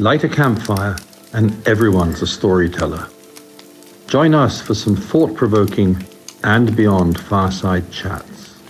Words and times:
Light 0.00 0.22
a 0.22 0.28
campfire, 0.28 0.96
and 1.32 1.66
everyone's 1.66 2.22
a 2.22 2.26
storyteller. 2.28 3.08
Join 4.06 4.32
us 4.32 4.62
for 4.62 4.72
some 4.72 4.94
thought 4.94 5.34
provoking 5.34 6.06
and 6.44 6.76
beyond 6.76 7.18
fireside 7.18 7.90
chats. 7.90 8.60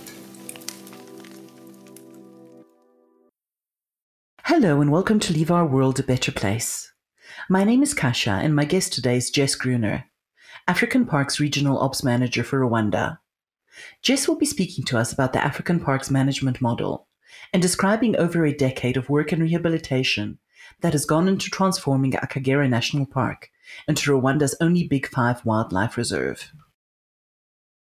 Hello, 4.45 4.81
and 4.81 4.91
welcome 4.91 5.19
to 5.19 5.31
Leave 5.31 5.51
Our 5.51 5.67
World 5.67 5.99
a 5.99 6.03
Better 6.03 6.31
Place. 6.31 6.91
My 7.47 7.63
name 7.63 7.83
is 7.83 7.93
Kasha, 7.93 8.31
and 8.31 8.55
my 8.55 8.65
guest 8.65 8.93
today 8.93 9.17
is 9.17 9.29
Jess 9.29 9.53
Gruner, 9.53 10.05
African 10.67 11.05
Parks 11.05 11.39
Regional 11.39 11.77
Ops 11.77 12.03
Manager 12.03 12.43
for 12.43 12.59
Rwanda. 12.59 13.19
Jess 14.01 14.27
will 14.27 14.39
be 14.39 14.47
speaking 14.47 14.83
to 14.85 14.97
us 14.97 15.13
about 15.13 15.33
the 15.33 15.45
African 15.45 15.79
Parks 15.79 16.09
Management 16.09 16.59
Model 16.59 17.07
and 17.53 17.61
describing 17.61 18.15
over 18.15 18.47
a 18.47 18.51
decade 18.51 18.97
of 18.97 19.09
work 19.09 19.31
and 19.31 19.43
rehabilitation 19.43 20.39
that 20.81 20.93
has 20.93 21.05
gone 21.05 21.27
into 21.27 21.49
transforming 21.49 22.13
Akagera 22.13 22.69
National 22.69 23.05
Park 23.05 23.49
into 23.87 24.11
Rwanda's 24.11 24.55
only 24.59 24.87
Big 24.87 25.07
Five 25.07 25.45
wildlife 25.45 25.97
reserve. 25.97 26.51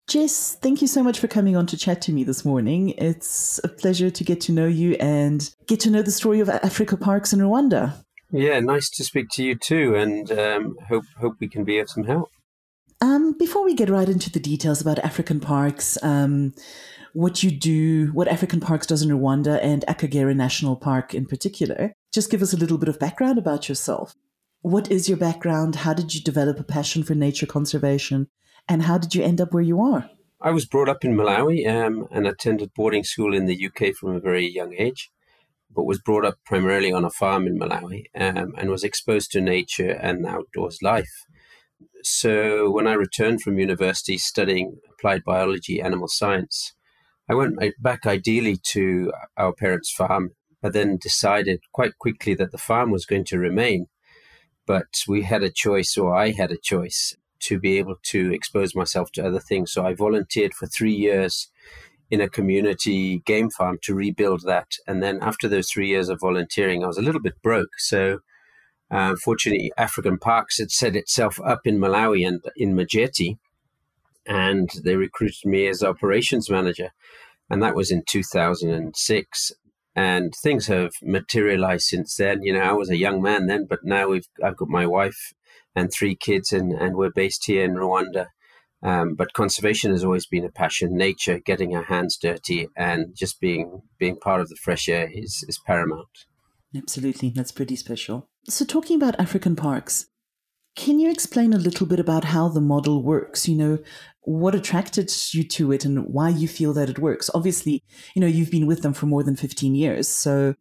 Jess, 0.07 0.57
thank 0.57 0.83
you 0.83 0.87
so 0.87 1.03
much 1.03 1.19
for 1.19 1.29
coming 1.29 1.57
on 1.57 1.67
to 1.67 1.79
chat 1.79 2.03
to 2.03 2.13
me 2.13 2.25
this 2.25 2.45
morning. 2.45 2.91
It's 2.91 3.59
a 3.65 3.69
pleasure 3.69 4.11
to 4.11 4.25
get 4.25 4.41
to 4.43 4.53
know 4.53 4.67
you 4.67 4.97
and 5.01 5.49
get 5.67 5.81
to 5.81 5.91
know 5.91 6.03
the 6.03 6.13
story 6.13 6.41
of 6.41 6.51
Africa 6.51 6.97
Parks 6.97 7.33
in 7.33 7.39
Rwanda. 7.39 8.05
Yeah, 8.31 8.61
nice 8.61 8.91
to 8.91 9.05
speak 9.05 9.29
to 9.33 9.45
you 9.45 9.55
too, 9.55 9.95
and 9.95 10.31
um, 10.33 10.77
hope 10.89 11.05
hope 11.19 11.37
we 11.41 11.49
can 11.49 11.65
be 11.65 11.79
of 11.79 11.89
some 11.89 12.05
help. 12.05 12.31
Um, 13.01 13.37
before 13.39 13.65
we 13.65 13.75
get 13.75 13.89
right 13.89 14.09
into 14.09 14.31
the 14.31 14.41
details 14.41 14.81
about 14.81 14.99
African 14.99 15.41
Parks, 15.41 15.97
um, 16.03 16.53
what 17.15 17.45
you 17.45 17.51
do, 17.53 18.09
what 18.09 18.27
African 18.27 18.61
Parks 18.61 18.89
does 18.89 19.01
in 19.01 19.09
Rwanda, 19.09 19.61
and 19.63 19.85
Akagera 19.87 20.35
National 20.35 20.75
Park 20.75 21.15
in 21.15 21.27
particular, 21.27 21.95
just 22.13 22.29
give 22.29 22.43
us 22.43 22.53
a 22.53 22.57
little 22.57 22.77
bit 22.77 22.89
of 22.89 22.99
background 22.99 23.39
about 23.39 23.69
yourself. 23.69 24.15
What 24.63 24.91
is 24.91 25.09
your 25.09 25.17
background? 25.17 25.77
How 25.77 25.95
did 25.95 26.13
you 26.13 26.21
develop 26.21 26.59
a 26.59 26.65
passion 26.65 27.05
for 27.05 27.15
nature 27.15 27.47
conservation? 27.47 28.29
And 28.69 28.83
how 28.83 28.99
did 28.99 29.15
you 29.15 29.23
end 29.23 29.41
up 29.41 29.55
where 29.55 29.63
you 29.63 29.81
are? 29.81 30.11
I 30.41 30.51
was 30.51 30.67
brought 30.67 30.89
up 30.89 31.05
in 31.05 31.15
Malawi 31.15 31.67
um, 31.69 32.09
and 32.11 32.27
attended 32.27 32.75
boarding 32.75 33.05
school 33.05 33.33
in 33.33 33.47
the 33.47 33.67
UK 33.67 33.95
from 33.95 34.11
a 34.11 34.21
very 34.21 34.47
young 34.47 34.75
age, 34.77 35.13
but 35.73 35.85
was 35.85 36.01
brought 36.01 36.25
up 36.25 36.39
primarily 36.45 36.93
on 36.93 37.05
a 37.05 37.11
farm 37.11 37.47
in 37.47 37.59
Malawi 37.59 38.07
um, 38.17 38.55
and 38.59 38.71
was 38.71 38.83
exposed 38.83 39.31
to 39.33 39.41
nature 39.41 39.91
and 39.91 40.27
outdoors 40.27 40.83
life. 40.83 41.27
So 42.03 42.73
when 42.73 42.89
I 42.89 42.95
returned 42.95 43.41
from 43.43 43.59
university 43.59 44.19
studying 44.19 44.79
applied 44.91 45.23
biology, 45.23 45.81
animal 45.81 46.09
science, 46.09 46.75
I 47.29 47.35
went 47.35 47.59
back 47.81 48.07
ideally 48.07 48.57
to 48.73 49.13
our 49.37 49.53
parents' 49.53 49.91
farm, 49.91 50.33
but 50.61 50.73
then 50.73 50.99
decided 50.99 51.61
quite 51.73 51.99
quickly 51.99 52.35
that 52.35 52.53
the 52.53 52.59
farm 52.59 52.91
was 52.91 53.07
going 53.07 53.25
to 53.27 53.39
remain. 53.39 53.87
But 54.67 55.03
we 55.09 55.23
had 55.23 55.43
a 55.43 55.51
choice, 55.51 55.97
or 55.97 56.15
I 56.15 56.31
had 56.31 56.51
a 56.51 56.59
choice, 56.59 57.17
to 57.41 57.59
be 57.59 57.79
able 57.79 57.97
to 58.03 58.33
expose 58.33 58.75
myself 58.75 59.13
to 59.13 59.27
other 59.27 59.41
things. 59.41 59.73
So 59.73 59.87
I 59.87 59.95
volunteered 59.95 60.55
for 60.55 60.67
three 60.67 60.95
years 60.95 61.51
in 62.11 62.21
a 62.21 62.29
community 62.29 63.19
game 63.21 63.51
farm 63.51 63.79
to 63.83 63.95
rebuild 63.95 64.43
that. 64.43 64.77
And 64.87 65.03
then 65.03 65.19
after 65.23 65.49
those 65.49 65.69
three 65.69 65.89
years 65.89 66.09
of 66.09 66.21
volunteering, 66.21 66.85
I 66.85 66.87
was 66.87 66.99
a 66.99 67.03
little 67.03 67.21
bit 67.21 67.41
broke. 67.43 67.79
So 67.79 68.21
uh, 68.91 69.17
fortunately, 69.17 69.73
African 69.77 70.19
Parks 70.19 70.59
had 70.59 70.71
set 70.71 70.97
itself 70.97 71.41
up 71.45 71.61
in 71.65 71.79
Malawi 71.79 72.27
and 72.27 72.43
in 72.57 72.75
Majete, 72.75 73.39
and 74.27 74.71
they 74.85 74.97
recruited 74.97 75.45
me 75.45 75.67
as 75.67 75.83
operations 75.83 76.51
manager. 76.51 76.91
And 77.51 77.63
that 77.63 77.75
was 77.75 77.91
in 77.91 78.03
2006 78.09 79.53
and 79.97 80.35
things 80.35 80.67
have 80.67 80.93
materialized 81.03 81.87
since 81.87 82.17
then. 82.17 82.43
You 82.43 82.55
know, 82.55 82.61
I 82.61 82.73
was 82.73 82.91
a 82.91 82.97
young 82.97 83.23
man 83.23 83.47
then, 83.47 83.67
but 83.67 83.85
now 83.85 84.09
we've 84.09 84.29
I've 84.43 84.57
got 84.57 84.69
my 84.69 84.87
wife 84.87 85.33
and 85.75 85.93
three 85.93 86.17
kids, 86.17 86.53
and 86.53 86.73
and 86.73 86.97
we're 86.97 87.11
based 87.11 87.47
here 87.47 87.65
in 87.65 87.75
Rwanda. 87.75 88.29
Um, 88.83 89.15
but 89.15 89.33
conservation 89.33 89.93
has 89.93 90.05
always 90.05 90.27
been 90.27 90.45
a 90.45 90.51
passion. 90.51 90.97
Nature, 90.97 91.39
getting 91.39 91.75
our 91.75 91.85
hands 91.85 92.19
dirty, 92.21 92.69
and 92.77 93.15
just 93.15 93.41
being 93.41 93.83
being 93.99 94.17
part 94.17 94.41
of 94.41 94.49
the 94.49 94.57
fresh 94.57 94.89
air 94.89 95.09
is 95.13 95.45
is 95.49 95.61
paramount. 95.65 96.27
Absolutely, 96.77 97.31
that's 97.31 97.53
pretty 97.53 97.77
special. 97.77 98.29
So, 98.49 98.65
talking 98.65 98.97
about 98.97 99.19
African 99.21 99.55
parks, 99.55 100.07
can 100.77 100.99
you 100.99 101.09
explain 101.09 101.53
a 101.53 101.59
little 101.59 101.87
bit 101.87 102.01
about 102.01 102.25
how 102.25 102.49
the 102.49 102.61
model 102.61 103.03
works? 103.03 103.49
You 103.49 103.57
know, 103.57 103.79
what 104.25 104.55
attracted 104.55 105.13
you 105.33 105.45
to 105.45 105.73
it 105.73 105.85
and 105.85 106.07
why 106.07 106.31
you 106.31 106.49
feel 106.49 106.73
that 106.75 106.91
it 106.91 106.99
works? 106.99 107.31
Obviously, 107.35 107.83
you 108.15 108.21
know, 108.21 108.27
you've 108.27 108.51
been 108.51 108.67
with 108.67 108.83
them 108.83 108.95
for 108.95 109.07
more 109.07 109.23
than 109.23 109.37
15 109.37 109.75
years. 109.75 110.09
So, 110.09 110.55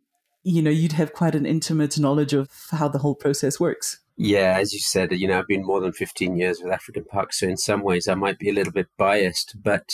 you 0.44 0.62
know, 0.62 0.69
you'd 0.69 0.94
have 0.94 1.13
quite 1.13 1.35
an 1.35 1.46
intimate 1.46 1.97
knowledge 1.97 2.34
of 2.34 2.50
how 2.72 2.88
the 2.88 3.00
whole 3.00 3.16
process 3.16 3.59
works. 3.59 4.00
Yeah, 4.16 4.57
as 4.59 4.73
you 4.73 4.79
said, 4.79 5.12
you 5.13 5.28
know, 5.28 5.40
I've 5.40 5.47
been 5.47 5.66
more 5.66 5.79
than 5.79 5.94
15 5.94 6.38
years 6.38 6.59
with 6.62 6.72
African 6.72 7.06
Parks. 7.06 7.40
So, 7.40 7.47
in 7.47 7.57
some 7.57 7.81
ways, 7.81 8.07
I 8.07 8.13
might 8.13 8.38
be 8.38 8.50
a 8.50 8.53
little 8.53 8.73
bit 8.73 8.88
biased, 8.97 9.56
but 9.63 9.90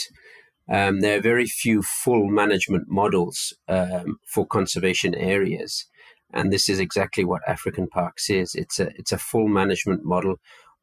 um, 0.68 1.00
there 1.00 1.18
are 1.18 1.22
very 1.22 1.46
few 1.46 1.82
full 1.82 2.28
management 2.28 2.88
models 2.88 3.54
um, 3.68 4.18
for 4.26 4.46
conservation 4.46 5.14
areas. 5.14 5.86
And 6.32 6.52
this 6.52 6.68
is 6.68 6.78
exactly 6.78 7.24
what 7.24 7.42
African 7.48 7.88
Parks 7.88 8.30
is. 8.30 8.54
It's 8.54 8.78
a 8.78 8.90
it's 8.94 9.10
a 9.10 9.18
full 9.18 9.48
management 9.48 10.04
model 10.04 10.36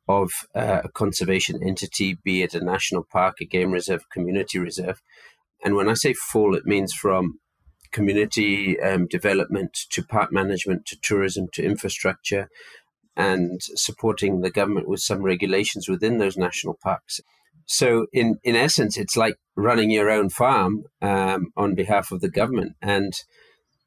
of 0.07 0.31
uh, 0.55 0.81
a 0.83 0.89
conservation 0.89 1.61
entity, 1.61 2.17
be 2.23 2.41
it 2.41 2.53
a 2.53 2.63
national 2.63 3.03
park, 3.03 3.37
a 3.41 3.45
game 3.45 3.71
reserve, 3.71 4.09
community 4.09 4.59
reserve. 4.59 5.01
And 5.63 5.75
when 5.75 5.89
I 5.89 5.93
say 5.93 6.13
full, 6.13 6.55
it 6.55 6.65
means 6.65 6.93
from 6.93 7.39
community 7.91 8.79
um, 8.79 9.07
development 9.07 9.73
to 9.91 10.03
park 10.03 10.31
management 10.31 10.85
to 10.85 10.97
tourism 11.01 11.47
to 11.53 11.63
infrastructure 11.63 12.49
and 13.15 13.61
supporting 13.61 14.41
the 14.41 14.51
government 14.51 14.87
with 14.87 14.99
some 14.99 15.23
regulations 15.23 15.89
within 15.89 16.19
those 16.19 16.37
national 16.37 16.77
parks. 16.83 17.19
So, 17.65 18.07
in, 18.13 18.39
in 18.43 18.55
essence, 18.55 18.97
it's 18.97 19.17
like 19.17 19.35
running 19.55 19.89
your 19.91 20.09
own 20.09 20.29
farm 20.29 20.83
um, 21.01 21.51
on 21.57 21.75
behalf 21.75 22.11
of 22.11 22.21
the 22.21 22.29
government. 22.29 22.75
And 22.81 23.13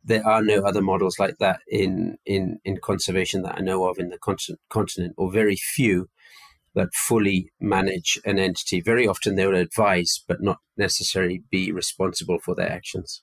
there 0.03 0.27
are 0.27 0.43
no 0.43 0.63
other 0.63 0.83
models 0.83 1.19
like 1.19 1.39
that 1.39 1.61
in 1.69 2.17
in 2.25 2.59
in 2.65 2.79
conservation 2.83 3.43
that 3.43 3.59
I 3.59 3.61
know 3.61 3.85
of 3.89 3.99
in 3.99 4.09
the 4.09 4.19
continent, 4.71 5.15
or 5.17 5.31
very 5.31 5.57
few 5.57 6.09
that 6.75 6.95
fully 6.95 7.51
manage 7.61 8.21
an 8.25 8.39
entity. 8.39 8.81
Very 8.81 9.07
often 9.07 9.35
they 9.35 9.47
will 9.47 9.57
advise, 9.57 10.23
but 10.29 10.41
not 10.41 10.59
necessarily 10.77 11.43
be 11.51 11.73
responsible 11.73 12.39
for 12.39 12.55
their 12.55 12.71
actions. 12.71 13.23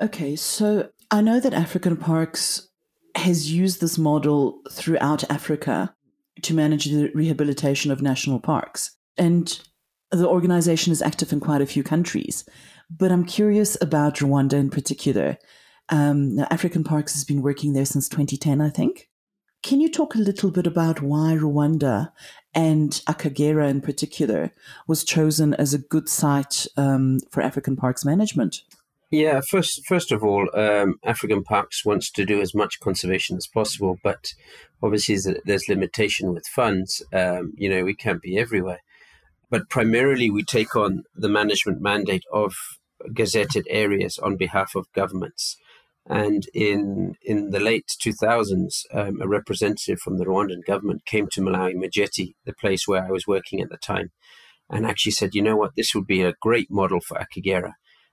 Okay, 0.00 0.36
so 0.36 0.90
I 1.10 1.20
know 1.20 1.40
that 1.40 1.52
African 1.52 1.96
Parks 1.96 2.68
has 3.16 3.50
used 3.50 3.80
this 3.80 3.98
model 3.98 4.60
throughout 4.70 5.28
Africa 5.30 5.94
to 6.42 6.54
manage 6.54 6.84
the 6.84 7.10
rehabilitation 7.14 7.90
of 7.90 8.00
national 8.00 8.38
parks. 8.38 8.96
And 9.16 9.58
the 10.12 10.28
organization 10.28 10.92
is 10.92 11.02
active 11.02 11.32
in 11.32 11.40
quite 11.40 11.60
a 11.60 11.66
few 11.66 11.82
countries. 11.82 12.44
But 12.90 13.10
I'm 13.10 13.24
curious 13.24 13.76
about 13.80 14.16
Rwanda 14.16 14.54
in 14.54 14.70
particular. 14.70 15.36
Um, 15.90 16.38
African 16.50 16.84
Parks 16.84 17.14
has 17.14 17.24
been 17.24 17.42
working 17.42 17.72
there 17.72 17.84
since 17.84 18.08
2010, 18.08 18.60
I 18.60 18.70
think. 18.70 19.08
Can 19.62 19.80
you 19.80 19.90
talk 19.90 20.14
a 20.14 20.18
little 20.18 20.50
bit 20.50 20.66
about 20.66 21.02
why 21.02 21.36
Rwanda 21.36 22.12
and 22.54 22.92
Akagera 23.08 23.68
in 23.68 23.80
particular 23.80 24.52
was 24.86 25.04
chosen 25.04 25.54
as 25.54 25.74
a 25.74 25.78
good 25.78 26.08
site 26.08 26.66
um, 26.76 27.20
for 27.30 27.42
African 27.42 27.76
Parks 27.76 28.04
management? 28.04 28.62
Yeah, 29.10 29.40
first 29.40 29.86
first 29.86 30.12
of 30.12 30.22
all, 30.22 30.48
um, 30.54 31.00
African 31.02 31.42
Parks 31.42 31.84
wants 31.84 32.10
to 32.12 32.26
do 32.26 32.40
as 32.42 32.54
much 32.54 32.78
conservation 32.78 33.36
as 33.36 33.46
possible, 33.46 33.98
but 34.04 34.34
obviously 34.82 35.16
there's 35.44 35.68
limitation 35.68 36.32
with 36.34 36.46
funds. 36.46 37.02
Um, 37.12 37.54
you 37.56 37.70
know, 37.70 37.84
we 37.84 37.94
can't 37.94 38.20
be 38.20 38.38
everywhere, 38.38 38.82
but 39.50 39.70
primarily 39.70 40.30
we 40.30 40.44
take 40.44 40.76
on 40.76 41.04
the 41.16 41.28
management 41.28 41.80
mandate 41.80 42.24
of 42.30 42.54
gazetted 43.12 43.64
areas 43.70 44.18
on 44.18 44.36
behalf 44.36 44.74
of 44.74 44.92
governments. 44.92 45.56
And 46.08 46.44
in 46.54 47.16
in 47.22 47.50
the 47.50 47.60
late 47.60 47.86
2000s, 48.02 48.84
um, 48.94 49.20
a 49.20 49.28
representative 49.28 50.00
from 50.00 50.16
the 50.16 50.24
Rwandan 50.24 50.64
government 50.66 51.04
came 51.04 51.28
to 51.32 51.42
Malawi, 51.42 51.74
Majete, 51.74 52.34
the 52.46 52.54
place 52.54 52.88
where 52.88 53.04
I 53.04 53.10
was 53.10 53.26
working 53.26 53.60
at 53.60 53.68
the 53.68 53.76
time, 53.76 54.10
and 54.70 54.86
actually 54.86 55.12
said, 55.12 55.34
you 55.34 55.42
know 55.42 55.56
what, 55.56 55.76
this 55.76 55.94
would 55.94 56.06
be 56.06 56.22
a 56.22 56.34
great 56.40 56.70
model 56.70 57.00
for 57.00 57.18
Akagera. 57.18 57.72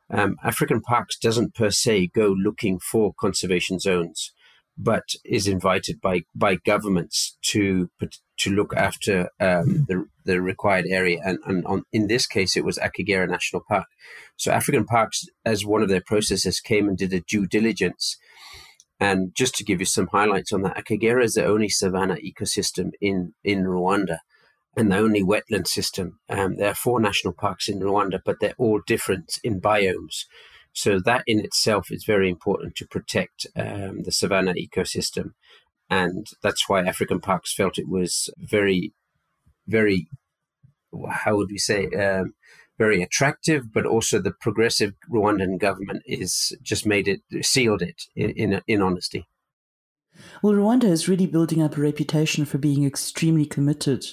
Um, 0.10 0.36
African 0.44 0.82
Parks 0.82 1.18
doesn't 1.18 1.56
per 1.56 1.72
se 1.72 2.08
go 2.14 2.28
looking 2.28 2.80
for 2.80 3.14
conservation 3.18 3.80
zones 3.80 4.34
but 4.78 5.04
is 5.24 5.48
invited 5.48 6.02
by 6.02 6.22
by 6.34 6.56
governments 6.66 7.38
to 7.42 7.90
to 8.38 8.52
look 8.52 8.74
after 8.76 9.30
um, 9.40 9.86
the 9.88 10.06
the 10.26 10.42
required 10.42 10.86
area. 10.90 11.20
And, 11.24 11.40
and 11.46 11.66
on, 11.66 11.84
in 11.92 12.08
this 12.08 12.28
case, 12.28 12.58
it 12.58 12.66
was 12.66 12.78
Akagera 12.78 13.30
National 13.30 13.64
Park. 13.68 13.86
So 14.38 14.52
African 14.52 14.86
Parks, 14.86 15.26
as 15.46 15.66
one 15.66 15.82
of 15.82 15.90
their 15.90 16.04
processes, 16.06 16.60
came 16.60 16.88
and 16.88 16.98
did 16.98 17.14
a 17.14 17.22
due 17.22 17.48
diligence. 17.48 18.18
And 19.00 19.34
just 19.36 19.56
to 19.56 19.64
give 19.64 19.80
you 19.80 19.86
some 19.86 20.08
highlights 20.08 20.52
on 20.52 20.62
that, 20.64 20.78
Akagera 20.78 21.24
is 21.24 21.34
the 21.34 21.46
only 21.46 21.70
savanna 21.70 22.16
ecosystem 22.16 22.92
in 23.00 23.34
in 23.44 23.64
Rwanda. 23.64 24.20
And 24.78 24.92
the 24.92 24.98
only 24.98 25.24
wetland 25.24 25.68
system. 25.68 26.20
Um, 26.28 26.58
there 26.58 26.72
are 26.72 26.76
four 26.76 27.00
national 27.00 27.34
parks 27.34 27.70
in 27.70 27.80
Rwanda, 27.80 28.20
but 28.26 28.42
they're 28.42 28.56
all 28.58 28.82
different 28.86 29.40
in 29.42 29.62
biomes. 29.62 30.26
So 30.76 31.00
that 31.00 31.24
in 31.26 31.40
itself 31.40 31.90
is 31.90 32.04
very 32.04 32.30
important 32.30 32.76
to 32.76 32.88
protect 32.88 33.48
um, 33.56 34.04
the 34.04 34.12
savanna 34.12 34.54
ecosystem. 34.54 35.32
and 35.90 36.28
that's 36.42 36.68
why 36.68 36.82
African 36.82 37.20
Parks 37.20 37.54
felt 37.54 37.78
it 37.78 37.88
was 37.88 38.30
very, 38.38 38.94
very, 39.68 40.08
how 41.10 41.36
would 41.38 41.50
we 41.50 41.58
say, 41.58 41.88
um, 41.92 42.34
very 42.78 43.02
attractive, 43.02 43.72
but 43.72 43.86
also 43.86 44.20
the 44.20 44.34
progressive 44.42 44.94
Rwandan 45.10 45.60
government 45.60 46.04
is 46.06 46.56
just 46.62 46.86
made 46.86 47.08
it, 47.08 47.22
sealed 47.46 47.82
it 47.82 48.04
in, 48.16 48.32
in, 48.32 48.62
in 48.68 48.82
honesty. 48.82 49.28
Well, 50.42 50.54
Rwanda 50.54 50.86
is 50.86 51.08
really 51.08 51.26
building 51.26 51.62
up 51.62 51.78
a 51.78 51.82
reputation 51.82 52.46
for 52.46 52.58
being 52.58 52.86
extremely 52.86 53.46
committed 53.46 54.06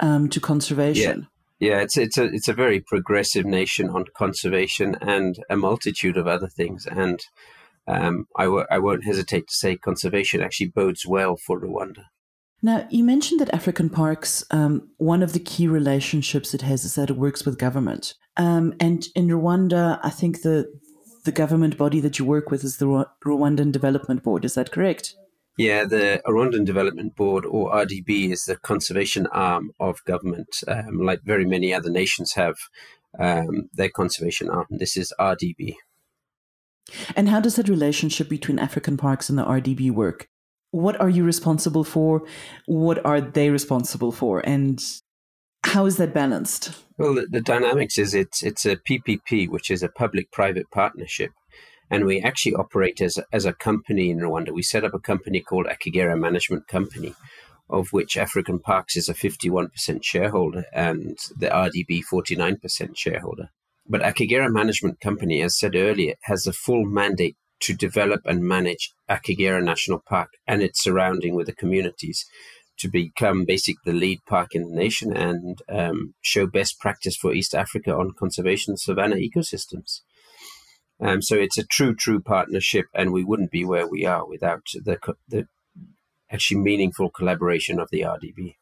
um, 0.00 0.28
to 0.30 0.40
conservation. 0.40 1.20
Yeah. 1.20 1.26
Yeah, 1.58 1.80
it's 1.80 1.96
it's 1.96 2.18
a 2.18 2.24
it's 2.24 2.48
a 2.48 2.52
very 2.52 2.80
progressive 2.80 3.46
nation 3.46 3.88
on 3.88 4.04
conservation 4.16 4.96
and 5.00 5.42
a 5.48 5.56
multitude 5.56 6.16
of 6.16 6.26
other 6.26 6.48
things. 6.48 6.86
And 6.86 7.20
um, 7.86 8.26
I 8.36 8.44
w- 8.44 8.66
I 8.70 8.78
won't 8.78 9.04
hesitate 9.04 9.48
to 9.48 9.54
say 9.54 9.76
conservation 9.76 10.42
actually 10.42 10.68
bodes 10.68 11.06
well 11.06 11.36
for 11.36 11.60
Rwanda. 11.60 12.04
Now, 12.62 12.86
you 12.90 13.04
mentioned 13.04 13.40
that 13.40 13.54
African 13.54 13.90
Parks, 13.90 14.44
um, 14.50 14.88
one 14.96 15.22
of 15.22 15.34
the 15.34 15.40
key 15.40 15.68
relationships 15.68 16.54
it 16.54 16.62
has 16.62 16.84
is 16.84 16.94
that 16.94 17.10
it 17.10 17.16
works 17.16 17.44
with 17.44 17.58
government. 17.58 18.14
Um, 18.36 18.74
and 18.80 19.06
in 19.14 19.28
Rwanda, 19.28 20.00
I 20.02 20.10
think 20.10 20.42
the 20.42 20.66
the 21.24 21.32
government 21.32 21.76
body 21.76 22.00
that 22.00 22.18
you 22.18 22.24
work 22.24 22.50
with 22.50 22.64
is 22.64 22.76
the 22.76 23.06
Rwandan 23.24 23.72
Development 23.72 24.22
Board. 24.22 24.44
Is 24.44 24.54
that 24.54 24.70
correct? 24.70 25.14
Yeah, 25.56 25.84
the 25.86 26.20
Rwandan 26.26 26.66
Development 26.66 27.16
Board, 27.16 27.46
or 27.46 27.72
RDB, 27.72 28.30
is 28.30 28.44
the 28.44 28.56
conservation 28.56 29.26
arm 29.28 29.70
of 29.80 30.04
government, 30.04 30.48
um, 30.68 31.00
like 31.00 31.22
very 31.22 31.46
many 31.46 31.72
other 31.72 31.88
nations 31.88 32.34
have 32.34 32.56
um, 33.18 33.70
their 33.72 33.88
conservation 33.88 34.50
arm. 34.50 34.66
This 34.70 34.96
is 34.96 35.14
RDB. 35.18 35.76
And 37.16 37.28
how 37.28 37.40
does 37.40 37.56
that 37.56 37.68
relationship 37.68 38.28
between 38.28 38.58
African 38.58 38.96
Parks 38.96 39.28
and 39.28 39.38
the 39.38 39.44
RDB 39.44 39.90
work? 39.90 40.28
What 40.70 41.00
are 41.00 41.08
you 41.08 41.24
responsible 41.24 41.84
for? 41.84 42.22
What 42.66 43.04
are 43.04 43.20
they 43.20 43.50
responsible 43.50 44.12
for? 44.12 44.40
And 44.40 44.82
how 45.64 45.86
is 45.86 45.96
that 45.96 46.12
balanced? 46.12 46.84
Well, 46.98 47.14
the, 47.14 47.26
the 47.30 47.40
dynamics 47.40 47.98
is 47.98 48.14
it's 48.14 48.42
it's 48.42 48.64
a 48.64 48.76
PPP, 48.76 49.48
which 49.48 49.70
is 49.70 49.82
a 49.82 49.88
public-private 49.88 50.70
partnership, 50.70 51.30
and 51.90 52.04
we 52.04 52.20
actually 52.20 52.54
operate 52.54 53.00
as 53.00 53.16
a, 53.16 53.24
as 53.32 53.44
a 53.44 53.52
company 53.52 54.10
in 54.10 54.18
Rwanda. 54.18 54.50
We 54.50 54.62
set 54.62 54.84
up 54.84 54.94
a 54.94 54.98
company 54.98 55.40
called 55.40 55.66
Akagera 55.66 56.18
Management 56.18 56.66
Company, 56.66 57.14
of 57.68 57.92
which 57.92 58.16
African 58.16 58.58
Parks 58.58 58.96
is 58.96 59.08
a 59.08 59.14
51% 59.14 60.02
shareholder 60.02 60.64
and 60.72 61.18
the 61.36 61.48
RDB 61.48 62.02
49% 62.12 62.96
shareholder. 62.96 63.50
But 63.88 64.02
Akagera 64.02 64.50
Management 64.50 65.00
Company, 65.00 65.42
as 65.42 65.58
said 65.58 65.76
earlier, 65.76 66.14
has 66.24 66.46
a 66.46 66.52
full 66.52 66.84
mandate 66.84 67.36
to 67.60 67.74
develop 67.74 68.20
and 68.24 68.42
manage 68.42 68.92
Akagera 69.08 69.62
National 69.62 70.02
Park 70.06 70.30
and 70.46 70.62
its 70.62 70.82
surrounding 70.82 71.34
with 71.34 71.46
the 71.46 71.54
communities 71.54 72.24
to 72.78 72.88
become 72.88 73.44
basically 73.44 73.92
the 73.92 73.98
lead 73.98 74.18
park 74.28 74.54
in 74.54 74.68
the 74.68 74.76
nation 74.76 75.16
and 75.16 75.62
um, 75.68 76.14
show 76.20 76.46
best 76.46 76.78
practice 76.78 77.16
for 77.16 77.32
East 77.32 77.54
Africa 77.54 77.94
on 77.94 78.12
conservation 78.18 78.76
savanna 78.76 79.16
ecosystems. 79.16 80.00
Um, 81.00 81.20
so 81.20 81.36
it's 81.36 81.58
a 81.58 81.64
true, 81.64 81.94
true 81.94 82.20
partnership, 82.20 82.86
and 82.94 83.12
we 83.12 83.24
wouldn't 83.24 83.50
be 83.50 83.64
where 83.64 83.86
we 83.86 84.06
are 84.06 84.26
without 84.26 84.66
the, 84.72 84.98
the 85.28 85.46
actually 86.30 86.60
meaningful 86.60 87.10
collaboration 87.10 87.78
of 87.78 87.90
the 87.90 88.00
RDB. 88.00 88.56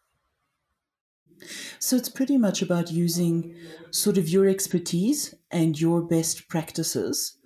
So 1.78 1.96
it's 1.96 2.08
pretty 2.08 2.38
much 2.38 2.62
about 2.62 2.90
using 2.90 3.54
sort 3.90 4.19
of 4.19 4.28
your 4.28 4.48
expertise 4.48 5.34
and 5.50 5.78
your 5.78 6.02
best 6.02 6.48
practices 6.48 7.36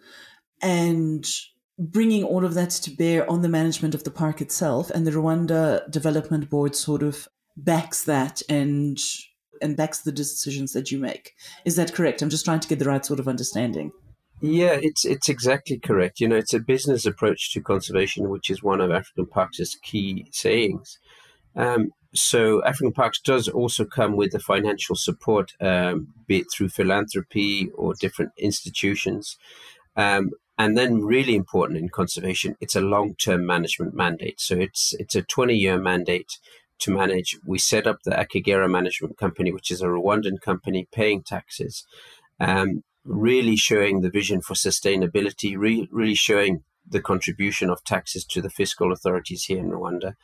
and 0.62 1.26
bringing 1.78 2.24
all 2.24 2.44
of 2.44 2.54
that 2.54 2.70
to 2.70 2.90
bear 2.90 3.28
on 3.30 3.42
the 3.42 3.48
management 3.48 3.94
of 3.94 4.04
the 4.04 4.10
park 4.10 4.40
itself. 4.40 4.90
And 4.90 5.06
the 5.06 5.12
Rwanda 5.12 5.90
Development 5.90 6.48
Board 6.48 6.74
sort 6.74 7.02
of 7.02 7.28
backs 7.56 8.04
that 8.04 8.42
and 8.48 8.98
and 9.60 9.76
backs 9.76 10.02
the 10.02 10.12
decisions 10.12 10.72
that 10.72 10.92
you 10.92 10.98
make. 10.98 11.34
Is 11.64 11.74
that 11.74 11.92
correct? 11.92 12.22
I'm 12.22 12.30
just 12.30 12.44
trying 12.44 12.60
to 12.60 12.68
get 12.68 12.78
the 12.78 12.84
right 12.84 13.04
sort 13.04 13.18
of 13.18 13.26
understanding. 13.26 13.90
Yeah, 14.40 14.78
it's 14.80 15.04
it's 15.04 15.28
exactly 15.28 15.78
correct. 15.78 16.20
You 16.20 16.28
know, 16.28 16.36
it's 16.36 16.54
a 16.54 16.60
business 16.60 17.04
approach 17.04 17.52
to 17.52 17.60
conservation, 17.60 18.28
which 18.28 18.50
is 18.50 18.62
one 18.62 18.80
of 18.80 18.90
African 18.92 19.26
Parks' 19.26 19.76
key 19.82 20.26
sayings. 20.32 20.98
Um, 21.56 21.90
so 22.14 22.62
African 22.64 22.92
Parks 22.92 23.20
does 23.20 23.48
also 23.48 23.84
come 23.84 24.16
with 24.16 24.30
the 24.32 24.38
financial 24.38 24.94
support, 24.94 25.52
um, 25.60 26.08
be 26.26 26.38
it 26.38 26.46
through 26.54 26.68
philanthropy 26.70 27.70
or 27.74 27.94
different 27.94 28.32
institutions. 28.38 29.36
Um, 29.96 30.30
and 30.56 30.76
then, 30.78 31.02
really 31.02 31.34
important 31.34 31.78
in 31.78 31.88
conservation, 31.88 32.56
it's 32.60 32.76
a 32.76 32.80
long-term 32.80 33.44
management 33.46 33.94
mandate. 33.94 34.40
So 34.40 34.56
it's 34.56 34.94
it's 35.00 35.16
a 35.16 35.22
20-year 35.22 35.78
mandate 35.78 36.38
to 36.80 36.92
manage. 36.92 37.36
We 37.44 37.58
set 37.58 37.86
up 37.88 37.98
the 38.04 38.12
Akagera 38.12 38.70
Management 38.70 39.18
Company, 39.18 39.50
which 39.52 39.70
is 39.70 39.82
a 39.82 39.86
Rwandan 39.86 40.40
company 40.40 40.86
paying 40.92 41.22
taxes, 41.24 41.84
um, 42.40 42.82
really 43.08 43.56
showing 43.56 44.00
the 44.00 44.10
vision 44.10 44.40
for 44.40 44.54
sustainability, 44.54 45.56
re- 45.56 45.88
really 45.90 46.14
showing 46.14 46.62
the 46.86 47.00
contribution 47.00 47.70
of 47.70 47.82
taxes 47.84 48.24
to 48.24 48.40
the 48.40 48.50
fiscal 48.50 48.92
authorities 48.92 49.44
here 49.44 49.58
in 49.58 49.70
Rwanda. 49.70 50.14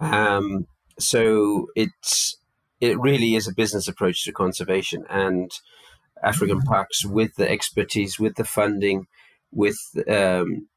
Um, 0.00 0.66
so 0.98 1.68
it's 1.74 2.36
it 2.80 2.98
really 2.98 3.34
is 3.34 3.48
a 3.48 3.54
business 3.54 3.88
approach 3.88 4.24
to 4.24 4.32
conservation 4.32 5.04
and 5.08 5.50
African 6.22 6.60
parks 6.62 7.04
with 7.04 7.34
the 7.36 7.50
expertise, 7.50 8.18
with 8.18 8.34
the 8.36 8.44
funding, 8.44 9.06
with 9.50 9.78
um, 10.08 10.68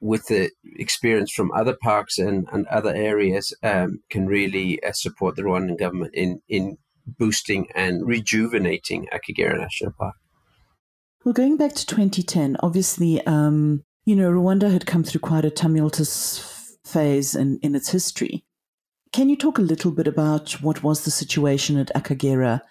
with 0.00 0.26
the 0.26 0.50
experience 0.76 1.32
from 1.32 1.50
other 1.52 1.76
parks 1.80 2.18
and, 2.18 2.48
and 2.52 2.66
other 2.68 2.94
areas 2.94 3.54
um, 3.62 4.00
can 4.08 4.26
really 4.26 4.82
uh, 4.82 4.92
support 4.92 5.36
the 5.36 5.42
Rwandan 5.42 5.78
government 5.78 6.14
in, 6.14 6.40
in 6.48 6.78
boosting 7.06 7.68
and 7.74 8.06
rejuvenating 8.06 9.08
Akagera 9.12 9.58
National 9.58 9.92
Park. 9.98 10.14
Well, 11.24 11.34
going 11.34 11.58
back 11.58 11.74
to 11.74 11.84
2010, 11.84 12.56
obviously, 12.60 13.24
um, 13.26 13.84
you 14.06 14.16
know, 14.16 14.30
Rwanda 14.30 14.72
had 14.72 14.86
come 14.86 15.04
through 15.04 15.20
quite 15.20 15.44
a 15.44 15.50
tumultuous 15.50 16.78
phase 16.84 17.34
in, 17.34 17.58
in 17.62 17.74
its 17.74 17.90
history. 17.90 18.44
Can 19.12 19.28
you 19.28 19.36
talk 19.36 19.58
a 19.58 19.62
little 19.62 19.90
bit 19.90 20.06
about 20.06 20.52
what 20.62 20.82
was 20.82 21.04
the 21.04 21.10
situation 21.10 21.76
at 21.76 21.94
Akagera 21.94 22.62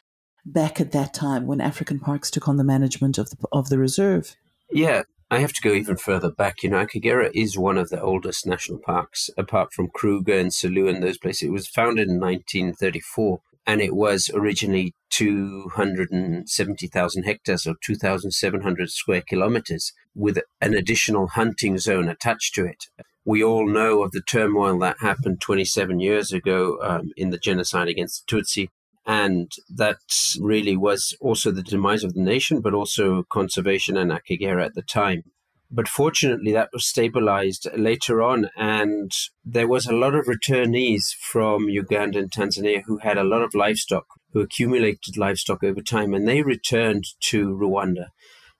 back 0.45 0.81
at 0.81 0.93
that 0.93 1.13
time 1.13 1.45
when 1.45 1.61
African 1.61 1.99
Parks 1.99 2.31
took 2.31 2.47
on 2.47 2.57
the 2.57 2.63
management 2.63 3.17
of 3.19 3.29
the, 3.29 3.37
of 3.51 3.69
the 3.69 3.77
reserve? 3.77 4.35
Yeah, 4.71 5.03
I 5.29 5.39
have 5.39 5.53
to 5.53 5.61
go 5.61 5.73
even 5.73 5.97
further 5.97 6.31
back. 6.31 6.63
You 6.63 6.71
know, 6.71 6.83
Akagera 6.83 7.29
is 7.35 7.57
one 7.57 7.77
of 7.77 7.89
the 7.89 8.01
oldest 8.01 8.47
national 8.47 8.79
parks, 8.79 9.29
apart 9.37 9.73
from 9.73 9.89
Kruger 9.94 10.39
and 10.39 10.49
Selous 10.49 10.89
and 10.95 11.03
those 11.03 11.19
places. 11.19 11.44
It 11.44 11.51
was 11.51 11.68
founded 11.68 12.07
in 12.07 12.19
1934, 12.19 13.41
and 13.69 13.81
it 13.81 13.95
was 13.95 14.31
originally 14.33 14.94
270,000 15.11 17.23
hectares 17.23 17.68
or 17.68 17.76
2,700 17.83 18.90
square 18.90 19.21
kilometers 19.21 19.94
with 20.16 20.40
an 20.59 20.73
additional 20.73 21.28
hunting 21.28 21.78
zone 21.78 22.09
attached 22.09 22.56
to 22.56 22.66
it 22.66 22.88
we 23.30 23.44
all 23.44 23.68
know 23.68 24.02
of 24.02 24.11
the 24.11 24.21
turmoil 24.21 24.80
that 24.80 24.97
happened 25.02 25.40
27 25.40 25.99
years 25.99 26.33
ago 26.33 26.80
um, 26.81 27.11
in 27.16 27.30
the 27.30 27.38
genocide 27.38 27.88
against 27.88 28.28
the 28.28 28.35
Tutsi. 28.35 28.69
And 29.06 29.52
that 29.69 29.97
really 30.40 30.76
was 30.76 31.16
also 31.21 31.52
the 31.52 31.61
demise 31.61 32.04
of 32.04 32.16
the 32.16 32.21
nation, 32.21 32.61
but 32.61 32.73
also 32.73 33.23
conservation 33.31 33.97
and 33.97 34.11
Akagera 34.11 34.66
at 34.66 34.73
the 34.73 34.81
time. 34.81 35.26
But 35.71 35.88
fortunately, 35.88 36.52
that 36.54 36.69
was 36.73 36.88
stabilized 36.88 37.68
later 37.78 38.23
on. 38.23 38.49
And 38.57 39.11
there 39.45 39.68
was 39.68 39.85
a 39.85 39.95
lot 39.95 40.16
of 40.16 40.26
returnees 40.26 41.14
from 41.14 41.69
Uganda 41.69 42.19
and 42.19 42.31
Tanzania 42.31 42.83
who 42.85 42.97
had 42.97 43.18
a 43.18 43.23
lot 43.23 43.44
of 43.44 43.54
livestock, 43.54 44.06
who 44.33 44.42
accumulated 44.42 45.16
livestock 45.18 45.64
over 45.64 45.81
time, 45.81 46.14
and 46.14 46.28
they 46.28 46.42
returned 46.42 47.06
to 47.21 47.56
Rwanda. 47.56 48.07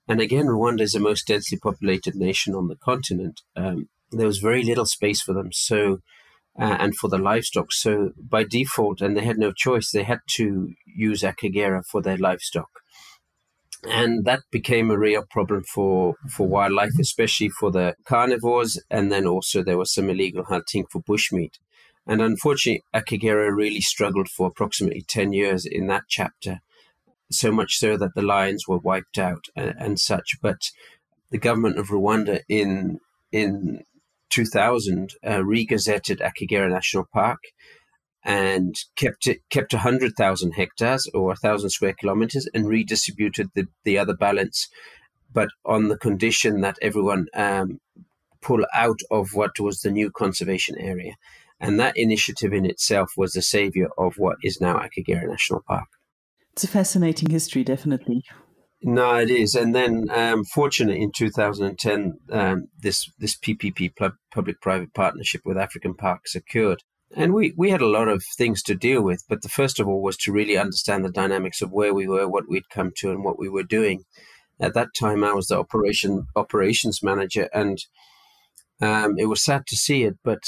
And 0.08 0.22
again, 0.22 0.46
Rwanda 0.46 0.82
is 0.82 0.94
the 0.94 1.00
most 1.00 1.28
densely 1.28 1.58
populated 1.58 2.16
nation 2.16 2.54
on 2.54 2.68
the 2.68 2.76
continent. 2.76 3.42
Um, 3.56 3.90
there 4.12 4.28
was 4.28 4.40
very 4.40 4.64
little 4.64 4.86
space 4.86 5.22
for 5.22 5.34
them. 5.34 5.52
So, 5.52 6.00
uh, 6.60 6.78
and 6.80 6.96
for 6.96 7.08
the 7.10 7.18
livestock. 7.18 7.72
So 7.72 8.12
by 8.18 8.44
default, 8.44 9.02
and 9.02 9.16
they 9.16 9.24
had 9.24 9.38
no 9.38 9.52
choice, 9.52 9.92
they 9.92 10.04
had 10.04 10.20
to 10.36 10.74
use 10.86 11.22
Akagera 11.22 11.84
for 11.86 12.02
their 12.02 12.18
livestock. 12.18 12.70
And 13.88 14.26
that 14.26 14.42
became 14.52 14.92
a 14.92 14.98
real 14.98 15.24
problem 15.30 15.64
for, 15.64 16.16
for 16.30 16.48
wildlife, 16.48 17.00
especially 17.00 17.50
for 17.50 17.72
the 17.72 17.96
carnivores. 18.06 18.82
And 18.90 19.12
then 19.12 19.26
also 19.26 19.64
there 19.64 19.78
was 19.78 19.94
some 19.94 20.10
illegal 20.10 20.44
hunting 20.44 20.86
for 20.92 21.02
bushmeat. 21.02 21.60
And 22.06 22.22
unfortunately, 22.22 22.84
Akagera 22.94 23.56
really 23.56 23.82
struggled 23.82 24.30
for 24.30 24.48
approximately 24.48 25.04
10 25.08 25.32
years 25.32 25.66
in 25.66 25.88
that 25.88 26.04
chapter, 26.10 26.60
so 27.32 27.52
much 27.52 27.78
so 27.78 27.98
that 27.98 28.16
the 28.16 28.22
lions 28.22 28.68
were 28.68 28.80
wiped 28.80 29.18
out 29.18 29.46
and, 29.56 29.76
and 29.78 30.00
such. 30.00 30.38
But 30.42 30.72
the 31.30 31.38
government 31.38 31.78
of 31.78 31.90
Rwanda 31.90 32.42
in 32.50 33.00
in 33.32 33.84
2000 34.30 35.14
uh, 35.24 35.38
regazetted 35.38 36.20
Akagera 36.20 36.70
National 36.72 37.06
Park 37.14 37.40
and 38.24 38.76
kept 38.96 39.28
it 39.28 39.42
kept 39.50 39.74
100,000 39.74 40.52
hectares 40.52 41.08
or 41.14 41.28
1,000 41.28 41.70
square 41.70 41.94
kilometers 41.94 42.48
and 42.54 42.68
redistributed 42.68 43.50
the, 43.56 43.68
the 43.84 43.98
other 43.98 44.16
balance, 44.16 44.68
but 45.32 45.50
on 45.66 45.88
the 45.88 45.98
condition 45.98 46.62
that 46.62 46.78
everyone 46.82 47.28
um, 47.34 47.80
pull 48.42 48.66
out 48.74 49.00
of 49.12 49.34
what 49.34 49.60
was 49.60 49.82
the 49.82 49.92
new 49.92 50.12
conservation 50.12 50.78
area. 50.78 51.16
And 51.60 51.80
that 51.80 51.98
initiative 51.98 52.54
in 52.54 52.66
itself 52.66 53.12
was 53.18 53.34
the 53.34 53.42
savior 53.42 53.90
of 53.98 54.18
what 54.18 54.38
is 54.44 54.62
now 54.62 54.78
Akagera 54.78 55.28
National 55.28 55.62
Park. 55.68 55.90
It's 56.54 56.64
a 56.64 56.68
fascinating 56.68 57.30
history, 57.30 57.64
definitely. 57.64 58.24
No, 58.82 59.16
it 59.16 59.30
is. 59.30 59.56
And 59.56 59.76
then, 59.76 60.10
um, 60.10 60.46
fortunately, 60.46 61.02
in 61.02 61.12
2010, 61.12 62.20
um, 62.32 62.68
this 62.82 63.12
this 63.20 63.36
PPP 63.36 63.92
public-private 64.32 64.94
partnership 64.94 65.42
with 65.44 65.58
African 65.58 65.96
Parks 65.96 66.34
occurred, 66.34 66.84
and 67.16 67.34
we 67.34 67.54
we 67.58 67.70
had 67.70 67.82
a 67.82 67.88
lot 67.88 68.08
of 68.08 68.24
things 68.38 68.62
to 68.64 68.76
deal 68.76 69.02
with. 69.02 69.24
But 69.28 69.42
the 69.42 69.50
first 69.50 69.80
of 69.80 69.88
all 69.88 70.02
was 70.02 70.18
to 70.18 70.32
really 70.32 70.58
understand 70.58 71.04
the 71.04 71.12
dynamics 71.12 71.62
of 71.62 71.72
where 71.72 71.94
we 71.94 72.08
were, 72.08 72.28
what 72.28 72.48
we'd 72.48 72.70
come 72.70 72.92
to, 72.98 73.12
and 73.12 73.24
what 73.24 73.40
we 73.40 73.50
were 73.50 73.64
doing. 73.64 74.04
At 74.60 74.74
that 74.74 74.90
time, 75.00 75.24
I 75.24 75.34
was 75.34 75.48
the 75.48 75.58
operation 75.58 76.28
operations 76.36 77.02
manager, 77.02 77.50
and 77.54 77.78
um, 78.82 79.16
it 79.18 79.26
was 79.26 79.44
sad 79.44 79.66
to 79.68 79.76
see 79.76 80.04
it, 80.04 80.18
but 80.24 80.40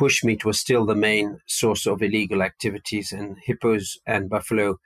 bushmeat 0.00 0.44
was 0.44 0.60
still 0.60 0.86
the 0.86 0.94
main 0.94 1.40
source 1.46 1.86
of 1.86 2.02
illegal 2.02 2.42
activities, 2.42 3.12
and 3.12 3.36
hippos 3.42 3.98
and 4.06 4.30
buffalo, 4.30 4.78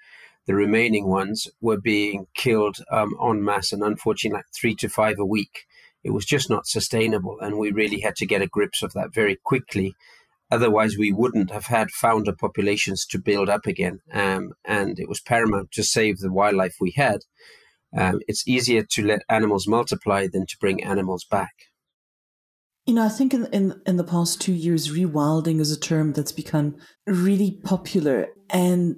the 0.46 0.54
remaining 0.54 1.06
ones, 1.06 1.48
were 1.60 1.80
being 1.80 2.26
killed 2.34 2.78
um, 2.90 3.14
en 3.22 3.44
masse, 3.44 3.72
and 3.72 3.82
unfortunately, 3.82 4.38
like 4.38 4.46
three 4.54 4.74
to 4.76 4.88
five 4.88 5.18
a 5.18 5.24
week. 5.24 5.66
It 6.04 6.10
was 6.10 6.26
just 6.26 6.50
not 6.50 6.66
sustainable, 6.66 7.38
and 7.40 7.58
we 7.58 7.70
really 7.70 8.00
had 8.00 8.16
to 8.16 8.26
get 8.26 8.42
a 8.42 8.48
grips 8.48 8.82
of 8.82 8.92
that 8.94 9.14
very 9.14 9.36
quickly. 9.36 9.94
Otherwise, 10.52 10.98
we 10.98 11.10
wouldn't 11.10 11.50
have 11.50 11.66
had 11.66 11.90
founder 11.90 12.34
populations 12.44 13.06
to 13.06 13.18
build 13.18 13.48
up 13.48 13.66
again. 13.66 14.00
Um, 14.12 14.52
and 14.66 14.98
it 15.00 15.08
was 15.08 15.20
paramount 15.20 15.70
to 15.72 15.82
save 15.82 16.18
the 16.18 16.30
wildlife 16.30 16.76
we 16.78 16.92
had. 16.94 17.20
Um, 17.96 18.20
it's 18.28 18.46
easier 18.46 18.84
to 18.90 19.06
let 19.06 19.22
animals 19.28 19.66
multiply 19.66 20.28
than 20.30 20.44
to 20.46 20.56
bring 20.60 20.84
animals 20.84 21.24
back. 21.24 21.54
You 22.84 22.94
know, 22.94 23.06
I 23.06 23.08
think 23.08 23.32
in, 23.32 23.46
in, 23.46 23.80
in 23.86 23.96
the 23.96 24.04
past 24.04 24.42
two 24.42 24.52
years, 24.52 24.92
rewilding 24.92 25.58
is 25.58 25.72
a 25.72 25.80
term 25.80 26.12
that's 26.12 26.32
become 26.32 26.76
really 27.06 27.58
popular. 27.64 28.28
And 28.50 28.96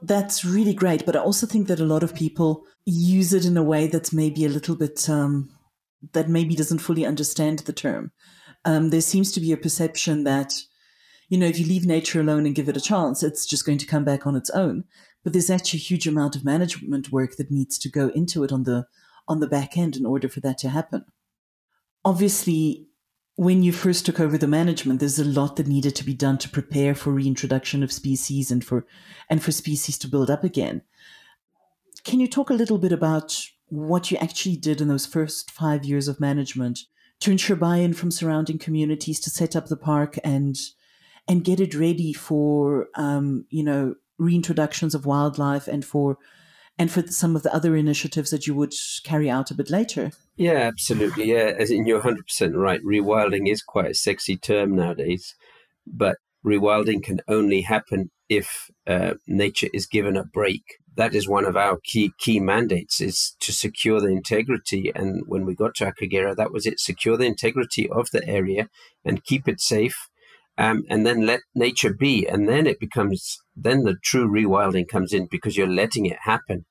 that's 0.00 0.44
really 0.46 0.74
great. 0.74 1.04
But 1.04 1.16
I 1.16 1.20
also 1.20 1.46
think 1.46 1.68
that 1.68 1.80
a 1.80 1.84
lot 1.84 2.04
of 2.04 2.14
people 2.14 2.62
use 2.86 3.34
it 3.34 3.44
in 3.44 3.56
a 3.58 3.68
way 3.72 3.86
that's 3.86 4.12
maybe 4.14 4.46
a 4.46 4.54
little 4.56 4.76
bit, 4.76 5.10
um, 5.10 5.50
that 6.14 6.30
maybe 6.30 6.54
doesn't 6.56 6.78
fully 6.78 7.04
understand 7.04 7.58
the 7.60 7.72
term. 7.74 8.12
Um, 8.64 8.90
there 8.90 9.02
seems 9.02 9.30
to 9.32 9.40
be 9.40 9.52
a 9.52 9.56
perception 9.58 10.24
that, 10.24 10.54
you 11.28 11.38
know, 11.38 11.46
if 11.46 11.58
you 11.58 11.66
leave 11.66 11.86
nature 11.86 12.20
alone 12.20 12.46
and 12.46 12.54
give 12.54 12.68
it 12.68 12.76
a 12.76 12.80
chance, 12.80 13.22
it's 13.22 13.46
just 13.46 13.66
going 13.66 13.78
to 13.78 13.86
come 13.86 14.04
back 14.04 14.26
on 14.26 14.36
its 14.36 14.50
own. 14.50 14.84
But 15.24 15.32
there's 15.32 15.50
actually 15.50 15.78
a 15.78 15.82
huge 15.82 16.06
amount 16.06 16.36
of 16.36 16.44
management 16.44 17.10
work 17.10 17.36
that 17.36 17.50
needs 17.50 17.78
to 17.78 17.88
go 17.88 18.08
into 18.08 18.44
it 18.44 18.52
on 18.52 18.62
the 18.62 18.86
on 19.28 19.40
the 19.40 19.48
back 19.48 19.76
end 19.76 19.96
in 19.96 20.06
order 20.06 20.28
for 20.28 20.38
that 20.40 20.56
to 20.58 20.68
happen. 20.68 21.04
Obviously, 22.04 22.86
when 23.34 23.62
you 23.64 23.72
first 23.72 24.06
took 24.06 24.20
over 24.20 24.38
the 24.38 24.46
management, 24.46 25.00
there's 25.00 25.18
a 25.18 25.24
lot 25.24 25.56
that 25.56 25.66
needed 25.66 25.96
to 25.96 26.04
be 26.04 26.14
done 26.14 26.38
to 26.38 26.48
prepare 26.48 26.94
for 26.94 27.10
reintroduction 27.10 27.82
of 27.82 27.92
species 27.92 28.52
and 28.52 28.64
for 28.64 28.86
and 29.28 29.42
for 29.42 29.50
species 29.50 29.98
to 29.98 30.08
build 30.08 30.30
up 30.30 30.44
again. 30.44 30.82
Can 32.04 32.20
you 32.20 32.28
talk 32.28 32.50
a 32.50 32.54
little 32.54 32.78
bit 32.78 32.92
about 32.92 33.46
what 33.68 34.12
you 34.12 34.16
actually 34.18 34.56
did 34.56 34.80
in 34.80 34.86
those 34.86 35.06
first 35.06 35.50
five 35.50 35.84
years 35.84 36.06
of 36.06 36.20
management 36.20 36.80
to 37.18 37.32
ensure 37.32 37.56
buy-in 37.56 37.94
from 37.94 38.12
surrounding 38.12 38.58
communities 38.58 39.18
to 39.20 39.30
set 39.30 39.56
up 39.56 39.66
the 39.66 39.76
park 39.76 40.16
and 40.22 40.56
and 41.28 41.44
get 41.44 41.60
it 41.60 41.74
ready 41.74 42.12
for 42.12 42.88
um, 42.94 43.46
you 43.50 43.62
know 43.62 43.94
reintroductions 44.20 44.94
of 44.94 45.06
wildlife 45.06 45.68
and 45.68 45.84
for 45.84 46.18
and 46.78 46.90
for 46.90 47.06
some 47.06 47.36
of 47.36 47.42
the 47.42 47.54
other 47.54 47.76
initiatives 47.76 48.30
that 48.30 48.46
you 48.46 48.54
would 48.54 48.74
carry 49.04 49.30
out 49.30 49.50
a 49.50 49.54
bit 49.54 49.70
later. 49.70 50.10
Yeah, 50.36 50.58
absolutely. 50.58 51.32
Yeah, 51.32 51.54
as 51.58 51.70
in 51.70 51.86
you're 51.86 52.02
100% 52.02 52.54
right. 52.54 52.82
Rewilding 52.84 53.50
is 53.50 53.62
quite 53.62 53.90
a 53.90 53.94
sexy 53.94 54.36
term 54.36 54.76
nowadays, 54.76 55.34
but 55.86 56.16
rewilding 56.44 57.02
can 57.02 57.20
only 57.28 57.62
happen 57.62 58.10
if 58.28 58.70
uh, 58.86 59.14
nature 59.26 59.68
is 59.72 59.86
given 59.86 60.16
a 60.16 60.24
break. 60.24 60.62
That 60.96 61.14
is 61.14 61.28
one 61.28 61.44
of 61.44 61.56
our 61.56 61.78
key 61.82 62.12
key 62.18 62.40
mandates 62.40 63.00
is 63.00 63.36
to 63.40 63.52
secure 63.52 64.00
the 64.00 64.08
integrity. 64.08 64.90
And 64.94 65.22
when 65.26 65.44
we 65.44 65.54
got 65.54 65.74
to 65.76 65.92
Akagera, 65.92 66.34
that 66.36 66.52
was 66.52 66.66
it: 66.66 66.80
secure 66.80 67.16
the 67.16 67.26
integrity 67.26 67.88
of 67.88 68.10
the 68.10 68.26
area 68.26 68.68
and 69.04 69.24
keep 69.24 69.46
it 69.46 69.60
safe, 69.60 70.08
um, 70.58 70.82
and 70.88 71.06
then 71.06 71.26
let 71.26 71.40
nature 71.54 71.92
be. 71.92 72.26
And 72.26 72.48
then 72.48 72.66
it 72.66 72.80
becomes 72.80 73.38
then 73.54 73.84
the 73.84 73.96
true 74.02 74.28
rewilding 74.28 74.88
comes 74.88 75.12
in 75.12 75.28
because 75.30 75.56
you're 75.56 75.66
letting 75.66 76.06
it 76.06 76.18
happen 76.22 76.64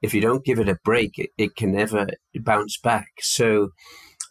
if 0.00 0.14
you 0.14 0.20
don't 0.20 0.44
give 0.44 0.58
it 0.58 0.68
a 0.68 0.78
break, 0.84 1.18
it, 1.18 1.30
it 1.36 1.56
can 1.56 1.72
never 1.72 2.06
bounce 2.34 2.78
back. 2.78 3.08
So, 3.20 3.70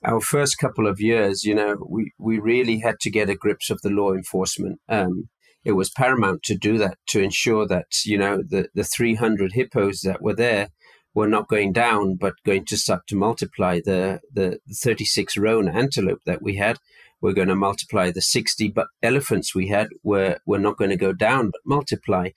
our 0.03 0.21
first 0.21 0.59
couple 0.59 0.87
of 0.87 1.01
years, 1.01 1.43
you 1.43 1.55
know, 1.55 1.75
we, 1.89 2.11
we 2.19 2.37
really 2.37 2.79
had 2.79 2.99
to 3.01 3.09
get 3.09 3.29
a 3.29 3.35
grips 3.35 3.71
of 3.71 3.81
the 3.81 3.89
law 3.89 4.13
enforcement. 4.13 4.79
Um, 4.87 5.29
it 5.65 5.71
was 5.71 5.89
paramount 5.89 6.43
to 6.43 6.55
do 6.55 6.77
that 6.77 6.97
to 7.09 7.21
ensure 7.21 7.67
that, 7.67 7.87
you 8.05 8.17
know, 8.17 8.37
the, 8.37 8.69
the 8.75 8.83
300 8.83 9.53
hippos 9.53 10.01
that 10.01 10.21
were 10.21 10.35
there 10.35 10.69
were 11.15 11.27
not 11.27 11.47
going 11.47 11.73
down, 11.73 12.15
but 12.15 12.35
going 12.45 12.63
to 12.65 12.77
start 12.77 13.01
to 13.07 13.15
multiply. 13.15 13.81
The, 13.83 14.21
the 14.31 14.59
36 14.71 15.35
roan 15.35 15.67
antelope 15.67 16.21
that 16.25 16.43
we 16.43 16.57
had 16.57 16.77
were 17.21 17.33
going 17.33 17.47
to 17.47 17.55
multiply. 17.55 18.11
The 18.11 18.21
60 18.21 18.69
but 18.69 18.87
elephants 19.01 19.55
we 19.55 19.67
had 19.67 19.89
were, 20.03 20.37
were 20.45 20.59
not 20.59 20.77
going 20.77 20.91
to 20.91 20.97
go 20.97 21.13
down, 21.13 21.51
but 21.51 21.61
multiply. 21.65 22.29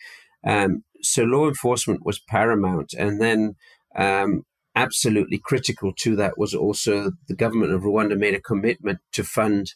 Um, 0.45 0.85
so 1.03 1.23
law 1.23 1.49
enforcement 1.49 2.05
was 2.05 2.21
paramount. 2.21 2.95
And 2.97 3.21
then 3.21 3.57
um, 3.97 4.45
absolutely 4.75 5.39
critical 5.39 5.93
to 5.99 6.17
that 6.17 6.39
was 6.39 6.55
also 6.55 7.13
the 7.29 7.37
government 7.37 7.73
of 7.73 7.83
Rwanda 7.83 8.19
made 8.19 8.35
a 8.35 8.41
commitment 8.41 9.01
to 9.13 9.25
fund 9.25 9.75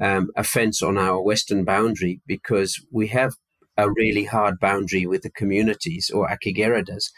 um, 0.00 0.30
a 0.36 0.44
fence 0.44 0.82
on 0.82 0.98
our 0.98 1.20
western 1.20 1.64
boundary 1.64 2.20
because 2.26 2.84
we 2.90 3.08
have 3.08 3.34
a 3.76 3.90
really 3.90 4.24
hard 4.24 4.60
boundary 4.60 5.06
with 5.06 5.22
the 5.22 5.30
communities, 5.30 6.10
or 6.10 6.28
Akagera 6.28 6.84
does. 6.84 7.10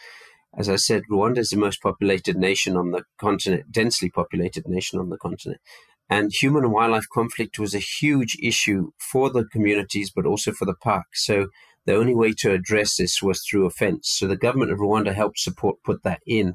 As 0.57 0.69
I 0.69 0.77
said, 0.77 1.03
Rwanda 1.11 1.39
is 1.39 1.51
the 1.51 1.59
most 1.59 1.83
populated 1.83 2.37
nation 2.37 2.77
on 2.77 2.93
the 2.93 3.05
continent, 3.21 3.71
densely 3.71 4.09
populated 4.09 4.67
nation 4.67 4.99
on 4.99 5.11
the 5.11 5.19
continent. 5.19 5.61
And 6.09 6.33
human 6.33 6.65
and 6.65 6.73
wildlife 6.73 7.09
conflict 7.13 7.59
was 7.59 7.75
a 7.75 7.81
huge 7.81 8.37
issue 8.41 8.93
for 8.99 9.31
the 9.31 9.45
communities, 9.45 10.11
but 10.15 10.27
also 10.27 10.53
for 10.53 10.65
the 10.65 10.75
park. 10.75 11.07
So 11.15 11.49
the 11.85 11.97
only 11.97 12.15
way 12.15 12.33
to 12.39 12.53
address 12.53 12.97
this 12.97 13.23
was 13.23 13.43
through 13.43 13.67
a 13.67 13.71
fence. 13.71 14.09
So 14.09 14.27
the 14.27 14.37
government 14.37 14.73
of 14.73 14.79
Rwanda 14.79 15.15
helped 15.15 15.39
support 15.39 15.83
put 15.85 16.03
that 16.05 16.21
in. 16.27 16.55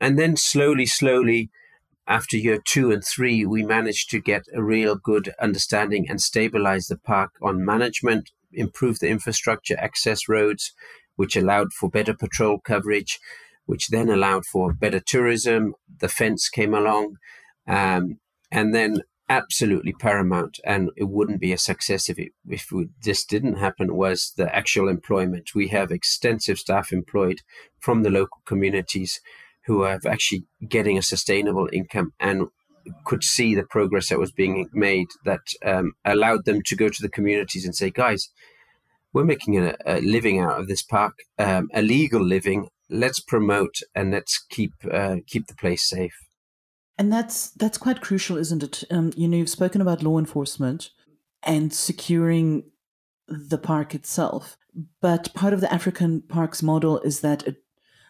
And 0.00 0.18
then 0.18 0.36
slowly, 0.36 0.86
slowly, 0.86 1.50
after 2.06 2.36
year 2.36 2.60
two 2.64 2.92
and 2.92 3.02
three, 3.04 3.44
we 3.44 3.64
managed 3.64 4.10
to 4.10 4.20
get 4.20 4.42
a 4.54 4.62
real 4.62 4.94
good 4.94 5.32
understanding 5.40 6.06
and 6.08 6.20
stabilize 6.20 6.86
the 6.86 6.96
park 6.96 7.32
on 7.42 7.64
management, 7.64 8.30
improve 8.52 9.00
the 9.00 9.08
infrastructure, 9.08 9.76
access 9.78 10.28
roads, 10.28 10.72
which 11.16 11.36
allowed 11.36 11.72
for 11.72 11.90
better 11.90 12.14
patrol 12.14 12.60
coverage, 12.60 13.18
which 13.64 13.88
then 13.88 14.08
allowed 14.08 14.46
for 14.46 14.72
better 14.72 15.00
tourism. 15.00 15.74
The 16.00 16.08
fence 16.08 16.48
came 16.48 16.74
along. 16.74 17.16
Um, 17.66 18.18
and 18.56 18.74
then 18.74 19.02
absolutely 19.28 19.92
paramount 19.92 20.58
and 20.64 20.90
it 20.96 21.04
wouldn't 21.04 21.40
be 21.40 21.52
a 21.52 21.58
success 21.58 22.08
if 22.08 22.18
it, 22.18 22.32
if 22.48 22.72
we, 22.72 22.88
this 23.02 23.24
didn't 23.24 23.56
happen 23.56 23.94
was 23.94 24.32
the 24.36 24.54
actual 24.54 24.88
employment. 24.88 25.54
We 25.54 25.68
have 25.68 25.90
extensive 25.90 26.58
staff 26.58 26.90
employed 26.90 27.42
from 27.78 28.02
the 28.02 28.08
local 28.10 28.40
communities 28.46 29.20
who 29.66 29.82
are 29.82 30.00
actually 30.08 30.44
getting 30.66 30.96
a 30.96 31.02
sustainable 31.02 31.68
income 31.70 32.12
and 32.18 32.46
could 33.04 33.22
see 33.22 33.54
the 33.54 33.64
progress 33.64 34.08
that 34.08 34.18
was 34.18 34.32
being 34.32 34.70
made 34.72 35.08
that 35.24 35.40
um, 35.64 35.92
allowed 36.04 36.46
them 36.46 36.62
to 36.62 36.76
go 36.76 36.88
to 36.88 37.02
the 37.02 37.10
communities 37.10 37.66
and 37.66 37.74
say 37.74 37.90
guys 37.90 38.30
we're 39.12 39.24
making 39.24 39.58
a, 39.58 39.74
a 39.84 40.00
living 40.00 40.38
out 40.38 40.60
of 40.60 40.68
this 40.68 40.82
park 40.82 41.14
um, 41.38 41.68
a 41.74 41.82
legal 41.82 42.22
living. 42.22 42.68
Let's 42.88 43.18
promote 43.18 43.80
and 43.94 44.12
let's 44.12 44.38
keep 44.48 44.72
uh, 44.90 45.16
keep 45.26 45.46
the 45.46 45.54
place 45.54 45.88
safe 45.88 46.25
and 46.98 47.12
that's 47.12 47.50
that's 47.50 47.78
quite 47.78 48.00
crucial, 48.00 48.36
isn't 48.36 48.62
it? 48.62 48.84
Um, 48.90 49.12
you 49.16 49.28
know, 49.28 49.36
you've 49.36 49.48
spoken 49.48 49.80
about 49.80 50.02
law 50.02 50.18
enforcement 50.18 50.90
and 51.42 51.72
securing 51.72 52.64
the 53.28 53.58
park 53.58 53.94
itself, 53.94 54.56
but 55.00 55.32
part 55.34 55.52
of 55.52 55.60
the 55.60 55.72
African 55.72 56.22
parks 56.22 56.62
model 56.62 57.00
is 57.00 57.20
that 57.20 57.46
it, 57.46 57.56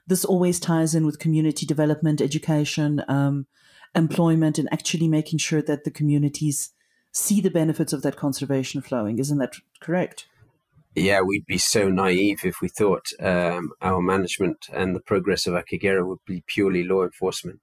this 0.07 0.25
always 0.25 0.61
ties 0.61 0.95
in 0.95 1.05
with 1.05 1.19
community 1.19 1.67
development, 1.67 2.21
education, 2.21 3.03
um, 3.09 3.47
employment, 3.95 4.59
and 4.59 4.69
actually 4.73 5.09
making 5.09 5.39
sure 5.39 5.63
that 5.63 5.85
the 5.85 5.91
communities 5.91 6.71
see 7.13 7.41
the 7.41 7.51
benefits 7.51 7.93
of 7.93 8.03
that 8.03 8.17
conservation 8.17 8.83
flowing. 8.83 9.19
Isn't 9.19 9.39
that 9.39 9.55
correct? 9.81 10.27
Yeah, 10.95 11.21
we'd 11.23 11.47
be 11.47 11.59
so 11.59 11.91
naive 11.91 12.45
if 12.45 12.61
we 12.63 12.69
thought 12.69 13.07
um, 13.21 13.73
our 13.83 14.01
management 14.01 14.67
and 14.73 14.95
the 14.95 15.01
progress 15.01 15.47
of 15.47 15.55
Akagera 15.55 16.07
would 16.07 16.25
be 16.27 16.43
purely 16.47 16.85
law 16.85 17.03
enforcement 17.03 17.61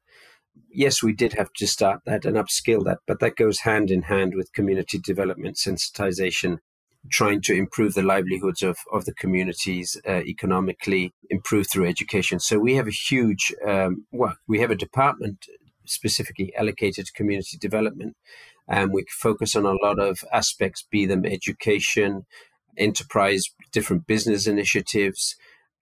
yes, 0.70 1.04
we 1.04 1.14
did 1.14 1.34
have 1.34 1.52
to 1.54 1.68
start 1.68 2.02
that 2.06 2.26
and 2.26 2.36
upskill 2.38 2.84
that, 2.86 3.00
but 3.08 3.20
that 3.20 3.36
goes 3.36 3.60
hand 3.60 3.92
in 3.92 4.04
hand 4.04 4.34
with 4.36 4.54
community 4.54 4.98
development, 4.98 5.58
sensitization, 5.58 6.60
trying 7.10 7.42
to 7.42 7.54
improve 7.54 7.94
the 7.94 8.02
livelihoods 8.02 8.62
of, 8.62 8.78
of 8.92 9.06
the 9.06 9.14
communities 9.14 10.00
uh, 10.08 10.22
economically, 10.22 11.14
improve 11.30 11.68
through 11.72 11.86
education. 11.86 12.40
So 12.40 12.60
we 12.60 12.76
have 12.76 12.88
a 12.88 12.92
huge, 12.92 13.54
um, 13.68 14.06
well, 14.12 14.36
we 14.48 14.60
have 14.62 14.72
a 14.72 14.76
department 14.76 15.46
specifically 15.86 16.56
allocated 16.56 17.06
to 17.06 17.14
community 17.14 17.58
development. 17.58 18.16
And 18.68 18.94
we 18.94 19.06
focus 19.10 19.56
on 19.56 19.66
a 19.66 19.74
lot 19.74 20.00
of 20.00 20.20
aspects, 20.32 20.86
be 20.90 21.06
them 21.06 21.26
education, 21.26 22.26
enterprise, 22.78 23.46
different 23.72 24.08
business 24.08 24.48
initiatives, 24.48 25.36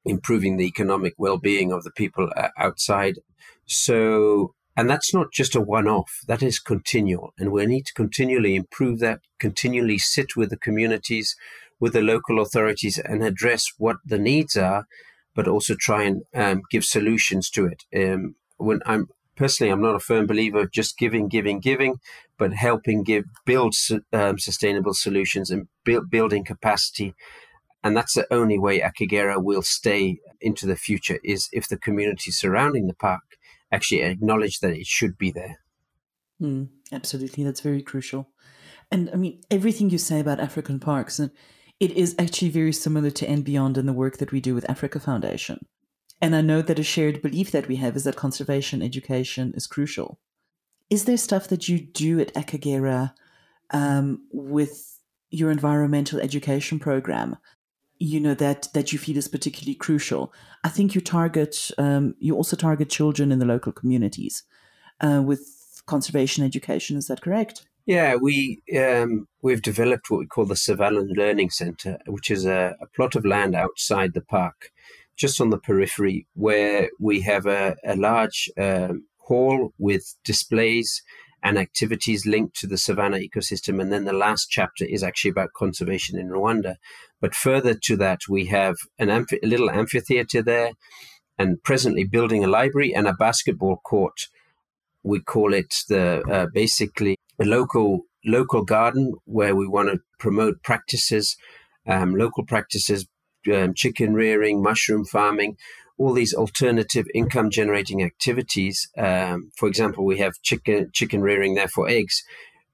improving 0.04 0.58
the 0.58 0.66
economic 0.66 1.14
well-being 1.18 1.72
of 1.72 1.84
the 1.84 1.92
people 1.92 2.30
uh, 2.36 2.50
outside. 2.58 3.20
So, 3.68 4.56
and 4.76 4.90
that's 4.90 5.14
not 5.14 5.32
just 5.32 5.56
a 5.56 5.62
one-off; 5.62 6.20
that 6.28 6.42
is 6.44 6.60
continual, 6.60 7.34
and 7.38 7.52
we 7.52 7.66
need 7.66 7.86
to 7.88 7.94
continually 7.94 8.56
improve 8.56 9.00
that, 9.00 9.20
continually 9.40 9.98
sit 9.98 10.36
with 10.36 10.50
the 10.50 10.58
communities, 10.58 11.36
with 11.80 11.94
the 11.94 12.02
local 12.02 12.40
authorities, 12.40 12.98
and 12.98 13.24
address 13.24 13.66
what 13.78 13.98
the 14.06 14.20
needs 14.20 14.56
are, 14.56 14.86
but 15.36 15.48
also 15.48 15.76
try 15.78 16.04
and 16.04 16.24
um, 16.34 16.62
give 16.72 16.86
solutions 16.86 17.50
to 17.50 17.66
it. 17.66 17.84
Um, 17.96 18.36
when 18.58 18.80
I'm 18.86 19.08
personally, 19.36 19.72
I'm 19.72 19.82
not 19.82 19.96
a 19.96 20.00
firm 20.00 20.28
believer 20.28 20.60
of 20.60 20.72
just 20.72 20.98
giving, 20.98 21.28
giving, 21.28 21.60
giving, 21.60 21.96
but 22.38 22.54
helping 22.54 23.04
give 23.04 23.26
build 23.46 23.74
um, 24.14 24.38
sustainable 24.38 24.94
solutions 24.94 25.50
and 25.50 25.68
build, 25.84 26.10
building 26.10 26.44
capacity. 26.44 27.14
And 27.84 27.98
that's 27.98 28.14
the 28.14 28.32
only 28.32 28.60
way 28.60 28.80
Akagera 28.80 29.44
will 29.44 29.64
stay 29.64 30.20
into 30.40 30.68
the 30.68 30.76
future 30.76 31.20
is 31.24 31.50
if 31.52 31.68
the 31.68 31.78
community 31.78 32.32
surrounding 32.32 32.88
the 32.88 32.94
park 32.94 33.22
actually 33.72 34.02
acknowledge 34.02 34.60
that 34.60 34.74
it 34.74 34.86
should 34.86 35.18
be 35.18 35.32
there. 35.32 35.60
Mm, 36.42 36.70
absolutely, 36.92 37.44
that's 37.44 37.62
very 37.62 37.82
crucial. 37.82 38.30
And 38.92 39.10
I 39.12 39.16
mean, 39.16 39.42
everything 39.50 39.90
you 39.90 39.98
say 39.98 40.20
about 40.20 40.40
African 40.40 40.80
parks, 40.80 41.20
and 41.20 41.32
it 41.80 41.92
is 41.92 42.16
actually 42.20 42.50
very 42.50 42.74
similar 42.74 43.10
to 43.12 43.30
and 43.30 43.44
beyond 43.44 43.78
in 43.78 43.86
the 43.86 43.94
work 43.94 44.18
that 44.18 44.32
we 44.32 44.42
do 44.42 44.54
with 44.54 44.70
Africa 44.70 45.00
Foundation. 45.00 45.66
And 46.22 46.36
I 46.36 46.42
know 46.42 46.62
that 46.62 46.78
a 46.78 46.84
shared 46.84 47.22
belief 47.22 47.52
that 47.52 47.68
we 47.68 47.78
have 47.78 47.96
is 47.96 48.04
that 48.04 48.16
conservation 48.16 48.82
education 48.82 49.54
is 49.56 49.66
crucial. 49.66 50.20
Is 50.90 51.06
there 51.06 51.18
stuff 51.18 51.48
that 51.48 51.68
you 51.68 51.80
do 51.80 52.20
at 52.20 52.34
Akagera 52.36 53.14
um, 53.72 54.28
with 54.32 55.00
your 55.32 55.50
environmental 55.50 56.20
education 56.20 56.80
program? 56.80 57.38
You 58.04 58.20
know 58.20 58.34
that 58.34 58.68
that 58.74 58.92
you 58.92 58.98
feel 58.98 59.18
is 59.18 59.28
particularly 59.28 59.76
crucial. 59.76 60.34
I 60.64 60.70
think 60.70 60.96
you 60.96 61.02
target 61.02 61.70
um, 61.78 62.16
you 62.18 62.36
also 62.36 62.56
target 62.56 62.90
children 62.90 63.32
in 63.32 63.38
the 63.38 63.46
local 63.46 63.72
communities 63.72 64.44
uh, 65.02 65.22
with 65.24 65.84
conservation 65.86 66.44
education. 66.44 66.98
Is 66.98 67.06
that 67.08 67.22
correct? 67.22 67.68
Yeah, 67.86 68.16
we 68.16 68.64
um, 68.76 69.28
we've 69.44 69.62
developed 69.62 70.10
what 70.10 70.18
we 70.18 70.26
call 70.26 70.46
the 70.46 70.56
Savannah 70.56 71.02
Learning 71.02 71.52
Centre, 71.52 72.00
which 72.08 72.32
is 72.32 72.46
a, 72.46 72.76
a 72.82 72.88
plot 72.88 73.16
of 73.16 73.24
land 73.24 73.56
outside 73.56 74.14
the 74.16 74.22
park 74.22 74.72
just 75.16 75.40
on 75.40 75.52
the 75.52 75.60
periphery, 75.60 76.26
where 76.34 76.90
we 77.00 77.22
have 77.22 77.46
a, 77.46 77.76
a 77.86 77.96
large 77.96 78.50
um, 78.58 79.06
hall 79.18 79.74
with 79.78 80.16
displays 80.24 81.04
and 81.44 81.58
activities 81.58 82.26
linked 82.26 82.56
to 82.56 82.68
the 82.68 82.78
savanna 82.78 83.18
ecosystem. 83.18 83.80
And 83.80 83.92
then 83.92 84.06
the 84.06 84.14
last 84.14 84.48
chapter 84.50 84.86
is 84.86 85.04
actually 85.04 85.32
about 85.32 85.54
conservation 85.54 86.20
in 86.20 86.30
Rwanda. 86.30 86.76
But 87.22 87.36
further 87.36 87.76
to 87.84 87.96
that, 87.98 88.22
we 88.28 88.48
have 88.48 88.76
an 89.00 89.10
a 89.10 89.26
little 89.44 89.70
amphitheater 89.70 90.42
there, 90.42 90.72
and 91.38 91.64
presently 91.64 92.04
building 92.04 92.44
a 92.44 92.48
library 92.48 92.94
and 92.94 93.08
a 93.08 93.14
basketball 93.14 93.78
court. 93.78 94.28
We 95.04 95.22
call 95.22 95.54
it 95.54 95.74
the 95.88 96.22
uh, 96.30 96.48
basically 96.54 97.18
a 97.40 97.46
local 97.46 98.02
local 98.26 98.64
garden 98.64 99.14
where 99.26 99.56
we 99.56 99.68
want 99.68 99.90
to 99.90 100.00
promote 100.20 100.62
practices, 100.64 101.38
um, 101.88 102.16
local 102.16 102.46
practices 102.46 103.08
um, 103.52 103.74
chicken 103.76 104.14
rearing, 104.14 104.62
mushroom 104.62 105.06
farming, 105.06 105.58
all 105.98 106.14
these 106.14 106.34
alternative 106.34 107.06
income 107.14 107.50
generating 107.50 108.04
activities. 108.04 108.90
Um, 108.98 109.52
for 109.58 109.68
example, 109.68 110.06
we 110.06 110.20
have 110.20 110.34
chicken 110.44 110.90
chicken 110.94 111.22
rearing 111.22 111.56
there 111.56 111.68
for 111.68 111.88
eggs, 111.88 112.24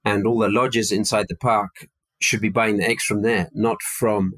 and 0.04 0.26
all 0.26 0.40
the 0.40 0.50
lodges 0.50 0.92
inside 0.92 1.28
the 1.30 1.36
park 1.36 1.88
should 2.20 2.42
be 2.42 2.50
buying 2.50 2.78
the 2.78 2.88
eggs 2.88 3.04
from 3.04 3.22
there, 3.22 3.50
not 3.54 3.82
from 3.82 4.34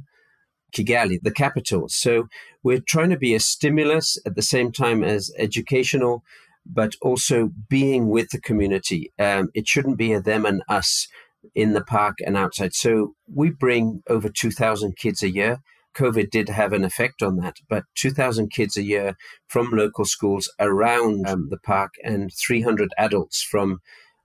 Kigali, 0.71 1.19
the 1.21 1.31
capital. 1.31 1.87
So 1.89 2.27
we're 2.63 2.81
trying 2.81 3.09
to 3.09 3.17
be 3.17 3.33
a 3.33 3.39
stimulus 3.39 4.17
at 4.25 4.35
the 4.35 4.41
same 4.41 4.71
time 4.71 5.03
as 5.03 5.31
educational, 5.37 6.23
but 6.65 6.95
also 7.01 7.51
being 7.69 8.09
with 8.09 8.29
the 8.29 8.41
community. 8.41 9.11
Um, 9.19 9.49
it 9.53 9.67
shouldn't 9.67 9.97
be 9.97 10.13
a 10.13 10.21
them 10.21 10.45
and 10.45 10.63
us 10.67 11.07
in 11.55 11.73
the 11.73 11.83
park 11.83 12.17
and 12.25 12.35
outside. 12.35 12.73
So 12.73 13.15
we 13.33 13.49
bring 13.49 14.03
over 14.09 14.29
2,000 14.29 14.97
kids 14.97 15.23
a 15.23 15.29
year 15.29 15.59
COVID 15.95 16.29
did 16.29 16.49
have 16.49 16.73
an 16.73 16.83
effect 16.83 17.21
on 17.21 17.37
that. 17.37 17.57
But 17.67 17.83
2,000 17.95 18.51
kids 18.51 18.77
a 18.77 18.83
year 18.83 19.17
from 19.47 19.71
local 19.71 20.05
schools 20.05 20.51
around 20.59 21.27
um, 21.27 21.47
the 21.49 21.57
park 21.57 21.93
and 22.03 22.31
300 22.33 22.93
adults 22.97 23.41
from 23.41 23.79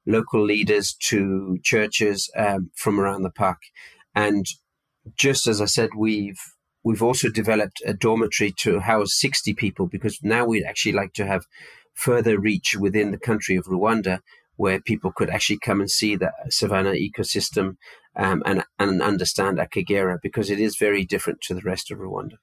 local 0.07 0.45
leaders 0.45 0.95
to 1.09 1.59
churches 1.63 2.31
um, 2.37 2.71
from 2.75 3.01
around 3.01 3.23
the 3.23 3.31
park. 3.31 3.59
And 4.15 4.47
just 5.17 5.47
as 5.47 5.61
I 5.61 5.67
said, 5.67 5.91
we've 5.97 6.41
we've 6.83 7.03
also 7.03 7.29
developed 7.31 7.83
a 7.87 7.95
dormitory 7.95 8.53
to 8.59 8.81
house 8.81 9.19
60 9.19 9.55
people 9.55 9.87
because 9.87 10.19
now 10.23 10.45
we'd 10.45 10.65
actually 10.65 10.93
like 10.93 11.15
to 11.15 11.27
have 11.27 11.47
further 11.95 12.39
reach 12.39 12.77
within 12.79 13.11
the 13.11 13.19
country 13.19 13.57
of 13.57 13.65
Rwanda 13.65 14.21
where 14.57 14.81
people 14.81 15.11
could 15.11 15.31
actually 15.31 15.59
come 15.59 15.81
and 15.81 15.91
see 15.91 16.15
the 16.15 16.31
savanna 16.49 16.91
ecosystem 16.91 17.77
um, 18.17 18.43
and, 18.47 18.65
and 18.79 19.03
understand 19.03 19.59
Akagera 19.59 20.19
because 20.23 20.51
it 20.51 20.61
is 20.61 20.77
very 20.79 21.05
different 21.05 21.41
to 21.43 21.55
the 21.55 21.63
rest 21.63 21.91
of 21.91 21.99
Rwanda. 21.99 22.35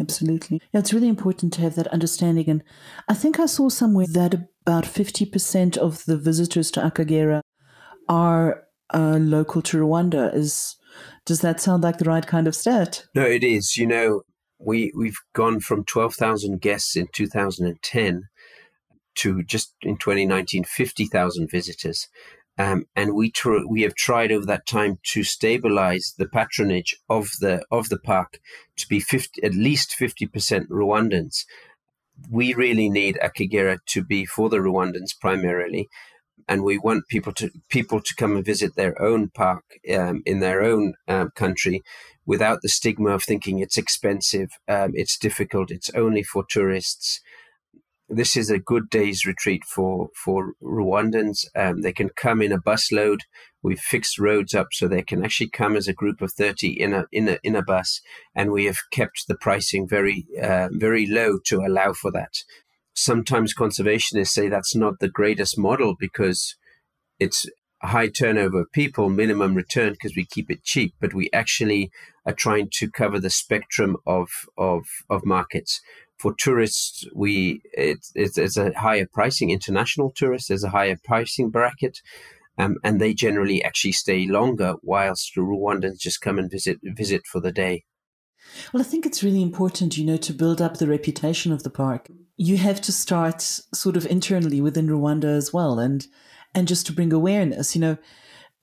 Absolutely. 0.00 0.60
Yeah, 0.72 0.80
it's 0.80 0.92
really 0.92 1.08
important 1.08 1.52
to 1.54 1.60
have 1.62 1.74
that 1.76 1.88
understanding. 1.88 2.48
And 2.48 2.62
I 3.08 3.14
think 3.14 3.38
I 3.38 3.46
saw 3.46 3.68
somewhere 3.68 4.06
that 4.12 4.48
about 4.66 4.84
50% 4.84 5.76
of 5.76 6.04
the 6.04 6.16
visitors 6.16 6.70
to 6.72 6.80
Akagera 6.80 7.40
are 8.08 8.64
uh, 8.92 9.18
local 9.20 9.62
to 9.62 9.78
Rwanda. 9.78 10.34
Is 10.34 10.76
Does 11.26 11.40
that 11.40 11.60
sound 11.60 11.82
like 11.82 11.98
the 11.98 12.04
right 12.04 12.26
kind 12.26 12.46
of 12.46 12.54
stat? 12.54 13.04
No, 13.14 13.22
it 13.22 13.42
is. 13.42 13.76
You 13.76 13.86
know, 13.86 14.22
we, 14.58 14.92
we've 14.96 15.18
gone 15.34 15.60
from 15.60 15.84
12,000 15.84 16.60
guests 16.60 16.96
in 16.96 17.08
2010 17.12 18.28
to 19.16 19.42
just 19.44 19.74
in 19.82 19.96
2019 19.96 20.64
50,000 20.64 21.50
visitors. 21.50 22.08
Um, 22.56 22.84
and 22.94 23.14
we 23.14 23.30
tr- 23.30 23.66
we 23.68 23.82
have 23.82 23.94
tried 23.96 24.30
over 24.30 24.46
that 24.46 24.66
time 24.66 24.98
to 25.12 25.24
stabilize 25.24 26.14
the 26.18 26.28
patronage 26.28 26.96
of 27.08 27.28
the 27.40 27.64
of 27.70 27.88
the 27.88 27.98
park 27.98 28.38
to 28.76 28.86
be 28.86 29.00
50, 29.00 29.42
at 29.42 29.54
least 29.54 29.96
50% 29.98 30.68
Rwandans. 30.68 31.44
We 32.30 32.54
really 32.54 32.88
need 32.88 33.18
Akagera 33.20 33.78
to 33.86 34.04
be 34.04 34.24
for 34.24 34.48
the 34.48 34.58
Rwandans 34.58 35.18
primarily, 35.20 35.88
and 36.48 36.62
we 36.62 36.78
want 36.78 37.08
people 37.08 37.32
to 37.32 37.50
people 37.68 38.00
to 38.00 38.14
come 38.16 38.36
and 38.36 38.44
visit 38.44 38.76
their 38.76 39.00
own 39.00 39.30
park 39.30 39.64
um, 39.94 40.22
in 40.26 40.40
their 40.40 40.62
own 40.62 40.94
um, 41.08 41.30
country 41.34 41.82
without 42.26 42.60
the 42.62 42.68
stigma 42.68 43.10
of 43.10 43.22
thinking 43.22 43.58
it's 43.58 43.76
expensive, 43.76 44.50
um, 44.66 44.92
it's 44.94 45.18
difficult, 45.18 45.70
it's 45.70 45.90
only 45.90 46.22
for 46.22 46.44
tourists 46.48 47.20
this 48.08 48.36
is 48.36 48.50
a 48.50 48.58
good 48.58 48.90
day's 48.90 49.24
retreat 49.24 49.64
for 49.64 50.08
for 50.14 50.52
Rwandans. 50.62 51.44
Um, 51.56 51.80
they 51.80 51.92
can 51.92 52.10
come 52.10 52.42
in 52.42 52.52
a 52.52 52.60
busload. 52.60 53.20
We've 53.62 53.80
fixed 53.80 54.18
roads 54.18 54.54
up 54.54 54.68
so 54.72 54.86
they 54.86 55.02
can 55.02 55.24
actually 55.24 55.48
come 55.48 55.74
as 55.74 55.88
a 55.88 55.94
group 55.94 56.20
of 56.20 56.32
thirty 56.32 56.68
in 56.68 56.92
a 56.92 57.06
in 57.12 57.28
a 57.28 57.38
in 57.42 57.56
a 57.56 57.62
bus, 57.62 58.00
and 58.34 58.52
we 58.52 58.66
have 58.66 58.78
kept 58.92 59.26
the 59.26 59.36
pricing 59.36 59.88
very 59.88 60.26
uh, 60.40 60.68
very 60.72 61.06
low 61.06 61.38
to 61.46 61.60
allow 61.60 61.92
for 61.92 62.10
that. 62.12 62.34
Sometimes 62.94 63.54
conservationists 63.54 64.28
say 64.28 64.48
that's 64.48 64.74
not 64.74 65.00
the 65.00 65.08
greatest 65.08 65.58
model 65.58 65.94
because 65.98 66.54
it's 67.18 67.46
high 67.82 68.08
turnover 68.08 68.60
of 68.60 68.72
people, 68.72 69.10
minimum 69.10 69.54
return 69.54 69.92
because 69.92 70.16
we 70.16 70.24
keep 70.24 70.50
it 70.50 70.62
cheap, 70.62 70.94
but 71.00 71.12
we 71.12 71.28
actually 71.32 71.90
are 72.24 72.32
trying 72.32 72.68
to 72.72 72.90
cover 72.90 73.20
the 73.20 73.30
spectrum 73.30 73.96
of 74.06 74.28
of 74.56 74.84
of 75.10 75.26
markets 75.26 75.80
for 76.18 76.34
tourists, 76.38 77.04
we 77.14 77.60
it's, 77.72 78.12
it's, 78.14 78.56
a 78.56 78.72
higher 78.78 79.06
pricing. 79.12 79.50
International 79.50 80.12
tourists, 80.14 80.48
there's 80.48 80.64
a 80.64 80.70
higher 80.70 80.96
pricing 81.04 81.50
bracket, 81.50 82.00
um, 82.58 82.76
and 82.84 83.00
they 83.00 83.14
generally 83.14 83.62
actually 83.62 83.92
stay 83.92 84.26
longer, 84.26 84.74
whilst 84.82 85.32
the 85.34 85.42
Rwandans 85.42 85.98
just 85.98 86.20
come 86.20 86.38
and 86.38 86.50
visit 86.50 86.78
visit 86.82 87.22
for 87.26 87.40
the 87.40 87.52
day. 87.52 87.84
Well, 88.72 88.82
I 88.82 88.84
think 88.84 89.06
it's 89.06 89.22
really 89.22 89.42
important, 89.42 89.96
you 89.96 90.04
know, 90.04 90.18
to 90.18 90.32
build 90.32 90.60
up 90.60 90.76
the 90.76 90.86
reputation 90.86 91.52
of 91.52 91.62
the 91.62 91.70
park. 91.70 92.08
You 92.36 92.56
have 92.56 92.80
to 92.82 92.92
start 92.92 93.42
sort 93.42 93.96
of 93.96 94.06
internally 94.06 94.60
within 94.60 94.88
Rwanda 94.88 95.26
as 95.36 95.52
well, 95.52 95.78
and 95.78 96.06
and 96.54 96.68
just 96.68 96.86
to 96.86 96.92
bring 96.92 97.12
awareness. 97.12 97.74
You 97.74 97.80
know, 97.80 97.98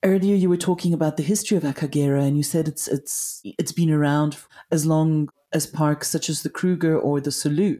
earlier 0.03 0.36
you 0.36 0.49
were 0.49 0.57
talking 0.57 0.93
about 0.93 1.17
the 1.17 1.23
history 1.23 1.57
of 1.57 1.63
Akagera, 1.63 2.25
and 2.25 2.38
you 2.38 2.43
said 2.43 2.67
it's 2.67 2.88
it's 2.88 3.41
it's 3.43 3.71
been 3.71 3.91
around 3.91 4.38
as 4.71 4.86
long 4.86 5.29
as 5.53 5.65
parks 5.67 6.10
such 6.10 6.29
as 6.29 6.43
the 6.43 6.49
Kruger 6.49 6.97
or 6.97 7.19
the 7.19 7.29
Selous. 7.29 7.79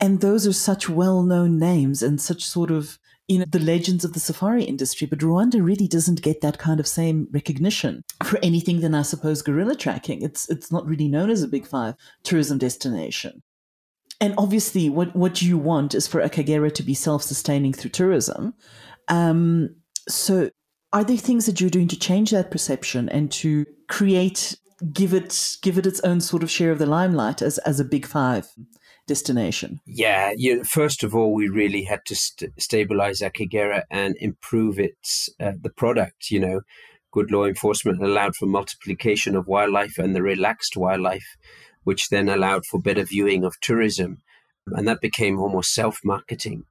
And 0.00 0.20
those 0.20 0.46
are 0.46 0.52
such 0.52 0.88
well 0.88 1.22
known 1.22 1.58
names 1.58 2.02
and 2.02 2.20
such 2.20 2.44
sort 2.44 2.72
of, 2.72 2.98
you 3.28 3.38
know, 3.38 3.44
the 3.48 3.60
legends 3.60 4.04
of 4.04 4.14
the 4.14 4.20
safari 4.20 4.64
industry. 4.64 5.06
But 5.06 5.20
Rwanda 5.20 5.64
really 5.64 5.86
doesn't 5.86 6.22
get 6.22 6.40
that 6.40 6.58
kind 6.58 6.80
of 6.80 6.88
same 6.88 7.28
recognition 7.30 8.02
for 8.24 8.40
anything 8.42 8.80
than, 8.80 8.96
I 8.96 9.02
suppose, 9.02 9.42
gorilla 9.42 9.76
tracking. 9.76 10.22
It's, 10.22 10.48
it's 10.48 10.72
not 10.72 10.86
really 10.86 11.06
known 11.06 11.30
as 11.30 11.42
a 11.42 11.48
big 11.48 11.68
five 11.68 11.94
tourism 12.24 12.58
destination. 12.58 13.44
And 14.22 14.34
obviously, 14.38 14.88
what, 14.88 15.16
what 15.16 15.42
you 15.42 15.58
want 15.58 15.96
is 15.96 16.06
for 16.06 16.22
Akagera 16.22 16.72
to 16.74 16.82
be 16.84 16.94
self 16.94 17.24
sustaining 17.24 17.72
through 17.72 17.90
tourism. 17.90 18.54
Um, 19.08 19.74
so, 20.08 20.50
are 20.92 21.02
there 21.02 21.16
things 21.16 21.46
that 21.46 21.60
you're 21.60 21.70
doing 21.70 21.88
to 21.88 21.98
change 21.98 22.30
that 22.30 22.52
perception 22.52 23.08
and 23.08 23.32
to 23.32 23.66
create, 23.88 24.56
give 24.92 25.12
it, 25.12 25.56
give 25.60 25.76
it 25.76 25.86
its 25.86 25.98
own 26.02 26.20
sort 26.20 26.44
of 26.44 26.50
share 26.52 26.70
of 26.70 26.78
the 26.78 26.86
limelight 26.86 27.42
as, 27.42 27.58
as 27.58 27.80
a 27.80 27.84
big 27.84 28.06
five 28.06 28.46
destination? 29.08 29.80
Yeah, 29.86 30.32
you, 30.36 30.62
first 30.62 31.02
of 31.02 31.16
all, 31.16 31.34
we 31.34 31.48
really 31.48 31.82
had 31.82 32.04
to 32.06 32.14
st- 32.14 32.52
stabilize 32.60 33.22
Akagera 33.22 33.82
and 33.90 34.14
improve 34.20 34.78
its 34.78 35.30
uh, 35.40 35.54
the 35.60 35.70
product. 35.70 36.30
You 36.30 36.38
know, 36.38 36.60
good 37.10 37.32
law 37.32 37.44
enforcement 37.44 38.00
allowed 38.00 38.36
for 38.36 38.46
multiplication 38.46 39.34
of 39.34 39.48
wildlife 39.48 39.98
and 39.98 40.14
the 40.14 40.22
relaxed 40.22 40.76
wildlife, 40.76 41.36
which 41.84 42.08
then 42.08 42.28
allowed 42.28 42.64
for 42.66 42.80
better 42.80 43.04
viewing 43.04 43.44
of 43.44 43.60
tourism. 43.60 44.18
And 44.66 44.86
that 44.86 45.00
became 45.00 45.38
almost 45.38 45.74
self 45.74 46.00
marketing. 46.04 46.64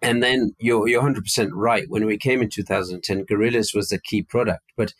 And 0.00 0.22
then 0.22 0.54
you're, 0.58 0.86
you're 0.88 1.02
100% 1.02 1.50
right. 1.52 1.84
When 1.88 2.04
we 2.04 2.18
came 2.18 2.42
in 2.42 2.50
2010, 2.50 3.24
gorillas 3.24 3.72
was 3.74 3.88
the 3.88 3.98
key 3.98 4.22
product. 4.22 4.62
But 4.76 4.92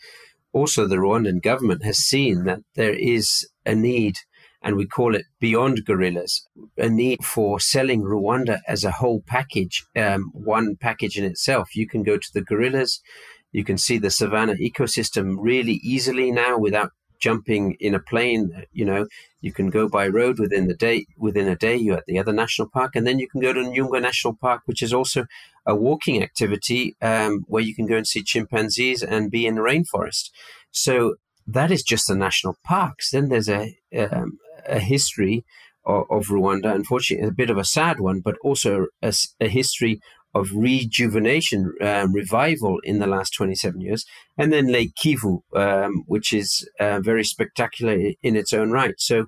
also, 0.52 0.86
the 0.86 0.96
Rwandan 0.96 1.42
government 1.42 1.84
has 1.84 1.98
seen 1.98 2.44
that 2.44 2.60
there 2.74 2.94
is 2.94 3.46
a 3.66 3.74
need, 3.74 4.18
and 4.62 4.76
we 4.76 4.86
call 4.86 5.14
it 5.14 5.24
beyond 5.40 5.84
gorillas, 5.84 6.46
a 6.78 6.88
need 6.88 7.24
for 7.24 7.58
selling 7.58 8.02
Rwanda 8.02 8.60
as 8.68 8.84
a 8.84 8.92
whole 8.92 9.22
package, 9.26 9.84
um, 9.96 10.30
one 10.32 10.76
package 10.76 11.18
in 11.18 11.24
itself. 11.24 11.74
You 11.74 11.88
can 11.88 12.04
go 12.04 12.18
to 12.18 12.28
the 12.32 12.40
gorillas, 12.40 13.02
you 13.50 13.64
can 13.64 13.78
see 13.78 13.98
the 13.98 14.10
savannah 14.10 14.54
ecosystem 14.54 15.36
really 15.38 15.80
easily 15.82 16.30
now 16.30 16.56
without 16.56 16.92
jumping 17.18 17.76
in 17.80 17.94
a 17.94 18.00
plane. 18.00 18.64
You 18.72 18.84
know, 18.84 19.06
you 19.40 19.52
can 19.52 19.70
go 19.70 19.88
by 19.88 20.08
road 20.08 20.38
within 20.38 20.66
the 20.66 20.74
day. 20.74 21.06
Within 21.16 21.48
a 21.48 21.56
day, 21.56 21.76
you're 21.76 21.98
at 21.98 22.06
the 22.06 22.18
other 22.18 22.32
national 22.32 22.68
park, 22.68 22.96
and 22.96 23.06
then 23.06 23.18
you 23.18 23.28
can 23.28 23.40
go 23.40 23.52
to 23.52 23.60
Nyungwe 23.60 24.00
National 24.00 24.34
Park, 24.34 24.62
which 24.66 24.82
is 24.82 24.92
also 24.92 25.26
a 25.66 25.74
walking 25.74 26.22
activity 26.22 26.96
um, 27.00 27.44
where 27.48 27.62
you 27.62 27.74
can 27.74 27.86
go 27.86 27.96
and 27.96 28.06
see 28.06 28.22
chimpanzees 28.22 29.02
and 29.02 29.30
be 29.30 29.46
in 29.46 29.54
the 29.54 29.62
rainforest. 29.62 30.30
So 30.70 31.16
that 31.46 31.70
is 31.70 31.82
just 31.82 32.08
the 32.08 32.14
national 32.14 32.56
parks. 32.64 33.10
Then 33.10 33.28
there's 33.28 33.48
a 33.48 33.76
um, 33.96 34.38
a 34.66 34.78
history 34.78 35.44
of, 35.84 36.04
of, 36.10 36.26
Rwanda. 36.26 36.74
Unfortunately, 36.74 37.26
a 37.26 37.32
bit 37.32 37.50
of 37.50 37.58
a 37.58 37.64
sad 37.64 38.00
one, 38.00 38.20
but 38.20 38.36
also 38.42 38.86
a, 39.02 39.12
a 39.40 39.48
history 39.48 40.00
of 40.34 40.50
rejuvenation, 40.52 41.74
um, 41.80 42.12
revival 42.12 42.78
in 42.84 42.98
the 42.98 43.06
last 43.06 43.30
27 43.34 43.80
years. 43.80 44.04
And 44.36 44.52
then 44.52 44.66
Lake 44.66 44.94
Kivu, 44.94 45.40
um, 45.54 46.04
which 46.06 46.32
is 46.32 46.68
uh, 46.80 47.00
very 47.00 47.24
spectacular 47.24 48.12
in 48.22 48.36
its 48.36 48.52
own 48.52 48.70
right. 48.70 48.94
So 48.98 49.26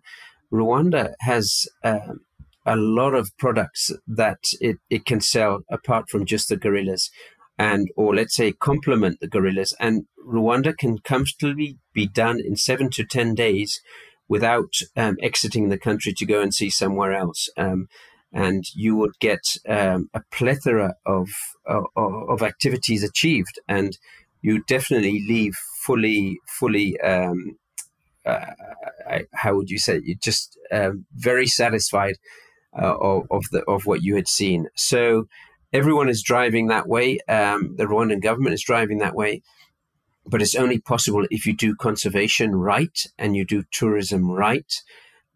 Rwanda 0.52 1.14
has 1.20 1.66
um, 1.84 2.20
a 2.66 2.76
lot 2.76 3.14
of 3.14 3.30
products 3.38 3.92
that 4.06 4.40
it, 4.60 4.76
it 4.90 5.06
can 5.06 5.20
sell 5.20 5.60
apart 5.70 6.10
from 6.10 6.26
just 6.26 6.48
the 6.48 6.56
gorillas 6.56 7.10
and 7.58 7.88
or 7.96 8.14
let's 8.14 8.34
say 8.34 8.52
complement 8.52 9.18
the 9.20 9.28
gorillas 9.28 9.74
and 9.78 10.04
rwanda 10.26 10.76
can 10.76 10.98
comfortably 10.98 11.78
be 11.94 12.06
done 12.06 12.38
in 12.40 12.56
seven 12.56 12.90
to 12.90 13.04
ten 13.04 13.34
days 13.34 13.80
without 14.28 14.74
um, 14.96 15.16
exiting 15.22 15.68
the 15.68 15.78
country 15.78 16.12
to 16.12 16.26
go 16.26 16.40
and 16.40 16.52
see 16.52 16.68
somewhere 16.68 17.14
else 17.14 17.48
um, 17.56 17.86
and 18.36 18.64
you 18.74 18.94
would 18.94 19.18
get 19.18 19.40
um, 19.66 20.10
a 20.12 20.20
plethora 20.30 20.94
of, 21.06 21.30
of, 21.64 21.86
of 21.96 22.42
activities 22.42 23.02
achieved, 23.02 23.58
and 23.66 23.96
you 24.42 24.62
definitely 24.64 25.24
leave 25.26 25.54
fully 25.82 26.38
fully. 26.46 27.00
Um, 27.00 27.56
uh, 28.26 28.44
how 29.32 29.54
would 29.54 29.70
you 29.70 29.78
say? 29.78 30.02
You 30.04 30.16
just 30.22 30.58
um, 30.70 31.06
very 31.14 31.46
satisfied 31.46 32.16
uh, 32.78 32.94
of, 32.98 33.22
of, 33.30 33.44
the 33.52 33.62
of 33.62 33.86
what 33.86 34.02
you 34.02 34.16
had 34.16 34.28
seen. 34.28 34.66
So 34.76 35.28
everyone 35.72 36.10
is 36.10 36.22
driving 36.22 36.66
that 36.66 36.86
way. 36.86 37.18
Um, 37.28 37.76
the 37.76 37.86
Rwandan 37.86 38.20
government 38.20 38.52
is 38.52 38.62
driving 38.62 38.98
that 38.98 39.14
way, 39.14 39.40
but 40.26 40.42
it's 40.42 40.56
only 40.56 40.78
possible 40.78 41.26
if 41.30 41.46
you 41.46 41.56
do 41.56 41.74
conservation 41.74 42.54
right 42.54 42.98
and 43.18 43.34
you 43.34 43.46
do 43.46 43.62
tourism 43.72 44.30
right 44.30 44.74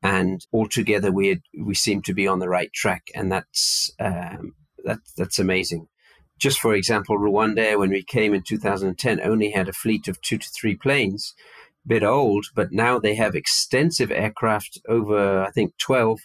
and 0.02 0.46
altogether 0.52 1.12
we 1.12 1.40
we 1.58 1.74
seem 1.74 2.02
to 2.02 2.14
be 2.14 2.26
on 2.26 2.38
the 2.38 2.48
right 2.48 2.72
track, 2.72 3.08
and 3.14 3.30
that's 3.30 3.90
um, 3.98 4.54
that 4.84 4.98
that's 5.16 5.38
amazing. 5.38 5.88
Just 6.38 6.58
for 6.58 6.74
example, 6.74 7.18
Rwanda, 7.18 7.78
when 7.78 7.90
we 7.90 8.02
came 8.02 8.32
in 8.32 8.42
2010, 8.42 9.20
only 9.20 9.50
had 9.50 9.68
a 9.68 9.74
fleet 9.74 10.08
of 10.08 10.20
two 10.22 10.38
to 10.38 10.48
three 10.48 10.74
planes, 10.74 11.34
bit 11.86 12.02
old, 12.02 12.46
but 12.54 12.72
now 12.72 12.98
they 12.98 13.14
have 13.14 13.34
extensive 13.34 14.10
aircraft, 14.10 14.80
over 14.88 15.42
I 15.42 15.50
think 15.50 15.76
12, 15.78 16.20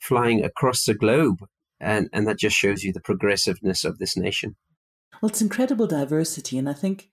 flying 0.00 0.44
across 0.44 0.84
the 0.84 0.94
globe, 0.94 1.46
and 1.78 2.08
and 2.12 2.26
that 2.26 2.38
just 2.38 2.56
shows 2.56 2.82
you 2.82 2.92
the 2.92 3.00
progressiveness 3.00 3.84
of 3.84 3.98
this 3.98 4.16
nation. 4.16 4.56
Well, 5.22 5.30
it's 5.30 5.42
incredible 5.42 5.86
diversity, 5.86 6.58
and 6.58 6.68
I 6.68 6.72
think 6.72 7.10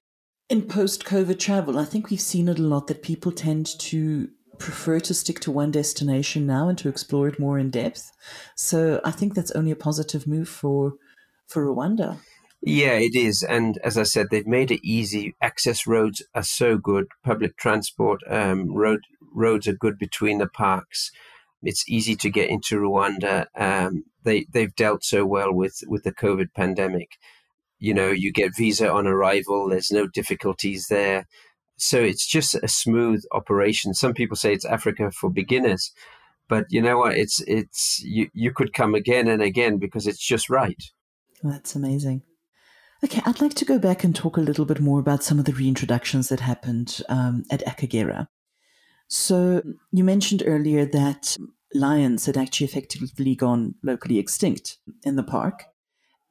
in 0.50 0.64
post-COVID 0.64 1.40
travel, 1.40 1.78
I 1.78 1.86
think 1.86 2.10
we've 2.10 2.22
seen 2.22 2.48
it 2.48 2.58
a 2.58 2.64
lot 2.64 2.88
that 2.88 3.04
people 3.04 3.32
tend 3.32 3.68
to 3.80 4.30
prefer 4.60 5.00
to 5.02 5.14
stick 5.14 5.40
to 5.42 5.52
one 5.52 5.72
destination 5.72 6.46
now 6.46 6.68
and 6.70 6.78
to 6.78 6.90
explore 6.90 7.28
it 7.28 7.40
more 7.40 7.58
in 7.60 7.70
depth. 7.70 8.12
So 8.56 9.02
I 9.04 9.12
think 9.12 9.34
that's 9.34 9.52
only 9.52 9.72
a 9.72 9.76
positive 9.76 10.28
move 10.28 10.50
for 10.50 10.94
for 11.48 11.66
Rwanda. 11.66 12.20
Yeah, 12.62 12.94
it 12.94 13.16
is, 13.16 13.44
and 13.44 13.78
as 13.84 13.98
I 13.98 14.04
said, 14.04 14.28
they've 14.30 14.48
made 14.48 14.72
it 14.72 14.86
easy. 14.86 15.36
Access 15.42 15.86
roads 15.86 16.24
are 16.34 16.44
so 16.44 16.78
good. 16.78 17.06
Public 17.24 17.56
transport 17.56 18.22
um, 18.30 18.74
road 18.74 19.02
roads 19.34 19.68
are 19.68 19.74
good 19.74 19.98
between 20.00 20.40
the 20.40 20.48
parks. 20.48 21.12
It's 21.62 21.88
easy 21.88 22.16
to 22.16 22.30
get 22.30 22.50
into 22.50 22.80
Rwanda. 22.80 23.46
Um, 23.56 24.06
they 24.24 24.46
they've 24.52 24.76
dealt 24.76 25.04
so 25.04 25.26
well 25.26 25.54
with 25.54 25.80
with 25.88 26.04
the 26.04 26.14
COVID 26.14 26.48
pandemic. 26.56 27.10
You 27.80 27.94
know, 27.94 28.10
you 28.10 28.32
get 28.32 28.56
visa 28.58 28.92
on 28.92 29.06
arrival. 29.06 29.70
There's 29.70 29.92
no 29.92 30.08
difficulties 30.08 30.88
there 30.90 31.28
so 31.78 32.00
it's 32.00 32.26
just 32.26 32.56
a 32.56 32.68
smooth 32.68 33.24
operation. 33.32 33.94
Some 33.94 34.14
people 34.14 34.36
say 34.36 34.54
it's 34.54 34.66
Africa 34.66 35.12
for 35.12 35.30
beginners, 35.30 35.92
but 36.50 36.66
you 36.70 36.82
know 36.82 36.98
what? 36.98 37.16
It's 37.16 37.42
it's 37.42 38.02
you 38.04 38.30
you 38.34 38.52
could 38.52 38.74
come 38.74 38.96
again 38.96 39.28
and 39.28 39.42
again 39.42 39.78
because 39.78 40.08
it's 40.08 40.26
just 40.26 40.50
right. 40.50 40.82
That's 41.44 41.76
amazing. 41.76 42.24
Okay, 43.04 43.22
I'd 43.26 43.42
like 43.42 43.54
to 43.56 43.66
go 43.66 43.78
back 43.78 44.04
and 44.04 44.16
talk 44.16 44.38
a 44.38 44.42
little 44.42 44.66
bit 44.66 44.80
more 44.80 45.00
about 45.00 45.24
some 45.24 45.38
of 45.38 45.46
the 45.46 45.52
reintroductions 45.52 46.30
that 46.30 46.40
happened 46.40 47.02
um, 47.10 47.44
at 47.52 47.64
Akagera. 47.66 48.28
So 49.08 49.62
you 49.92 50.04
mentioned 50.04 50.42
earlier 50.46 50.84
that 50.86 51.38
lions 51.76 52.26
had 52.26 52.38
actually 52.38 52.66
effectively 52.66 53.36
gone 53.36 53.76
locally 53.84 54.18
extinct 54.18 54.78
in 55.04 55.16
the 55.16 55.24
park. 55.24 55.66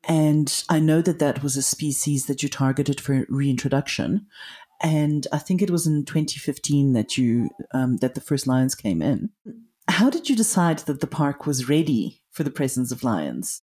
And 0.09 0.64
I 0.68 0.80
know 0.80 1.02
that 1.02 1.18
that 1.20 1.42
was 1.42 1.56
a 1.56 1.62
species 1.62 2.26
that 2.26 2.42
you 2.42 2.48
targeted 2.48 3.00
for 3.00 3.26
reintroduction 3.28 4.26
and 4.83 5.27
I 5.33 5.39
think 5.39 5.62
it 5.62 5.71
was 5.71 5.87
in 5.87 6.05
2015 6.05 6.93
that 6.93 7.17
you 7.17 7.51
um, 7.73 7.97
that 7.99 8.15
the 8.15 8.21
first 8.21 8.47
lions 8.47 8.75
came 8.75 9.03
in. 9.03 9.31
How 9.89 10.11
did 10.11 10.29
you 10.29 10.37
decide 10.37 10.81
that 10.81 11.01
the 11.01 11.07
park 11.07 11.47
was 11.47 11.69
ready 11.69 12.23
for 12.31 12.43
the 12.43 12.51
presence 12.51 12.93
of 12.93 13.05
lions? 13.05 13.62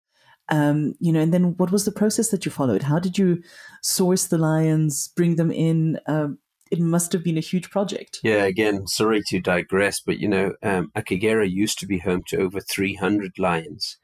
Um, 0.49 0.95
you 0.99 1.11
know, 1.11 1.21
and 1.21 1.33
then 1.33 1.55
what 1.57 1.71
was 1.71 1.85
the 1.85 1.91
process 1.91 2.29
that 2.29 2.45
you 2.45 2.51
followed? 2.51 2.83
How 2.83 2.99
did 2.99 3.17
you 3.17 3.43
source 3.81 4.27
the 4.27 4.37
lions, 4.37 5.07
bring 5.15 5.35
them 5.35 5.51
in? 5.51 5.99
Um, 6.07 6.39
it 6.71 6.79
must 6.79 7.13
have 7.13 7.23
been 7.23 7.37
a 7.37 7.41
huge 7.41 7.69
project. 7.69 8.19
Yeah, 8.23 8.43
again, 8.43 8.85
sorry 8.87 9.21
to 9.27 9.39
digress, 9.39 9.99
but 9.99 10.19
you 10.19 10.27
know, 10.27 10.53
um, 10.61 10.91
Akagera 10.95 11.49
used 11.49 11.79
to 11.79 11.87
be 11.87 11.99
home 11.99 12.21
to 12.27 12.37
over 12.37 12.59
300 12.59 13.39
lions. 13.39 13.97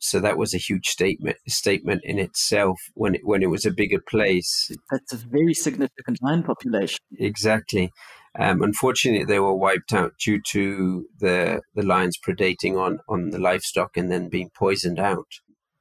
So 0.00 0.20
that 0.20 0.38
was 0.38 0.54
a 0.54 0.58
huge 0.58 0.86
statement 0.86 1.38
statement 1.48 2.02
in 2.04 2.18
itself 2.18 2.78
when 2.94 3.14
it 3.16 3.22
when 3.24 3.42
it 3.42 3.50
was 3.50 3.64
a 3.64 3.70
bigger 3.70 4.00
place. 4.00 4.70
That's 4.90 5.12
a 5.12 5.16
very 5.16 5.54
significant 5.54 6.18
lion 6.22 6.42
population. 6.42 6.98
Exactly. 7.18 7.92
Um, 8.38 8.62
unfortunately, 8.62 9.24
they 9.24 9.40
were 9.40 9.54
wiped 9.54 9.92
out 9.92 10.12
due 10.22 10.40
to 10.48 11.06
the 11.18 11.62
the 11.74 11.82
lions 11.82 12.18
predating 12.18 12.78
on 12.78 12.98
on 13.08 13.30
the 13.30 13.38
livestock 13.38 13.96
and 13.96 14.10
then 14.10 14.28
being 14.28 14.50
poisoned 14.54 14.98
out. 14.98 15.28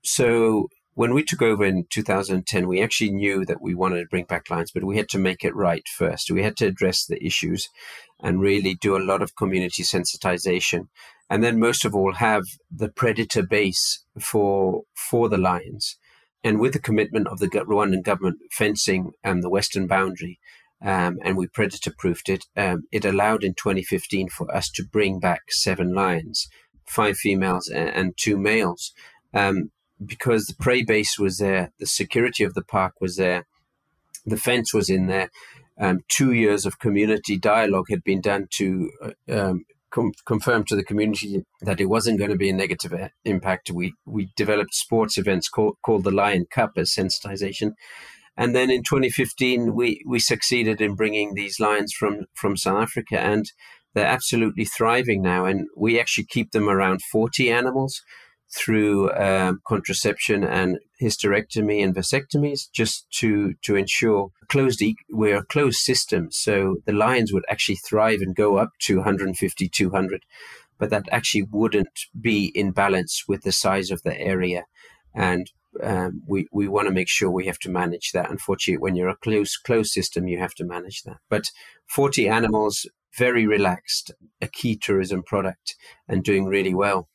So 0.03 0.69
when 0.93 1.13
we 1.13 1.23
took 1.23 1.41
over 1.41 1.65
in 1.65 1.85
2010, 1.89 2.67
we 2.67 2.81
actually 2.81 3.11
knew 3.11 3.43
that 3.45 3.61
we 3.61 3.75
wanted 3.75 3.99
to 3.99 4.07
bring 4.09 4.23
back 4.23 4.49
lions, 4.49 4.71
but 4.73 4.85
we 4.85 4.95
had 4.95 5.09
to 5.09 5.19
make 5.19 5.43
it 5.43 5.53
right 5.53 5.85
first. 5.89 6.31
We 6.31 6.43
had 6.43 6.55
to 6.57 6.67
address 6.67 7.05
the 7.05 7.23
issues 7.23 7.67
and 8.21 8.39
really 8.39 8.75
do 8.75 8.95
a 8.95 9.03
lot 9.03 9.21
of 9.21 9.35
community 9.35 9.83
sensitization 9.83 10.87
and 11.29 11.43
then 11.43 11.59
most 11.59 11.85
of 11.85 11.95
all 11.95 12.13
have 12.13 12.43
the 12.71 12.89
predator 12.89 13.43
base 13.43 14.03
for 14.19 14.83
for 15.09 15.29
the 15.29 15.37
lions. 15.37 15.97
And 16.43 16.59
with 16.59 16.73
the 16.73 16.79
commitment 16.79 17.27
of 17.27 17.39
the 17.39 17.47
Rwandan 17.47 18.03
government 18.03 18.37
fencing 18.51 19.13
um, 19.23 19.41
the 19.41 19.49
western 19.49 19.87
boundary, 19.87 20.39
um, 20.81 21.17
and 21.23 21.35
we 21.35 21.47
predator 21.47 21.91
proofed 21.97 22.29
it, 22.29 22.45
um, 22.55 22.83
it 22.91 23.03
allowed 23.03 23.43
in 23.43 23.55
2015 23.55 24.29
for 24.29 24.55
us 24.55 24.69
to 24.71 24.83
bring 24.83 25.19
back 25.19 25.41
seven 25.49 25.93
lions, 25.93 26.47
five 26.85 27.17
females 27.17 27.67
and, 27.67 27.89
and 27.89 28.13
two 28.15 28.37
males, 28.37 28.93
um, 29.33 29.71
because 30.05 30.45
the 30.45 30.53
prey 30.53 30.83
base 30.83 31.17
was 31.17 31.37
there, 31.37 31.71
the 31.79 31.87
security 31.87 32.43
of 32.43 32.53
the 32.53 32.63
park 32.63 32.93
was 33.01 33.15
there, 33.15 33.47
the 34.25 34.37
fence 34.37 34.73
was 34.73 34.89
in 34.89 35.07
there. 35.07 35.31
Um, 35.79 36.01
two 36.07 36.31
years 36.31 36.65
of 36.65 36.79
community 36.79 37.37
dialogue 37.37 37.87
had 37.89 38.03
been 38.03 38.21
done 38.21 38.47
to 38.51 38.91
uh, 39.01 39.11
um, 39.29 39.65
com- 39.95 40.11
confirmed 40.25 40.67
to 40.67 40.75
the 40.75 40.83
community 40.83 41.43
that 41.61 41.79
it 41.79 41.85
wasn't 41.85 42.19
going 42.19 42.31
to 42.31 42.37
be 42.37 42.49
a 42.49 42.53
negative 42.53 42.93
impact, 43.23 43.71
we 43.71 43.93
we 44.05 44.31
developed 44.35 44.75
sports 44.75 45.17
events 45.17 45.47
called 45.49 45.77
called 45.81 46.03
the 46.03 46.11
Lion 46.11 46.45
Cup 46.51 46.71
as 46.77 46.93
sensitization. 46.93 47.71
And 48.37 48.53
then 48.53 48.69
in 48.69 48.83
2015, 48.83 49.73
we, 49.73 50.01
we 50.05 50.19
succeeded 50.19 50.81
in 50.81 50.95
bringing 50.95 51.35
these 51.35 51.57
lions 51.57 51.93
from, 51.93 52.25
from 52.33 52.57
South 52.57 52.81
Africa, 52.81 53.17
and 53.17 53.45
they're 53.93 54.05
absolutely 54.05 54.65
thriving 54.65 55.21
now. 55.21 55.45
And 55.45 55.67
we 55.77 55.97
actually 55.97 56.25
keep 56.25 56.51
them 56.51 56.67
around 56.67 57.01
40 57.01 57.49
animals 57.49 58.01
through 58.55 59.11
um, 59.13 59.61
contraception 59.67 60.43
and 60.43 60.79
hysterectomy 61.01 61.83
and 61.83 61.93
vasectomies 61.93 62.71
just 62.71 63.05
to 63.11 63.53
to 63.61 63.75
ensure 63.75 64.31
closed 64.47 64.81
e- 64.81 64.95
we're 65.09 65.37
a 65.37 65.45
closed 65.45 65.79
system. 65.79 66.29
So 66.31 66.77
the 66.85 66.93
lions 66.93 67.33
would 67.33 67.45
actually 67.49 67.75
thrive 67.75 68.21
and 68.21 68.35
go 68.35 68.57
up 68.57 68.69
to 68.83 68.97
150 68.97 69.69
200 69.69 70.21
but 70.77 70.89
that 70.89 71.07
actually 71.09 71.43
wouldn't 71.43 71.99
be 72.19 72.51
in 72.53 72.71
balance 72.71 73.23
with 73.27 73.43
the 73.43 73.51
size 73.51 73.91
of 73.91 74.03
the 74.03 74.19
area. 74.19 74.65
And 75.13 75.49
um, 75.81 76.21
we 76.27 76.47
we 76.51 76.67
want 76.67 76.87
to 76.87 76.93
make 76.93 77.09
sure 77.09 77.29
we 77.29 77.45
have 77.47 77.59
to 77.59 77.69
manage 77.69 78.11
that. 78.13 78.31
Unfortunately 78.31 78.81
when 78.81 78.95
you're 78.95 79.09
a 79.09 79.17
closed 79.17 79.57
closed 79.65 79.91
system 79.91 80.27
you 80.27 80.39
have 80.39 80.55
to 80.55 80.63
manage 80.63 81.03
that. 81.03 81.17
But 81.29 81.51
40 81.87 82.29
animals 82.29 82.85
very 83.17 83.45
relaxed 83.45 84.11
a 84.41 84.47
key 84.47 84.77
tourism 84.77 85.23
product 85.23 85.75
and 86.07 86.23
doing 86.23 86.45
really 86.45 86.73
well 86.73 87.09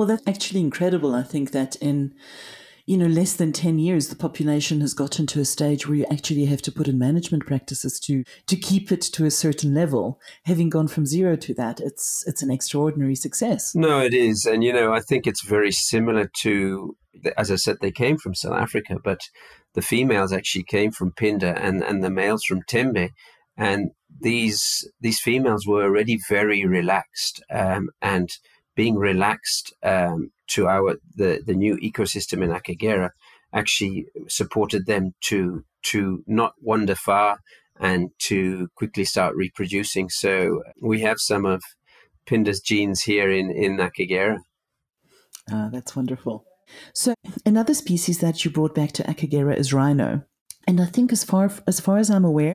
well, 0.00 0.06
that's 0.06 0.26
actually 0.26 0.60
incredible. 0.60 1.14
I 1.14 1.22
think 1.22 1.50
that 1.50 1.76
in 1.76 2.14
you 2.86 2.96
know 2.96 3.06
less 3.06 3.34
than 3.34 3.52
10 3.52 3.78
years 3.78 4.08
the 4.08 4.16
population 4.16 4.80
has 4.80 4.94
gotten 4.94 5.26
to 5.26 5.40
a 5.40 5.44
stage 5.44 5.86
where 5.86 5.98
you 5.98 6.06
actually 6.10 6.46
have 6.46 6.62
to 6.62 6.72
put 6.72 6.88
in 6.88 6.98
management 6.98 7.44
practices 7.44 8.00
to 8.04 8.24
to 8.46 8.56
keep 8.56 8.90
it 8.90 9.02
to 9.02 9.26
a 9.26 9.30
certain 9.30 9.74
level. 9.74 10.18
Having 10.46 10.70
gone 10.70 10.88
from 10.88 11.04
zero 11.04 11.36
to 11.36 11.52
that 11.52 11.80
it's 11.80 12.24
it's 12.26 12.42
an 12.42 12.50
extraordinary 12.50 13.14
success. 13.14 13.74
No 13.74 14.00
it 14.00 14.14
is. 14.14 14.46
And 14.46 14.64
you 14.64 14.72
know 14.72 14.94
i 14.94 15.00
think 15.00 15.26
it's 15.26 15.44
very 15.44 15.70
similar 15.70 16.30
to 16.44 16.96
as 17.36 17.50
i 17.50 17.56
said 17.56 17.76
they 17.82 17.92
came 17.92 18.16
from 18.16 18.34
south 18.34 18.56
africa 18.56 18.96
but 19.04 19.20
the 19.74 19.82
females 19.82 20.32
actually 20.32 20.64
came 20.64 20.92
from 20.92 21.12
Phinda 21.12 21.54
and 21.60 21.84
and 21.84 22.02
the 22.02 22.10
males 22.10 22.44
from 22.44 22.62
tembe. 22.62 23.10
And 23.58 23.90
these 24.18 24.90
these 25.02 25.20
females 25.20 25.66
were 25.66 25.84
already 25.84 26.18
very 26.30 26.64
relaxed 26.64 27.42
um, 27.50 27.90
and 28.00 28.30
being 28.74 28.96
relaxed 28.96 29.74
um, 29.82 30.30
to 30.48 30.68
our 30.68 30.96
the, 31.14 31.42
the 31.44 31.54
new 31.54 31.76
ecosystem 31.76 32.42
in 32.42 32.50
Akagera 32.50 33.10
actually 33.52 34.06
supported 34.28 34.86
them 34.86 35.14
to 35.22 35.64
to 35.82 36.22
not 36.26 36.54
wander 36.60 36.94
far 36.94 37.38
and 37.78 38.10
to 38.18 38.68
quickly 38.74 39.04
start 39.04 39.34
reproducing. 39.34 40.10
So 40.10 40.62
we 40.82 41.00
have 41.00 41.18
some 41.18 41.46
of 41.46 41.62
Phinda's 42.26 42.60
genes 42.60 43.02
here 43.02 43.30
in 43.30 43.50
in 43.50 43.78
Akagera. 43.78 44.38
Ah, 45.50 45.68
that's 45.72 45.96
wonderful. 45.96 46.44
So 46.94 47.14
another 47.44 47.74
species 47.74 48.18
that 48.20 48.44
you 48.44 48.50
brought 48.50 48.74
back 48.74 48.92
to 48.92 49.02
Akagera 49.02 49.56
is 49.56 49.72
rhino, 49.72 50.22
and 50.66 50.80
I 50.80 50.86
think 50.86 51.12
as 51.12 51.24
far 51.24 51.50
as 51.66 51.80
far 51.80 51.98
as 51.98 52.10
I'm 52.10 52.24
aware, 52.24 52.54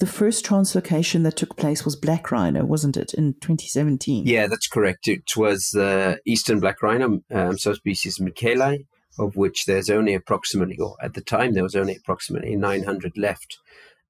the 0.00 0.06
first 0.06 0.44
translocation 0.44 1.24
that 1.24 1.36
took 1.36 1.56
place 1.56 1.84
was 1.84 1.94
black 1.94 2.32
rhino, 2.32 2.64
wasn't 2.64 2.96
it, 2.96 3.12
in 3.12 3.34
2017? 3.34 4.26
Yeah, 4.26 4.46
that's 4.46 4.66
correct. 4.66 5.06
It 5.06 5.36
was 5.36 5.70
the 5.72 5.84
uh, 5.84 6.16
eastern 6.24 6.58
black 6.58 6.82
rhino, 6.82 7.20
um, 7.30 7.58
subspecies 7.58 8.18
Michaeli, 8.18 8.86
of 9.18 9.36
which 9.36 9.66
there's 9.66 9.90
only 9.90 10.14
approximately, 10.14 10.78
or 10.78 10.96
at 11.02 11.12
the 11.12 11.20
time, 11.20 11.52
there 11.52 11.62
was 11.62 11.76
only 11.76 11.96
approximately 11.96 12.56
900 12.56 13.18
left 13.18 13.58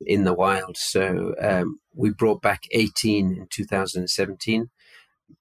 in 0.00 0.22
the 0.22 0.32
wild. 0.32 0.76
So 0.76 1.34
um, 1.42 1.80
we 1.92 2.10
brought 2.10 2.40
back 2.40 2.62
18 2.70 3.36
in 3.36 3.46
2017. 3.50 4.70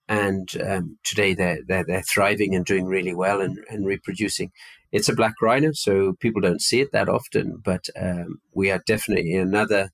And 0.08 0.48
um, 0.68 0.98
today 1.04 1.34
they're, 1.34 1.60
they're, 1.66 1.84
they're 1.84 2.02
thriving 2.02 2.56
and 2.56 2.64
doing 2.64 2.86
really 2.86 3.14
well 3.14 3.40
and, 3.40 3.58
and 3.68 3.86
reproducing. 3.86 4.50
It's 4.90 5.08
a 5.08 5.14
black 5.14 5.34
rhino, 5.40 5.70
so 5.72 6.14
people 6.18 6.40
don't 6.40 6.60
see 6.60 6.80
it 6.80 6.90
that 6.92 7.08
often, 7.08 7.60
but 7.64 7.86
um, 8.00 8.40
we 8.52 8.72
are 8.72 8.82
definitely 8.86 9.36
another 9.36 9.90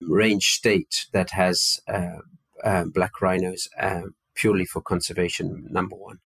range 0.00 0.46
state 0.46 1.06
that 1.12 1.30
has 1.30 1.80
uh, 1.88 2.18
uh, 2.64 2.84
black 2.84 3.20
rhinos 3.20 3.68
uh, 3.80 4.02
purely 4.34 4.64
for 4.64 4.80
conservation, 4.80 5.66
number 5.70 5.96
one. 5.96 6.18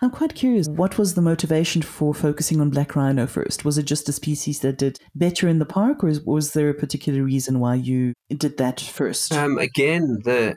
I'm 0.00 0.10
quite 0.10 0.34
curious, 0.34 0.66
what 0.68 0.96
was 0.96 1.14
the 1.14 1.20
motivation 1.20 1.82
for 1.82 2.14
focusing 2.14 2.60
on 2.60 2.70
black 2.70 2.96
rhino 2.96 3.26
first? 3.26 3.66
Was 3.66 3.76
it 3.76 3.84
just 3.84 4.08
a 4.08 4.12
species 4.12 4.60
that 4.60 4.78
did 4.78 4.98
better 5.14 5.46
in 5.46 5.58
the 5.58 5.66
park, 5.66 6.02
or 6.02 6.12
was 6.24 6.52
there 6.54 6.70
a 6.70 6.74
particular 6.74 7.22
reason 7.22 7.60
why 7.60 7.74
you 7.74 8.14
did 8.34 8.56
that 8.56 8.80
first? 8.80 9.32
Um, 9.32 9.58
again, 9.58 10.20
the 10.24 10.56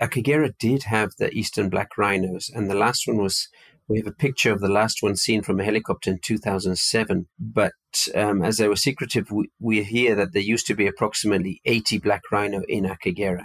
Akagera 0.00 0.52
did 0.58 0.84
have 0.84 1.10
the 1.18 1.32
eastern 1.32 1.68
black 1.68 1.98
rhinos, 1.98 2.48
and 2.54 2.70
the 2.70 2.76
last 2.76 3.08
one 3.08 3.16
was 3.16 3.48
we 3.88 3.98
have 3.98 4.06
a 4.06 4.12
picture 4.12 4.52
of 4.52 4.60
the 4.60 4.68
last 4.68 5.02
one 5.02 5.16
seen 5.16 5.42
from 5.42 5.60
a 5.60 5.64
helicopter 5.64 6.10
in 6.10 6.18
2007. 6.22 7.28
But 7.38 7.72
um, 8.14 8.42
as 8.42 8.56
they 8.56 8.68
were 8.68 8.76
secretive, 8.76 9.30
we, 9.30 9.48
we, 9.60 9.82
hear 9.82 10.14
that 10.16 10.32
there 10.32 10.42
used 10.42 10.66
to 10.66 10.74
be 10.74 10.86
approximately 10.86 11.60
80 11.64 11.98
black 11.98 12.22
rhino 12.32 12.62
in 12.68 12.84
Akagera. 12.84 13.44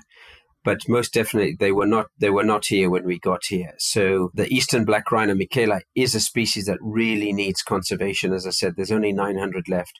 But 0.63 0.81
most 0.87 1.13
definitely, 1.13 1.55
they 1.59 1.71
were 1.71 1.87
not. 1.87 2.07
They 2.19 2.29
were 2.29 2.43
not 2.43 2.65
here 2.67 2.89
when 2.89 3.03
we 3.03 3.17
got 3.19 3.41
here. 3.47 3.73
So 3.79 4.29
the 4.35 4.47
eastern 4.53 4.85
black 4.85 5.11
rhino 5.11 5.33
Michaeli 5.33 5.81
is 5.95 6.13
a 6.13 6.19
species 6.19 6.65
that 6.65 6.77
really 6.81 7.33
needs 7.33 7.63
conservation. 7.63 8.31
As 8.31 8.45
I 8.45 8.51
said, 8.51 8.75
there's 8.75 8.91
only 8.91 9.11
900 9.11 9.67
left. 9.67 9.99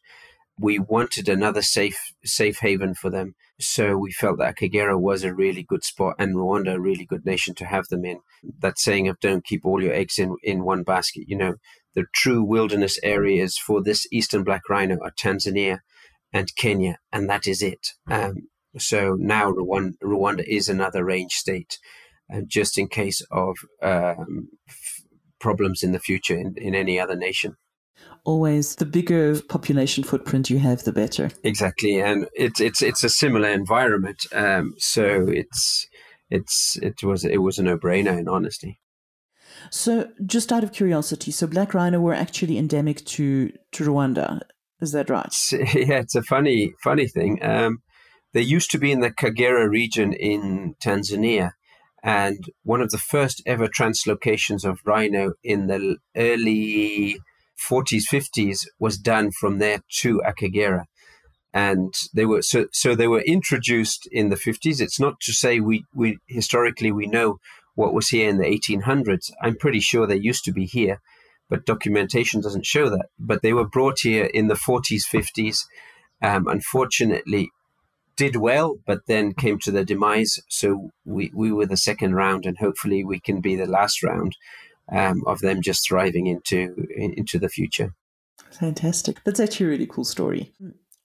We 0.60 0.78
wanted 0.78 1.28
another 1.28 1.64
safe 1.64 1.98
safe 2.24 2.60
haven 2.60 2.94
for 2.94 3.10
them 3.10 3.34
so 3.62 3.98
we 3.98 4.12
felt 4.12 4.40
that 4.40 4.56
Akagera 4.56 5.00
was 5.00 5.24
a 5.24 5.34
really 5.34 5.64
good 5.64 5.84
spot 5.84 6.16
and 6.20 6.36
Rwanda 6.36 6.76
a 6.76 6.80
really 6.80 7.06
good 7.06 7.26
nation 7.26 7.56
to 7.56 7.66
have 7.66 7.88
them 7.88 8.06
in. 8.06 8.20
That 8.60 8.80
saying 8.80 9.08
of 9.08 9.20
don't 9.20 9.46
keep 9.46 9.66
all 9.66 9.82
your 9.82 9.94
eggs 9.94 10.18
in, 10.18 10.36
in 10.44 10.64
one 10.64 10.84
basket. 10.84 11.26
You 11.28 11.38
know, 11.38 11.56
the 11.94 12.06
true 12.14 12.44
wilderness 12.44 13.00
areas 13.04 13.58
for 13.58 13.82
this 13.82 14.08
eastern 14.12 14.44
black 14.44 14.68
rhino 14.70 14.98
are 15.02 15.12
Tanzania 15.12 15.80
and 16.34 16.56
Kenya, 16.56 16.98
and 17.12 17.30
that 17.30 17.48
is 17.48 17.62
it. 17.62 17.90
Um, 18.10 18.48
so 18.78 19.16
now 19.20 19.52
Rwanda, 19.52 19.94
Rwanda 20.04 20.44
is 20.48 20.70
another 20.70 21.04
range 21.04 21.34
state, 21.34 21.78
uh, 22.34 22.42
just 22.48 22.78
in 22.78 22.88
case 22.88 23.22
of 23.32 23.58
um, 23.82 24.50
f- 24.68 25.04
problems 25.40 25.84
in 25.84 25.92
the 25.92 26.00
future 26.00 26.38
in, 26.38 26.56
in 26.58 26.74
any 26.74 27.00
other 27.00 27.16
nation 27.16 27.58
always 28.24 28.76
the 28.76 28.86
bigger 28.86 29.42
population 29.42 30.04
footprint 30.04 30.50
you 30.50 30.60
have, 30.60 30.84
the 30.84 30.92
better. 30.92 31.32
Exactly, 31.44 32.00
and 32.00 32.28
it's 32.34 32.60
it's 32.60 32.82
it's 32.82 33.04
a 33.04 33.10
similar 33.10 33.50
environment, 33.50 34.26
um, 34.34 34.74
so 34.78 35.28
it's 35.28 35.88
it's 36.30 36.78
it 36.82 37.04
was 37.04 37.26
it 37.26 37.42
was 37.42 37.60
a 37.60 37.64
no 37.64 37.78
brainer 37.78 38.18
in 38.18 38.28
honesty. 38.28 38.80
So, 39.70 40.10
just 40.26 40.52
out 40.52 40.64
of 40.64 40.72
curiosity, 40.72 41.32
so 41.32 41.46
black 41.48 41.74
rhino 41.74 42.00
were 42.00 42.14
actually 42.14 42.58
endemic 42.58 43.06
to 43.06 43.52
to 43.74 43.84
Rwanda. 43.84 44.42
Is 44.82 44.92
that 44.94 45.10
right? 45.10 45.36
yeah, 45.52 46.00
it's 46.00 46.16
a 46.16 46.24
funny 46.24 46.74
funny 46.84 47.08
thing. 47.08 47.44
Um, 47.44 47.80
they 48.34 48.42
used 48.42 48.72
to 48.72 48.80
be 48.80 48.92
in 48.92 49.02
the 49.02 49.12
Kagera 49.12 49.70
region 49.70 50.14
in 50.14 50.76
Tanzania, 50.84 51.52
and 52.04 52.38
one 52.64 52.82
of 52.82 52.90
the 52.90 52.98
first 52.98 53.44
ever 53.46 53.68
translocations 53.68 54.64
of 54.64 54.80
rhino 54.86 55.34
in 55.44 55.68
the 55.68 55.98
early 56.16 57.18
40s, 57.62 58.04
50s 58.12 58.68
was 58.80 58.98
done 58.98 59.32
from 59.32 59.60
there 59.60 59.80
to 60.00 60.22
Akagera. 60.26 60.86
And 61.54 61.94
they 62.14 62.26
were 62.26 62.42
so 62.42 62.68
so 62.72 62.96
they 62.96 63.10
were 63.10 63.22
introduced 63.22 64.08
in 64.12 64.30
the 64.30 64.38
50s. 64.38 64.80
It's 64.80 65.00
not 65.00 65.20
to 65.22 65.34
say 65.34 65.60
we, 65.60 65.84
we 65.94 66.18
historically 66.28 66.92
we 66.92 67.08
know 67.08 67.40
what 67.76 67.94
was 67.94 68.10
here 68.10 68.30
in 68.30 68.38
the 68.38 68.46
1800s. 68.46 69.32
I'm 69.42 69.58
pretty 69.58 69.82
sure 69.82 70.08
they 70.08 70.16
used 70.16 70.46
to 70.46 70.54
be 70.54 70.66
here, 70.66 71.02
but 71.50 71.66
documentation 71.66 72.40
doesn't 72.40 72.66
show 72.66 72.90
that. 72.90 73.08
But 73.20 73.42
they 73.42 73.52
were 73.52 73.68
brought 73.68 74.00
here 74.00 74.30
in 74.34 74.48
the 74.48 74.56
40s, 74.56 75.04
50s. 75.06 75.66
Um, 76.22 76.48
unfortunately, 76.48 77.50
did 78.16 78.36
well, 78.36 78.78
but 78.86 79.02
then 79.08 79.34
came 79.34 79.58
to 79.60 79.72
their 79.72 79.84
demise. 79.84 80.40
So 80.48 80.92
we, 81.06 81.32
we 81.34 81.52
were 81.52 81.66
the 81.66 81.78
second 81.78 82.16
round, 82.16 82.46
and 82.46 82.58
hopefully 82.60 83.04
we 83.04 83.20
can 83.20 83.42
be 83.42 83.56
the 83.56 83.66
last 83.66 84.04
round 84.04 84.38
um, 84.92 85.24
of 85.26 85.40
them 85.40 85.62
just 85.62 85.88
thriving 85.88 86.28
into 86.28 86.88
into 86.96 87.40
the 87.40 87.50
future. 87.50 87.94
Fantastic! 88.52 89.24
That's 89.24 89.40
actually 89.40 89.68
a 89.68 89.70
really 89.70 89.88
cool 89.88 90.06
story. 90.06 90.54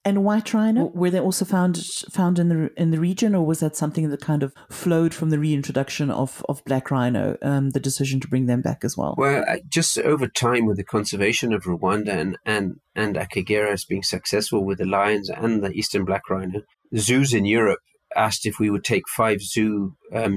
And 0.04 0.22
white 0.22 0.54
rhino 0.54 0.92
were 0.94 1.10
they 1.10 1.18
also 1.18 1.44
found 1.44 1.84
found 2.12 2.38
in 2.38 2.48
the 2.48 2.70
in 2.80 2.92
the 2.92 3.00
region, 3.00 3.34
or 3.34 3.44
was 3.44 3.58
that 3.58 3.74
something 3.74 4.08
that 4.08 4.20
kind 4.20 4.44
of 4.44 4.54
flowed 4.70 5.12
from 5.12 5.30
the 5.30 5.38
reintroduction 5.38 6.12
of 6.12 6.46
of 6.48 6.64
black 6.64 6.92
rhino? 6.92 7.36
Um, 7.42 7.70
the 7.70 7.80
decision 7.80 8.20
to 8.20 8.28
bring 8.28 8.46
them 8.46 8.62
back 8.62 8.84
as 8.84 8.96
well. 8.96 9.16
Well, 9.18 9.44
just 9.68 9.98
over 9.98 10.28
time 10.28 10.64
with 10.64 10.76
the 10.76 10.84
conservation 10.84 11.52
of 11.52 11.64
Rwanda 11.64 12.10
and 12.10 12.38
and 12.46 12.78
and 12.94 13.16
Akagera 13.16 13.72
as 13.72 13.84
being 13.84 14.04
successful 14.04 14.64
with 14.64 14.78
the 14.78 14.86
lions 14.86 15.28
and 15.28 15.60
the 15.60 15.72
eastern 15.72 16.04
black 16.04 16.30
rhino, 16.30 16.62
zoos 16.96 17.34
in 17.34 17.44
Europe 17.44 17.80
asked 18.16 18.46
if 18.46 18.58
we 18.58 18.70
would 18.70 18.84
take 18.84 19.08
five 19.08 19.40
zoo 19.42 19.94
uh, 20.14 20.28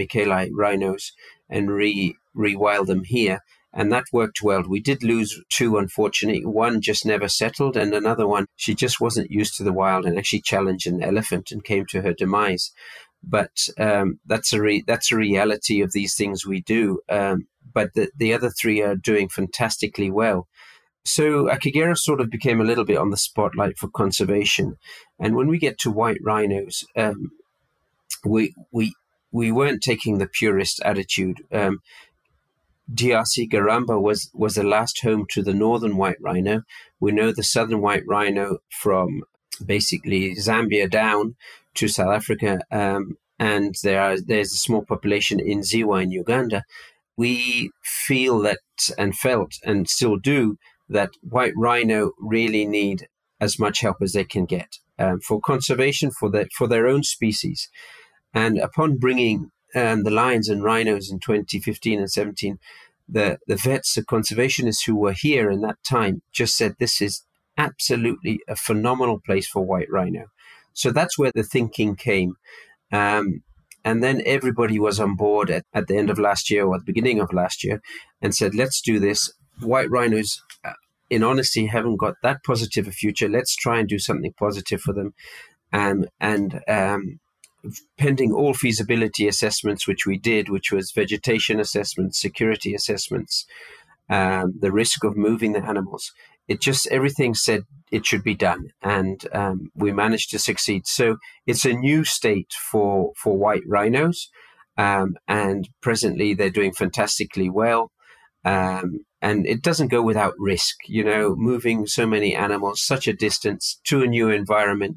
rhinos 0.51 1.11
and 1.49 1.71
re 1.71 2.15
rewild 2.35 2.87
them 2.87 3.03
here. 3.05 3.39
And 3.71 3.91
that 3.91 4.05
worked 4.11 4.41
well. 4.41 4.63
We 4.67 4.79
did 4.79 5.03
lose 5.03 5.39
two, 5.49 5.77
unfortunately. 5.77 6.43
One 6.43 6.81
just 6.81 7.05
never 7.05 7.27
settled, 7.27 7.77
and 7.77 7.93
another 7.93 8.27
one, 8.27 8.47
she 8.55 8.73
just 8.73 8.99
wasn't 8.99 9.29
used 9.29 9.55
to 9.57 9.63
the 9.63 9.73
wild 9.73 10.05
and 10.05 10.17
actually 10.17 10.41
challenged 10.41 10.87
an 10.87 11.03
elephant 11.03 11.51
and 11.51 11.63
came 11.63 11.85
to 11.87 12.01
her 12.01 12.13
demise. 12.13 12.71
but 13.23 13.67
um, 13.77 14.19
that's 14.25 14.53
a 14.53 14.61
re- 14.61 14.83
that's 14.85 15.11
a 15.11 15.15
reality 15.17 15.81
of 15.81 15.91
these 15.91 16.15
things 16.15 16.45
we 16.45 16.61
do. 16.61 16.99
Um, 17.09 17.47
but 17.73 17.93
the, 17.93 18.09
the 18.15 18.33
other 18.33 18.49
three 18.49 18.81
are 18.81 18.95
doing 18.95 19.29
fantastically 19.29 20.09
well. 20.09 20.47
So 21.05 21.45
Akagera 21.45 21.97
sort 21.97 22.21
of 22.21 22.29
became 22.29 22.59
a 22.59 22.65
little 22.65 22.85
bit 22.85 22.97
on 22.97 23.09
the 23.09 23.17
spotlight 23.17 23.77
for 23.77 23.89
conservation. 23.89 24.75
And 25.19 25.35
when 25.35 25.47
we 25.47 25.57
get 25.57 25.77
to 25.79 25.91
white 25.91 26.19
rhinos, 26.21 26.83
um, 26.95 27.31
we 28.25 28.53
we 28.71 28.93
we 29.31 29.51
weren't 29.51 29.83
taking 29.83 30.17
the 30.17 30.27
purist 30.27 30.81
attitude. 30.83 31.43
Um, 31.51 31.79
DRC 32.93 33.49
Garamba 33.49 34.01
was 34.01 34.31
was 34.33 34.55
the 34.55 34.63
last 34.63 35.01
home 35.01 35.25
to 35.31 35.43
the 35.43 35.53
northern 35.53 35.97
white 35.97 36.19
rhino. 36.19 36.63
We 36.99 37.11
know 37.11 37.31
the 37.31 37.43
southern 37.43 37.81
white 37.81 38.03
rhino 38.07 38.59
from 38.69 39.23
basically 39.63 40.35
Zambia 40.35 40.89
down 40.89 41.35
to 41.75 41.87
South 41.87 42.13
Africa, 42.13 42.61
um, 42.71 43.17
and 43.37 43.75
there 43.83 44.01
are, 44.01 44.19
there's 44.19 44.53
a 44.53 44.57
small 44.57 44.83
population 44.83 45.39
in 45.39 45.59
Ziwa 45.59 46.03
in 46.03 46.11
Uganda. 46.11 46.63
We 47.15 47.71
feel 47.83 48.39
that 48.39 48.59
and 48.97 49.15
felt 49.15 49.53
and 49.63 49.87
still 49.87 50.17
do 50.17 50.57
that 50.87 51.11
white 51.21 51.53
rhino 51.55 52.11
really 52.19 52.65
need 52.65 53.07
as 53.39 53.59
much 53.59 53.81
help 53.81 53.97
as 54.01 54.13
they 54.13 54.23
can 54.23 54.45
get 54.45 54.79
um, 54.97 55.19
for 55.21 55.39
conservation 55.39 56.11
for 56.11 56.29
their 56.29 56.47
for 56.57 56.67
their 56.67 56.87
own 56.87 57.03
species. 57.03 57.69
And 58.33 58.57
upon 58.59 58.97
bringing 58.97 59.51
um, 59.75 60.03
the 60.03 60.11
lions 60.11 60.49
and 60.49 60.63
rhinos 60.63 61.11
in 61.11 61.19
2015 61.19 61.99
and 61.99 62.11
17, 62.11 62.59
the 63.07 63.39
the 63.47 63.55
vets, 63.55 63.95
the 63.95 64.03
conservationists 64.03 64.85
who 64.85 64.95
were 64.95 65.13
here 65.13 65.49
in 65.49 65.61
that 65.61 65.77
time, 65.83 66.21
just 66.31 66.55
said 66.55 66.75
this 66.79 67.01
is 67.01 67.23
absolutely 67.57 68.39
a 68.47 68.55
phenomenal 68.55 69.19
place 69.19 69.47
for 69.47 69.65
white 69.65 69.89
rhino. 69.91 70.27
So 70.73 70.91
that's 70.91 71.17
where 71.17 71.31
the 71.33 71.43
thinking 71.43 71.95
came. 71.95 72.35
Um, 72.91 73.43
and 73.83 74.03
then 74.03 74.21
everybody 74.25 74.79
was 74.79 74.99
on 74.99 75.15
board 75.15 75.49
at, 75.49 75.65
at 75.73 75.87
the 75.87 75.97
end 75.97 76.09
of 76.09 76.19
last 76.19 76.49
year 76.49 76.65
or 76.65 76.75
at 76.75 76.81
the 76.81 76.91
beginning 76.93 77.19
of 77.19 77.33
last 77.33 77.63
year 77.63 77.81
and 78.21 78.35
said, 78.35 78.55
let's 78.55 78.81
do 78.81 78.99
this. 78.99 79.31
White 79.61 79.89
rhinos, 79.89 80.41
uh, 80.63 80.73
in 81.09 81.23
honesty, 81.23 81.65
haven't 81.65 81.97
got 81.97 82.15
that 82.23 82.43
positive 82.45 82.87
a 82.87 82.91
future. 82.91 83.27
Let's 83.27 83.55
try 83.55 83.79
and 83.79 83.89
do 83.89 83.99
something 83.99 84.33
positive 84.33 84.81
for 84.81 84.93
them. 84.93 85.13
Um, 85.73 86.05
and 86.19 86.61
um, 86.67 87.19
pending 87.97 88.31
all 88.31 88.53
feasibility 88.53 89.27
assessments, 89.27 89.87
which 89.87 90.05
we 90.05 90.17
did, 90.17 90.49
which 90.49 90.71
was 90.71 90.91
vegetation 90.91 91.59
assessments, 91.59 92.19
security 92.19 92.73
assessments, 92.73 93.45
um, 94.09 94.53
the 94.59 94.71
risk 94.71 95.03
of 95.03 95.15
moving 95.15 95.53
the 95.53 95.63
animals, 95.63 96.11
it 96.49 96.59
just 96.59 96.87
everything 96.87 97.35
said 97.35 97.61
it 97.91 98.05
should 98.05 98.23
be 98.23 98.33
done, 98.33 98.71
and 98.81 99.27
um, 99.33 99.71
we 99.75 99.91
managed 99.91 100.31
to 100.31 100.39
succeed. 100.39 100.87
So 100.87 101.17
it's 101.45 101.63
a 101.63 101.73
new 101.73 102.03
state 102.03 102.51
for 102.71 103.13
for 103.15 103.37
white 103.37 103.61
rhinos, 103.67 104.29
um, 104.75 105.15
and 105.27 105.69
presently 105.81 106.33
they're 106.33 106.49
doing 106.49 106.73
fantastically 106.73 107.49
well. 107.49 107.91
Um, 108.43 109.05
and 109.21 109.45
it 109.45 109.61
doesn't 109.61 109.89
go 109.89 110.01
without 110.01 110.33
risk, 110.39 110.77
you 110.87 111.03
know, 111.03 111.35
moving 111.35 111.85
so 111.85 112.07
many 112.07 112.35
animals 112.35 112.81
such 112.81 113.07
a 113.07 113.13
distance 113.13 113.79
to 113.83 114.01
a 114.01 114.07
new 114.07 114.29
environment 114.29 114.95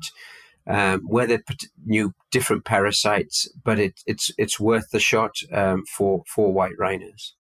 um, 0.66 1.06
put 1.08 1.64
new 1.84 2.14
different 2.30 2.64
parasites, 2.64 3.48
but 3.64 3.78
it, 3.78 4.00
it's 4.06 4.30
it's 4.38 4.60
worth 4.60 4.90
the 4.90 5.00
shot 5.00 5.36
um, 5.52 5.84
for 5.86 6.22
for 6.26 6.52
white 6.52 6.78
rhinos. 6.78 7.34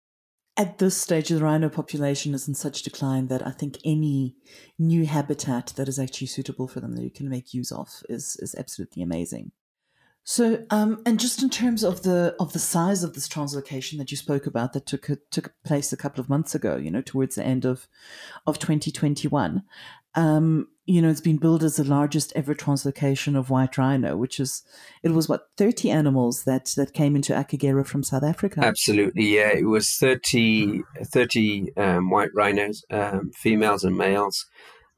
At 0.58 0.80
this 0.80 0.98
stage, 0.98 1.30
the 1.30 1.40
rhino 1.40 1.70
population 1.70 2.34
is 2.34 2.48
in 2.48 2.56
such 2.56 2.84
decline 2.84 3.28
that 3.28 3.46
I 3.46 3.52
think 3.52 3.78
any 3.86 4.36
new 4.78 5.06
habitat 5.06 5.74
that 5.78 5.88
is 5.88 5.98
actually 5.98 6.28
suitable 6.28 6.68
for 6.68 6.82
them 6.82 6.96
that 6.96 7.04
you 7.04 7.10
can 7.10 7.30
make 7.30 7.54
use 7.54 7.72
of 7.72 8.04
is 8.10 8.38
is 8.40 8.56
absolutely 8.56 9.02
amazing. 9.02 9.52
So, 10.24 10.64
um, 10.70 11.02
and 11.06 11.20
just 11.20 11.42
in 11.42 11.50
terms 11.50 11.84
of 11.84 12.04
the 12.04 12.36
of 12.40 12.54
the 12.54 12.60
size 12.60 13.04
of 13.04 13.14
this 13.14 13.28
translocation 13.28 13.98
that 13.98 14.12
you 14.12 14.18
spoke 14.18 14.46
about, 14.46 14.74
that 14.74 14.86
took 14.86 15.10
took 15.32 15.54
place 15.64 15.92
a 15.92 15.98
couple 15.98 16.22
of 16.22 16.30
months 16.30 16.54
ago, 16.54 16.76
you 16.76 16.92
know, 16.92 17.02
towards 17.02 17.36
the 17.36 17.46
end 17.46 17.66
of 17.66 17.88
of 18.46 18.60
2021, 18.60 19.64
um, 20.16 20.68
you 20.86 21.02
know, 21.02 21.10
it's 21.10 21.22
been 21.22 21.38
billed 21.38 21.64
as 21.64 21.76
the 21.76 21.84
largest 21.84 22.34
ever 22.36 22.54
translocation 22.54 23.38
of 23.38 23.50
white 23.50 23.78
rhino, 23.78 24.18
which 24.18 24.40
is 24.40 24.64
it 25.04 25.12
was 25.12 25.30
what 25.30 25.48
30 25.58 25.90
animals 25.90 26.44
that 26.44 26.74
that 26.76 26.94
came 26.94 27.16
into 27.16 27.34
Akagera 27.34 27.86
from 27.86 28.04
South 28.04 28.24
Africa. 28.24 28.62
Absolutely, 28.64 29.36
yeah, 29.36 29.52
it 29.52 29.66
was 29.66 29.96
30, 29.96 30.82
30 31.04 31.78
um, 31.78 32.10
white 32.10 32.32
rhinos, 32.34 32.84
um, 32.92 33.32
females 33.36 33.84
and 33.84 33.96
males, 33.96 34.46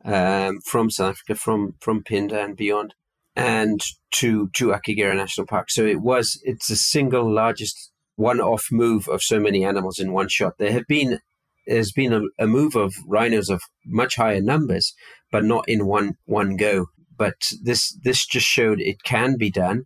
um, 0.06 0.60
from 0.66 0.90
South 0.90 1.12
Africa, 1.12 1.36
from 1.36 1.76
from 1.80 2.04
Phinda 2.04 2.44
and 2.44 2.56
beyond 2.56 2.96
and 3.36 3.82
to 4.12 4.50
to 4.54 4.68
Akagera 4.68 5.16
National 5.16 5.48
Park. 5.48 5.70
So 5.70 5.86
it 5.86 6.02
was 6.02 6.40
it's 6.44 6.68
the 6.68 6.76
single 6.76 7.32
largest 7.32 7.92
one-off 8.16 8.68
move 8.72 9.08
of 9.08 9.24
so 9.24 9.40
many 9.40 9.64
animals 9.66 10.00
in 10.00 10.14
one 10.14 10.30
shot. 10.30 10.58
There 10.60 10.72
have 10.72 10.88
been 10.88 11.20
there's 11.68 11.92
been 11.92 12.14
a, 12.14 12.22
a 12.40 12.48
move 12.48 12.76
of 12.76 12.94
rhinos 13.08 13.50
of 13.50 13.62
much 13.86 14.16
higher 14.16 14.42
numbers, 14.42 14.94
but 15.32 15.44
not 15.44 15.68
in 15.68 15.86
one 15.86 16.14
one 16.26 16.56
go. 16.56 16.88
But 17.18 17.36
this 17.62 17.98
this 18.04 18.26
just 18.26 18.48
showed 18.48 18.80
it 18.80 19.04
can 19.04 19.38
be 19.38 19.52
done, 19.52 19.86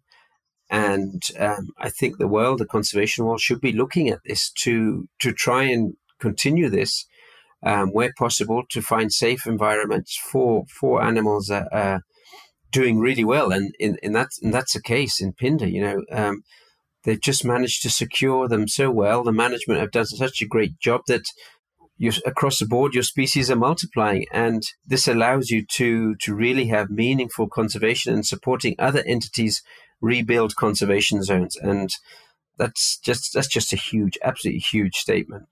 and 0.70 1.22
um, 1.40 1.70
I 1.78 1.90
think 1.90 2.18
the 2.18 2.28
world, 2.28 2.60
the 2.60 2.66
conservation 2.66 3.26
world, 3.26 3.42
should 3.42 3.62
be 3.62 3.72
looking 3.72 4.10
at 4.10 4.20
this 4.26 4.52
to 4.64 5.08
to 5.22 5.34
try 5.34 5.64
and 5.64 5.94
continue 6.20 6.70
this 6.70 7.06
um, 7.64 7.90
where 7.90 8.14
possible 8.18 8.64
to 8.70 8.82
find 8.82 9.12
safe 9.12 9.46
environments 9.46 10.18
for 10.18 10.66
for 10.80 11.04
animals 11.04 11.48
that 11.48 11.68
are 11.72 12.02
doing 12.72 13.00
really 13.00 13.24
well, 13.24 13.52
and 13.52 13.74
in, 13.80 13.98
in 14.04 14.14
that 14.14 14.30
and 14.42 14.54
that's 14.54 14.74
the 14.74 14.82
case 14.82 15.22
in 15.22 15.34
Phinda. 15.34 15.72
You 15.72 15.82
know, 15.82 16.04
um, 16.12 16.44
they've 17.04 17.22
just 17.22 17.46
managed 17.46 17.82
to 17.84 17.90
secure 17.90 18.48
them 18.48 18.68
so 18.68 18.92
well. 18.92 19.24
The 19.24 19.32
management 19.32 19.80
have 19.80 19.92
done 19.92 20.06
such 20.06 20.42
a 20.42 20.48
great 20.48 20.80
job 20.80 21.02
that 21.08 21.26
you 21.98 22.12
across 22.26 22.60
the 22.60 22.66
board 22.66 22.94
your 22.94 23.04
species 23.04 23.50
are 23.50 23.56
multiplying, 23.56 24.26
and 24.32 24.64
this 24.86 25.08
allows 25.08 25.50
you 25.50 25.66
to 25.74 26.16
to 26.16 26.36
really 26.36 26.68
have 26.68 26.90
meaningful 26.90 27.48
conservation 27.48 28.14
and 28.14 28.26
supporting 28.26 28.76
other 28.80 29.04
entities 29.06 29.62
rebuild 30.02 30.56
conservation 30.56 31.24
zones 31.24 31.56
and 31.56 31.90
that's 32.58 32.98
just 33.00 33.34
that's 33.34 33.48
just 33.48 33.74
a 33.74 33.76
huge 33.76 34.18
absolutely 34.24 34.60
huge 34.60 34.96
statement 34.96 35.48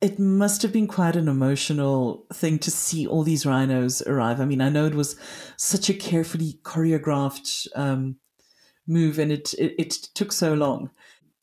it 0.00 0.18
must 0.18 0.62
have 0.62 0.72
been 0.72 0.86
quite 0.86 1.14
an 1.14 1.28
emotional 1.28 2.26
thing 2.32 2.58
to 2.60 2.70
see 2.70 3.06
all 3.06 3.22
these 3.22 3.44
rhinos 3.44 4.00
arrive. 4.02 4.40
I 4.40 4.46
mean, 4.46 4.62
I 4.62 4.70
know 4.70 4.86
it 4.86 4.94
was 4.94 5.14
such 5.58 5.90
a 5.90 5.94
carefully 5.94 6.58
choreographed 6.62 7.68
um, 7.74 8.16
move, 8.86 9.18
and 9.18 9.30
it, 9.30 9.52
it, 9.58 9.74
it 9.78 9.90
took 10.14 10.32
so 10.32 10.54
long. 10.54 10.90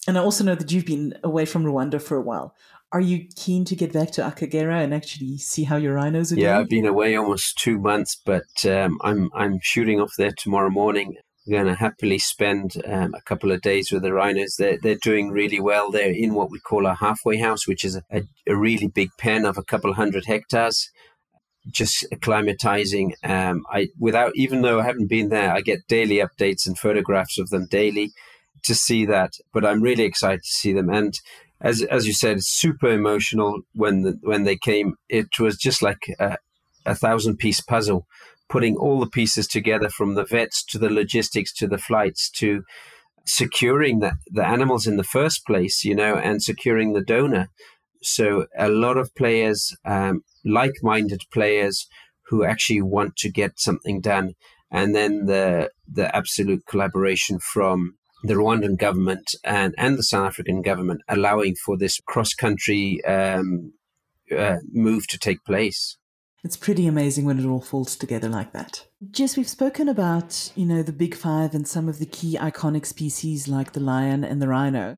And 0.08 0.18
I 0.18 0.22
also 0.22 0.44
know 0.44 0.56
that 0.56 0.72
you've 0.72 0.88
been 0.88 1.14
away 1.24 1.46
from 1.46 1.66
Rwanda 1.66 2.02
for 2.02 2.18
a 2.18 2.22
while. 2.22 2.56
Are 2.92 3.02
you 3.02 3.28
keen 3.36 3.66
to 3.66 3.76
get 3.76 3.92
back 3.92 4.12
to 4.12 4.22
Akagera 4.22 4.82
and 4.82 4.94
actually 4.94 5.38
see 5.38 5.66
how 5.66 5.76
your 5.76 5.96
rhinos 5.96 6.32
are 6.32 6.36
yeah, 6.36 6.42
doing? 6.42 6.54
Yeah, 6.54 6.60
I've 6.60 6.70
been 6.70 6.86
away 6.86 7.16
almost 7.16 7.58
two 7.58 7.80
months, 7.80 8.20
but 8.26 8.66
um, 8.66 8.98
I'm 9.02 9.30
I'm 9.34 9.60
shooting 9.62 10.00
off 10.00 10.14
there 10.18 10.32
tomorrow 10.38 10.70
morning 10.70 11.18
I'm 11.48 11.54
going 11.54 11.66
to 11.68 11.76
happily 11.76 12.20
spend 12.20 12.74
um, 12.86 13.14
a 13.14 13.22
couple 13.22 13.52
of 13.52 13.62
days 13.62 13.92
with 13.92 14.04
the 14.04 14.12
rhinos. 14.12 14.56
They're, 14.58 14.78
they're 14.82 14.96
doing 14.96 15.30
really 15.30 15.62
well. 15.62 15.92
They're 15.92 16.12
in 16.12 16.34
what 16.34 16.52
we 16.52 16.60
call 16.60 16.86
a 16.86 16.96
halfway 16.96 17.38
house, 17.38 17.68
which 17.68 17.86
is 17.86 18.00
a, 18.12 18.24
a 18.48 18.56
really 18.56 18.88
big 18.88 19.10
pen 19.18 19.46
of 19.46 19.58
a 19.58 19.64
couple 19.64 19.94
hundred 19.94 20.26
hectares. 20.26 20.90
Just 21.72 22.06
acclimatizing. 22.12 23.12
Um, 23.24 23.66
I 23.72 23.90
without 24.00 24.34
even 24.36 24.62
though 24.62 24.80
I 24.80 24.84
haven't 24.84 25.10
been 25.10 25.30
there, 25.30 25.54
I 25.54 25.62
get 25.62 25.88
daily 25.88 26.18
updates 26.18 26.66
and 26.66 26.78
photographs 26.78 27.38
of 27.38 27.50
them 27.50 27.68
daily 27.70 28.12
to 28.64 28.76
see 28.76 29.06
that. 29.06 29.34
But 29.54 29.66
I'm 29.66 29.82
really 29.82 30.04
excited 30.04 30.44
to 30.44 30.50
see 30.50 30.74
them. 30.74 30.90
And 30.90 31.14
as 31.62 31.82
as 31.84 32.06
you 32.08 32.14
said, 32.14 32.44
super 32.44 32.90
emotional 32.90 33.62
when 33.74 34.02
the, 34.04 34.20
when 34.22 34.44
they 34.44 34.56
came. 34.56 34.96
It 35.10 35.40
was 35.40 35.58
just 35.58 35.82
like 35.82 36.04
a, 36.20 36.38
a 36.86 36.96
thousand 36.96 37.38
piece 37.38 37.62
puzzle 37.62 38.06
putting 38.50 38.78
all 38.78 39.00
the 39.00 39.10
pieces 39.10 39.48
together 39.48 39.90
from 39.90 40.16
the 40.16 40.24
vets 40.26 40.64
to 40.64 40.80
the 40.80 40.90
logistics 40.90 41.54
to 41.54 41.68
the 41.68 41.78
flights 41.78 42.30
to 42.30 42.64
securing 43.26 44.00
the, 44.00 44.14
the 44.28 44.46
animals 44.46 44.88
in 44.88 44.96
the 44.96 45.04
first 45.04 45.46
place, 45.46 45.84
you 45.84 45.94
know, 45.94 46.16
and 46.16 46.42
securing 46.42 46.94
the 46.94 47.04
donor. 47.04 47.50
So 48.02 48.46
a 48.58 48.70
lot 48.70 48.96
of 48.96 49.14
players, 49.16 49.76
um, 49.84 50.24
like-minded 50.46 51.24
players 51.34 51.88
who 52.28 52.46
actually 52.46 52.82
want 52.82 53.18
to 53.18 53.30
get 53.30 53.60
something 53.60 54.00
done. 54.00 54.34
And 54.72 54.96
then 54.96 55.26
the 55.26 55.72
the 55.92 56.14
absolute 56.16 56.66
collaboration 56.66 57.40
from 57.40 57.96
the 58.24 58.34
Rwandan 58.34 58.78
government 58.78 59.36
and, 59.44 59.74
and 59.78 59.98
the 59.98 60.04
South 60.04 60.28
African 60.28 60.62
government 60.62 61.02
allowing 61.08 61.56
for 61.56 61.78
this 61.78 62.00
cross-country 62.06 63.04
um, 63.06 63.74
uh, 64.36 64.58
move 64.72 65.08
to 65.08 65.20
take 65.20 65.44
place. 65.44 65.98
It's 66.44 66.58
pretty 66.58 66.88
amazing 66.88 67.26
when 67.26 67.40
it 67.40 67.46
all 67.46 67.62
falls 67.62 67.96
together 67.96 68.30
like 68.30 68.54
that. 68.54 68.86
Jess, 69.12 69.36
we've 69.36 69.50
spoken 69.50 69.90
about, 69.90 70.52
you 70.56 70.66
know, 70.66 70.84
the 70.84 70.94
big 70.94 71.16
five 71.16 71.54
and 71.54 71.68
some 71.68 71.90
of 71.90 72.00
the 72.00 72.06
key 72.06 72.38
iconic 72.38 72.86
species 72.86 73.48
like 73.48 73.74
the 73.74 73.80
lion 73.80 74.24
and 74.24 74.42
the 74.42 74.48
rhino. 74.48 74.96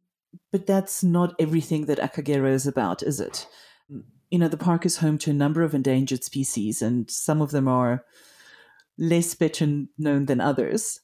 But 0.52 0.68
that's 0.68 1.04
not 1.04 1.34
everything 1.40 1.86
that 1.86 1.98
Akagera 1.98 2.52
is 2.52 2.68
about, 2.68 3.02
is 3.02 3.20
it? 3.20 3.48
You 4.30 4.38
know, 4.38 4.48
the 4.48 4.58
park 4.58 4.86
is 4.86 4.98
home 4.98 5.18
to 5.20 5.32
a 5.32 5.34
number 5.34 5.64
of 5.64 5.74
endangered 5.74 6.24
species, 6.24 6.82
and 6.84 7.10
some 7.10 7.42
of 7.42 7.52
them 7.52 7.68
are 7.68 8.04
less 8.98 9.34
better 9.34 9.86
known 9.98 10.26
than 10.26 10.40
others. 10.40 11.00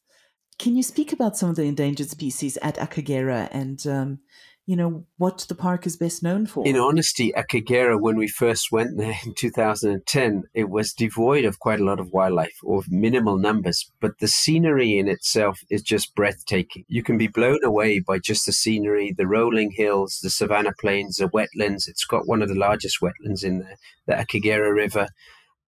Can 0.57 0.75
you 0.75 0.83
speak 0.83 1.11
about 1.11 1.37
some 1.37 1.49
of 1.49 1.55
the 1.55 1.63
endangered 1.63 2.09
species 2.09 2.57
at 2.61 2.77
Akagera 2.77 3.49
and 3.51 3.85
um, 3.87 4.19
you 4.67 4.75
know, 4.75 5.05
what 5.17 5.45
the 5.47 5.53
park 5.53 5.85
is 5.85 5.95
best 5.95 6.23
known 6.23 6.47
for. 6.47 6.65
In 6.65 6.75
honesty, 6.75 7.31
Akagera, 7.37 8.01
when 8.01 8.15
we 8.15 8.27
first 8.27 8.71
went 8.71 8.97
there 8.97 9.15
in 9.23 9.35
2010, 9.35 10.43
it 10.55 10.69
was 10.69 10.91
devoid 10.91 11.45
of 11.45 11.59
quite 11.59 11.79
a 11.79 11.83
lot 11.83 11.99
of 11.99 12.11
wildlife 12.11 12.57
or 12.63 12.81
minimal 12.87 13.37
numbers, 13.37 13.91
but 13.99 14.17
the 14.19 14.27
scenery 14.27 14.97
in 14.97 15.07
itself 15.07 15.59
is 15.69 15.83
just 15.83 16.15
breathtaking. 16.15 16.83
You 16.87 17.03
can 17.03 17.17
be 17.17 17.27
blown 17.27 17.63
away 17.63 17.99
by 17.99 18.17
just 18.17 18.47
the 18.47 18.53
scenery, 18.53 19.13
the 19.15 19.27
rolling 19.27 19.71
hills, 19.71 20.19
the 20.23 20.31
savanna 20.31 20.73
plains, 20.79 21.17
the 21.17 21.29
wetlands. 21.29 21.87
It's 21.87 22.05
got 22.05 22.27
one 22.27 22.41
of 22.41 22.49
the 22.49 22.55
largest 22.55 23.01
wetlands 23.01 23.43
in 23.43 23.59
there, 23.59 23.77
the 24.07 24.13
Akagera 24.13 24.73
River. 24.73 25.09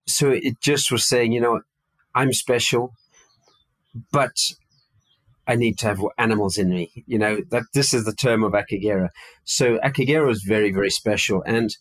So 0.07 0.31
it 0.31 0.59
just 0.59 0.91
was 0.91 1.07
saying, 1.07 1.33
you 1.33 1.41
know, 1.41 1.61
I'm 2.15 2.33
special, 2.33 2.93
but 4.11 4.37
I 5.47 5.55
need 5.55 5.77
to 5.79 5.87
have 5.87 6.01
animals 6.17 6.57
in 6.57 6.69
me. 6.69 7.03
You 7.07 7.17
know, 7.17 7.41
that 7.51 7.63
this 7.73 7.93
is 7.93 8.05
the 8.05 8.13
term 8.13 8.43
of 8.43 8.53
Akagera. 8.53 9.09
So 9.45 9.77
Akagera 9.79 10.29
is 10.29 10.43
very, 10.43 10.71
very 10.71 10.91
special. 10.91 11.43
And 11.45 11.75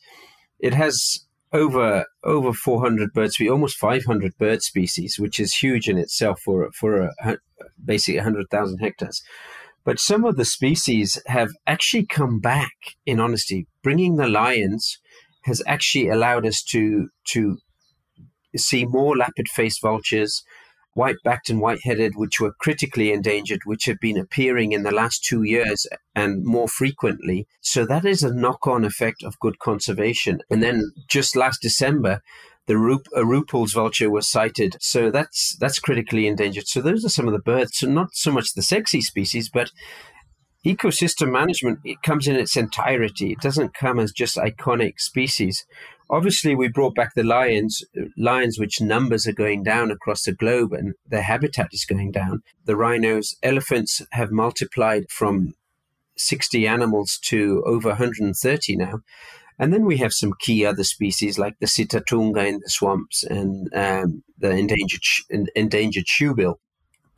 it 0.59 0.75
has 0.75 1.21
over 1.53 2.05
over 2.25 2.53
400 2.53 3.13
bird 3.13 3.33
species, 3.33 3.51
almost 3.51 3.79
500 3.79 4.37
bird 4.39 4.63
species, 4.63 5.19
which 5.19 5.41
is 5.41 5.55
huge 5.55 5.89
in 5.89 5.99
itself 5.99 6.41
for 6.45 6.71
for 6.73 7.13
a, 7.25 7.39
basically 7.85 8.19
100,000 8.19 8.79
hectares. 8.79 9.23
But 9.85 10.01
some 10.01 10.25
of 10.25 10.37
the 10.37 10.45
species 10.45 11.21
have 11.27 11.51
actually 11.67 12.07
come 12.07 12.41
back. 12.41 12.73
In 13.05 13.21
honesty, 13.21 13.67
bringing 13.83 14.17
the 14.17 14.29
lions 14.29 14.99
has 15.45 15.63
actually 15.67 16.09
allowed 16.09 16.45
us 16.47 16.63
to 16.71 17.09
to 17.29 17.59
see 18.57 18.85
more 18.85 19.17
lappet-faced 19.17 19.81
vultures, 19.83 20.43
white-backed 20.97 21.51
and 21.51 21.61
white-headed, 21.61 22.17
which 22.17 22.41
were 22.41 22.55
critically 22.59 23.13
endangered, 23.13 23.61
which 23.65 23.85
have 23.85 24.01
been 24.01 24.17
appearing 24.17 24.73
in 24.73 24.83
the 24.83 24.91
last 24.91 25.23
two 25.23 25.43
years 25.43 25.87
and 26.15 26.43
more 26.43 26.67
frequently. 26.67 27.47
So 27.61 27.85
that 27.85 28.07
is 28.07 28.23
a 28.23 28.35
knock-on 28.35 28.83
effect 28.83 29.23
of 29.23 29.39
good 29.39 29.59
conservation. 29.59 30.41
And 30.51 30.63
then 30.63 30.93
just 31.07 31.37
last 31.37 31.61
December, 31.61 32.23
the 32.67 32.79
Rup- 32.79 33.13
Rüppell's 33.15 33.75
vulture 33.75 34.11
was 34.11 34.27
sighted. 34.27 34.77
So 34.81 35.11
that's 35.11 35.57
that's 35.61 35.79
critically 35.79 36.27
endangered. 36.27 36.67
So 36.67 36.81
those 36.81 37.05
are 37.05 37.11
some 37.11 37.29
of 37.29 37.35
the 37.35 37.39
birds. 37.53 37.79
So 37.79 37.87
not 37.89 38.15
so 38.15 38.33
much 38.33 38.55
the 38.55 38.63
sexy 38.63 39.03
species, 39.03 39.51
but 39.51 39.71
ecosystem 40.67 41.31
management 41.31 41.79
it 41.85 42.03
comes 42.03 42.27
in 42.27 42.37
its 42.37 42.57
entirety. 42.57 43.33
It 43.33 43.41
doesn't 43.41 43.75
come 43.75 43.99
as 44.01 44.13
just 44.13 44.37
iconic 44.37 45.01
species. 45.01 45.65
Obviously, 46.11 46.55
we 46.55 46.69
brought 46.69 46.95
back 46.95 47.15
the 47.15 47.23
lions, 47.23 47.83
lions 48.17 48.59
which 48.59 48.81
numbers 48.81 49.27
are 49.27 49.33
going 49.33 49.63
down 49.63 49.91
across 49.91 50.25
the 50.25 50.33
globe 50.33 50.73
and 50.73 50.95
their 51.07 51.23
habitat 51.23 51.69
is 51.73 51.85
going 51.85 52.13
down. 52.13 52.43
The 52.65 52.77
rhinos, 52.77 53.37
elephants 53.43 54.03
have 54.13 54.31
multiplied 54.31 55.11
from 55.11 55.55
60 56.17 56.67
animals 56.67 57.19
to 57.25 57.63
over 57.67 57.91
130 57.91 58.77
now. 58.77 59.01
And 59.59 59.73
then 59.73 59.87
we 59.87 59.97
have 59.99 60.13
some 60.13 60.35
key 60.39 60.67
other 60.67 60.85
species 60.85 61.39
like 61.39 61.59
the 61.61 61.67
sitatunga 61.67 62.47
in 62.47 62.61
the 62.61 62.69
swamps 62.69 63.25
and 63.25 63.73
um, 63.75 64.23
the 64.39 64.51
endangered 64.51 65.03
endangered 65.55 66.05
shoebill 66.05 66.57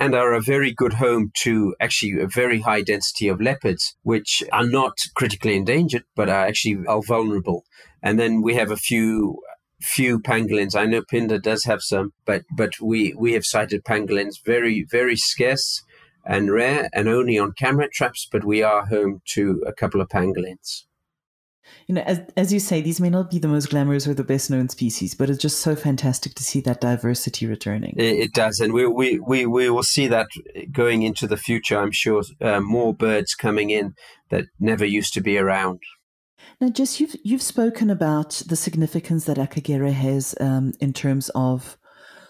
and 0.01 0.15
are 0.15 0.33
a 0.33 0.41
very 0.41 0.73
good 0.73 0.95
home 0.95 1.33
to 1.43 1.75
actually 1.81 2.21
a 2.21 2.27
very 2.27 2.61
high 2.61 2.83
density 2.83 3.29
of 3.29 3.41
leopards, 3.41 3.97
which 4.03 4.43
are 4.53 4.67
not 4.67 4.97
critically 5.15 5.57
endangered, 5.57 6.05
but 6.15 6.29
are 6.29 6.47
actually 6.47 6.87
are 6.87 7.03
vulnerable. 7.03 7.65
And 8.03 8.19
then 8.19 8.43
we 8.43 8.55
have 8.55 8.71
a 8.71 8.77
few 8.77 9.41
few 9.81 10.19
pangolins. 10.21 10.77
I 10.77 10.87
know 10.87 11.03
Phinda 11.03 11.41
does 11.41 11.65
have 11.65 11.83
some, 11.83 12.13
but 12.25 12.43
but 12.57 12.73
we 12.81 13.15
we 13.15 13.33
have 13.33 13.45
sighted 13.45 13.85
pangolins 13.85 14.37
very 14.45 14.87
very 14.91 15.17
scarce 15.17 15.83
and 16.25 16.53
rare, 16.53 16.89
and 16.93 17.09
only 17.09 17.39
on 17.39 17.53
camera 17.53 17.89
traps. 17.93 18.29
But 18.31 18.45
we 18.45 18.63
are 18.63 18.87
home 18.87 19.23
to 19.35 19.63
a 19.67 19.73
couple 19.73 20.01
of 20.01 20.09
pangolins 20.09 20.85
you 21.87 21.95
know, 21.95 22.03
as, 22.03 22.21
as 22.37 22.53
you 22.53 22.61
say, 22.61 22.81
these 22.81 23.01
may 23.01 23.11
not 23.11 23.31
be 23.31 23.39
the 23.39 23.49
most 23.49 23.71
glamorous 23.71 24.07
or 24.07 24.15
the 24.15 24.25
best 24.25 24.51
known 24.51 24.69
species, 24.69 25.15
but 25.15 25.31
it's 25.31 25.43
just 25.43 25.61
so 25.61 25.75
fantastic 25.75 26.35
to 26.35 26.43
see 26.43 26.61
that 26.63 26.81
diversity 26.81 27.47
returning. 27.47 27.95
It, 27.97 28.19
it 28.19 28.33
does. 28.33 28.61
And 28.61 28.73
we, 28.73 28.87
we, 28.87 29.19
we, 29.19 29.47
we 29.47 29.71
will 29.71 29.83
see 29.83 30.07
that 30.09 30.29
going 30.71 31.03
into 31.03 31.27
the 31.27 31.37
future, 31.37 31.79
I'm 31.79 31.93
sure, 31.93 32.23
uh, 32.41 32.61
more 32.61 32.95
birds 32.95 33.35
coming 33.35 33.71
in 33.71 33.95
that 34.31 34.45
never 34.61 34.85
used 34.85 35.15
to 35.15 35.21
be 35.21 35.39
around. 35.39 35.81
Now, 36.61 36.71
Jess, 36.71 37.01
you've, 37.01 37.17
you've 37.25 37.43
spoken 37.43 37.89
about 37.89 38.43
the 38.49 38.57
significance 38.57 39.25
that 39.25 39.37
Akagera 39.37 39.93
has 39.93 40.35
um, 40.41 40.73
in 40.81 40.93
terms 40.93 41.31
of 41.35 41.79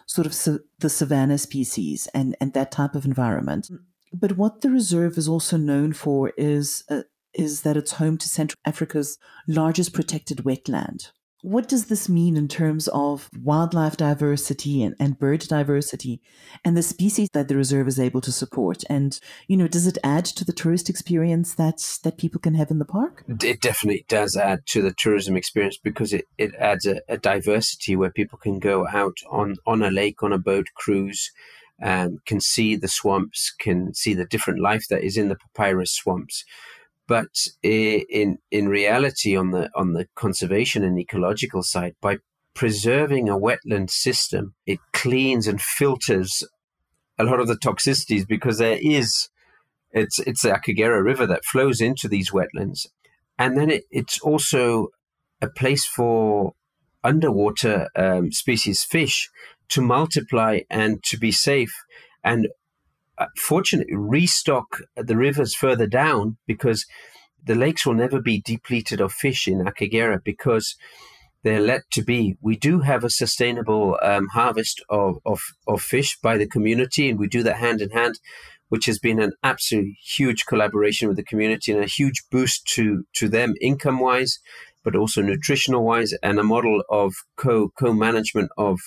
sort 0.06 0.26
of 0.26 0.34
sa- 0.34 0.58
the 0.78 0.88
savanna 0.88 1.38
species 1.38 2.08
and, 2.14 2.36
and 2.40 2.52
that 2.52 2.70
type 2.70 2.94
of 2.94 3.04
environment. 3.04 3.68
But 4.12 4.36
what 4.36 4.60
the 4.60 4.70
reserve 4.70 5.18
is 5.18 5.28
also 5.28 5.56
known 5.56 5.92
for 5.92 6.32
is 6.36 6.84
uh, 6.90 7.02
is 7.34 7.62
that 7.62 7.76
it's 7.76 7.92
home 7.92 8.18
to 8.18 8.28
Central 8.28 8.58
Africa's 8.64 9.18
largest 9.46 9.92
protected 9.92 10.38
wetland. 10.38 11.10
What 11.42 11.68
does 11.68 11.86
this 11.86 12.08
mean 12.08 12.36
in 12.36 12.48
terms 12.48 12.88
of 12.88 13.30
wildlife 13.40 13.96
diversity 13.96 14.82
and, 14.82 14.96
and 14.98 15.16
bird 15.16 15.42
diversity 15.42 16.20
and 16.64 16.76
the 16.76 16.82
species 16.82 17.28
that 17.32 17.46
the 17.46 17.54
reserve 17.54 17.86
is 17.86 18.00
able 18.00 18.20
to 18.22 18.32
support? 18.32 18.82
And, 18.90 19.18
you 19.46 19.56
know, 19.56 19.68
does 19.68 19.86
it 19.86 19.98
add 20.02 20.24
to 20.24 20.44
the 20.44 20.52
tourist 20.52 20.90
experience 20.90 21.54
that, 21.54 22.00
that 22.02 22.18
people 22.18 22.40
can 22.40 22.54
have 22.54 22.72
in 22.72 22.80
the 22.80 22.84
park? 22.84 23.22
It 23.28 23.60
definitely 23.60 24.04
does 24.08 24.36
add 24.36 24.66
to 24.66 24.82
the 24.82 24.92
tourism 24.92 25.36
experience 25.36 25.78
because 25.78 26.12
it, 26.12 26.24
it 26.38 26.56
adds 26.56 26.86
a, 26.86 27.02
a 27.08 27.16
diversity 27.16 27.94
where 27.94 28.10
people 28.10 28.38
can 28.38 28.58
go 28.58 28.88
out 28.88 29.18
on, 29.30 29.54
on 29.64 29.80
a 29.80 29.92
lake, 29.92 30.24
on 30.24 30.32
a 30.32 30.38
boat 30.38 30.66
cruise, 30.74 31.30
um, 31.80 32.18
can 32.26 32.40
see 32.40 32.74
the 32.74 32.88
swamps, 32.88 33.52
can 33.60 33.94
see 33.94 34.12
the 34.12 34.26
different 34.26 34.60
life 34.60 34.88
that 34.90 35.04
is 35.04 35.16
in 35.16 35.28
the 35.28 35.36
papyrus 35.36 35.92
swamps. 35.92 36.44
But 37.08 37.48
in 37.62 38.38
in 38.50 38.68
reality, 38.68 39.34
on 39.34 39.50
the 39.50 39.70
on 39.74 39.94
the 39.94 40.06
conservation 40.14 40.84
and 40.84 40.98
ecological 40.98 41.62
side, 41.62 41.96
by 42.00 42.18
preserving 42.54 43.28
a 43.28 43.38
wetland 43.38 43.90
system, 43.90 44.54
it 44.66 44.78
cleans 44.92 45.48
and 45.48 45.60
filters 45.60 46.44
a 47.18 47.24
lot 47.24 47.40
of 47.40 47.48
the 47.48 47.56
toxicities 47.56 48.28
because 48.28 48.58
there 48.58 48.78
is 48.80 49.30
it's 49.90 50.18
it's 50.20 50.42
the 50.42 50.50
Akagera 50.50 51.02
River 51.02 51.26
that 51.26 51.46
flows 51.46 51.80
into 51.80 52.08
these 52.08 52.30
wetlands, 52.30 52.86
and 53.38 53.56
then 53.56 53.70
it, 53.70 53.84
it's 53.90 54.20
also 54.20 54.88
a 55.40 55.48
place 55.48 55.86
for 55.86 56.52
underwater 57.02 57.88
um, 57.96 58.32
species 58.32 58.84
fish 58.84 59.30
to 59.70 59.80
multiply 59.80 60.60
and 60.68 61.02
to 61.04 61.16
be 61.18 61.32
safe. 61.32 61.74
And 62.22 62.48
fortunately 63.36 63.96
restock 63.96 64.82
the 64.96 65.16
rivers 65.16 65.54
further 65.54 65.86
down 65.86 66.36
because 66.46 66.86
the 67.44 67.54
lakes 67.54 67.86
will 67.86 67.94
never 67.94 68.20
be 68.20 68.40
depleted 68.40 69.00
of 69.00 69.12
fish 69.12 69.48
in 69.48 69.58
Akagera 69.64 70.22
because 70.22 70.76
they're 71.44 71.60
let 71.60 71.82
to 71.92 72.02
be. 72.02 72.36
We 72.40 72.56
do 72.56 72.80
have 72.80 73.04
a 73.04 73.10
sustainable 73.10 73.98
um, 74.02 74.28
harvest 74.28 74.82
of, 74.88 75.18
of, 75.24 75.40
of 75.66 75.80
fish 75.80 76.18
by 76.20 76.36
the 76.36 76.48
community, 76.48 77.08
and 77.08 77.18
we 77.18 77.28
do 77.28 77.42
that 77.44 77.56
hand 77.56 77.80
in 77.80 77.90
hand, 77.90 78.18
which 78.68 78.86
has 78.86 78.98
been 78.98 79.20
an 79.20 79.32
absolute 79.42 79.94
huge 80.02 80.46
collaboration 80.46 81.08
with 81.08 81.16
the 81.16 81.24
community 81.24 81.72
and 81.72 81.82
a 81.82 81.86
huge 81.86 82.24
boost 82.30 82.66
to, 82.74 83.04
to 83.14 83.28
them 83.28 83.54
income 83.60 84.00
wise, 84.00 84.38
but 84.84 84.96
also 84.96 85.22
nutritional 85.22 85.84
wise, 85.84 86.12
and 86.22 86.38
a 86.38 86.44
model 86.44 86.82
of 86.90 87.14
co 87.36 87.70
co 87.78 87.92
management 87.92 88.50
of 88.56 88.78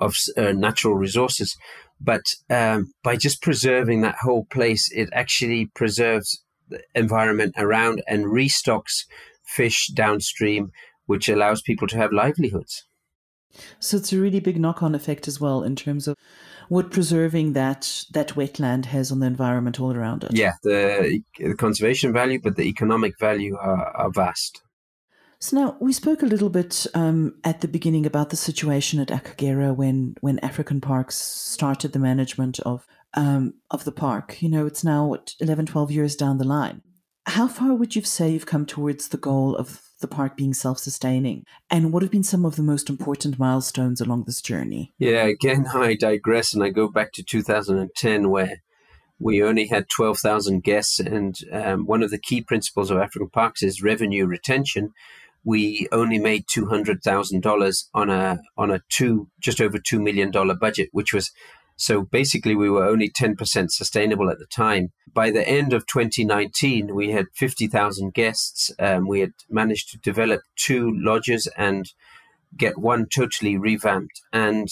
of 0.00 0.14
uh, 0.36 0.52
natural 0.52 0.94
resources. 0.94 1.56
But 2.00 2.34
um, 2.48 2.92
by 3.02 3.16
just 3.16 3.42
preserving 3.42 4.00
that 4.00 4.16
whole 4.22 4.46
place, 4.46 4.90
it 4.92 5.10
actually 5.12 5.66
preserves 5.66 6.42
the 6.68 6.82
environment 6.94 7.54
around 7.58 8.02
and 8.06 8.26
restocks 8.26 9.04
fish 9.44 9.88
downstream, 9.88 10.70
which 11.06 11.28
allows 11.28 11.60
people 11.60 11.88
to 11.88 11.96
have 11.96 12.12
livelihoods. 12.12 12.84
So 13.80 13.96
it's 13.96 14.12
a 14.12 14.20
really 14.20 14.40
big 14.40 14.60
knock-on 14.60 14.94
effect 14.94 15.26
as 15.26 15.40
well 15.40 15.62
in 15.62 15.74
terms 15.74 16.06
of 16.06 16.16
what 16.68 16.92
preserving 16.92 17.52
that 17.54 18.04
that 18.12 18.28
wetland 18.30 18.86
has 18.86 19.10
on 19.10 19.18
the 19.18 19.26
environment 19.26 19.80
all 19.80 19.94
around 19.94 20.22
it. 20.22 20.32
Yeah, 20.32 20.52
the, 20.62 21.20
the 21.38 21.54
conservation 21.54 22.12
value, 22.12 22.40
but 22.40 22.54
the 22.54 22.62
economic 22.62 23.18
value 23.18 23.56
are, 23.56 23.88
are 23.96 24.10
vast. 24.10 24.62
So 25.42 25.56
now 25.56 25.76
we 25.80 25.94
spoke 25.94 26.22
a 26.22 26.26
little 26.26 26.50
bit 26.50 26.86
um, 26.92 27.34
at 27.44 27.62
the 27.62 27.68
beginning 27.68 28.04
about 28.04 28.28
the 28.28 28.36
situation 28.36 29.00
at 29.00 29.08
Akagera 29.08 29.74
when 29.74 30.14
when 30.20 30.38
African 30.40 30.82
Parks 30.82 31.16
started 31.16 31.92
the 31.92 31.98
management 31.98 32.60
of 32.60 32.86
um, 33.14 33.54
of 33.70 33.84
the 33.84 33.92
park. 33.92 34.42
You 34.42 34.50
know, 34.50 34.66
it's 34.66 34.84
now 34.84 35.06
what, 35.06 35.34
11, 35.40 35.66
12 35.66 35.90
years 35.90 36.14
down 36.14 36.36
the 36.36 36.44
line. 36.44 36.82
How 37.26 37.48
far 37.48 37.74
would 37.74 37.96
you 37.96 38.02
say 38.02 38.30
you've 38.30 38.46
come 38.46 38.66
towards 38.66 39.08
the 39.08 39.16
goal 39.16 39.56
of 39.56 39.80
the 40.00 40.08
park 40.08 40.36
being 40.36 40.52
self 40.52 40.78
sustaining? 40.78 41.44
And 41.70 41.90
what 41.90 42.02
have 42.02 42.12
been 42.12 42.22
some 42.22 42.44
of 42.44 42.56
the 42.56 42.62
most 42.62 42.90
important 42.90 43.38
milestones 43.38 44.02
along 44.02 44.24
this 44.24 44.42
journey? 44.42 44.92
Yeah, 44.98 45.24
again, 45.24 45.66
I 45.74 45.94
digress 45.94 46.52
and 46.52 46.62
I 46.62 46.68
go 46.68 46.86
back 46.86 47.12
to 47.12 47.22
2010 47.22 48.28
where 48.28 48.62
we 49.18 49.42
only 49.42 49.68
had 49.68 49.88
12,000 49.88 50.62
guests. 50.62 51.00
And 51.00 51.34
um, 51.50 51.86
one 51.86 52.02
of 52.02 52.10
the 52.10 52.18
key 52.18 52.42
principles 52.42 52.90
of 52.90 52.98
African 52.98 53.30
Parks 53.30 53.62
is 53.62 53.82
revenue 53.82 54.26
retention 54.26 54.92
we 55.44 55.88
only 55.92 56.18
made 56.18 56.44
two 56.48 56.66
hundred 56.66 57.02
thousand 57.02 57.42
dollars 57.42 57.88
on 57.94 58.10
a 58.10 58.38
on 58.56 58.70
a 58.70 58.80
two 58.90 59.28
just 59.40 59.60
over 59.60 59.78
two 59.78 60.00
million 60.00 60.30
dollar 60.30 60.54
budget, 60.54 60.88
which 60.92 61.12
was 61.12 61.30
So 61.80 62.02
basically, 62.02 62.54
we 62.54 62.68
were 62.68 62.84
only 62.84 63.08
10% 63.08 63.70
sustainable 63.70 64.28
at 64.28 64.38
the 64.38 64.44
time. 64.44 64.92
By 65.14 65.30
the 65.30 65.48
end 65.48 65.72
of 65.72 65.86
2019, 65.86 66.94
we 66.94 67.12
had 67.12 67.28
50,000 67.34 68.12
guests. 68.12 68.70
Um, 68.78 69.08
we 69.08 69.20
had 69.20 69.32
managed 69.48 69.90
to 69.90 69.98
develop 69.98 70.42
two 70.56 70.92
lodges 70.94 71.48
and 71.56 71.86
get 72.54 72.76
one 72.76 73.06
totally 73.08 73.56
revamped. 73.56 74.20
And 74.30 74.68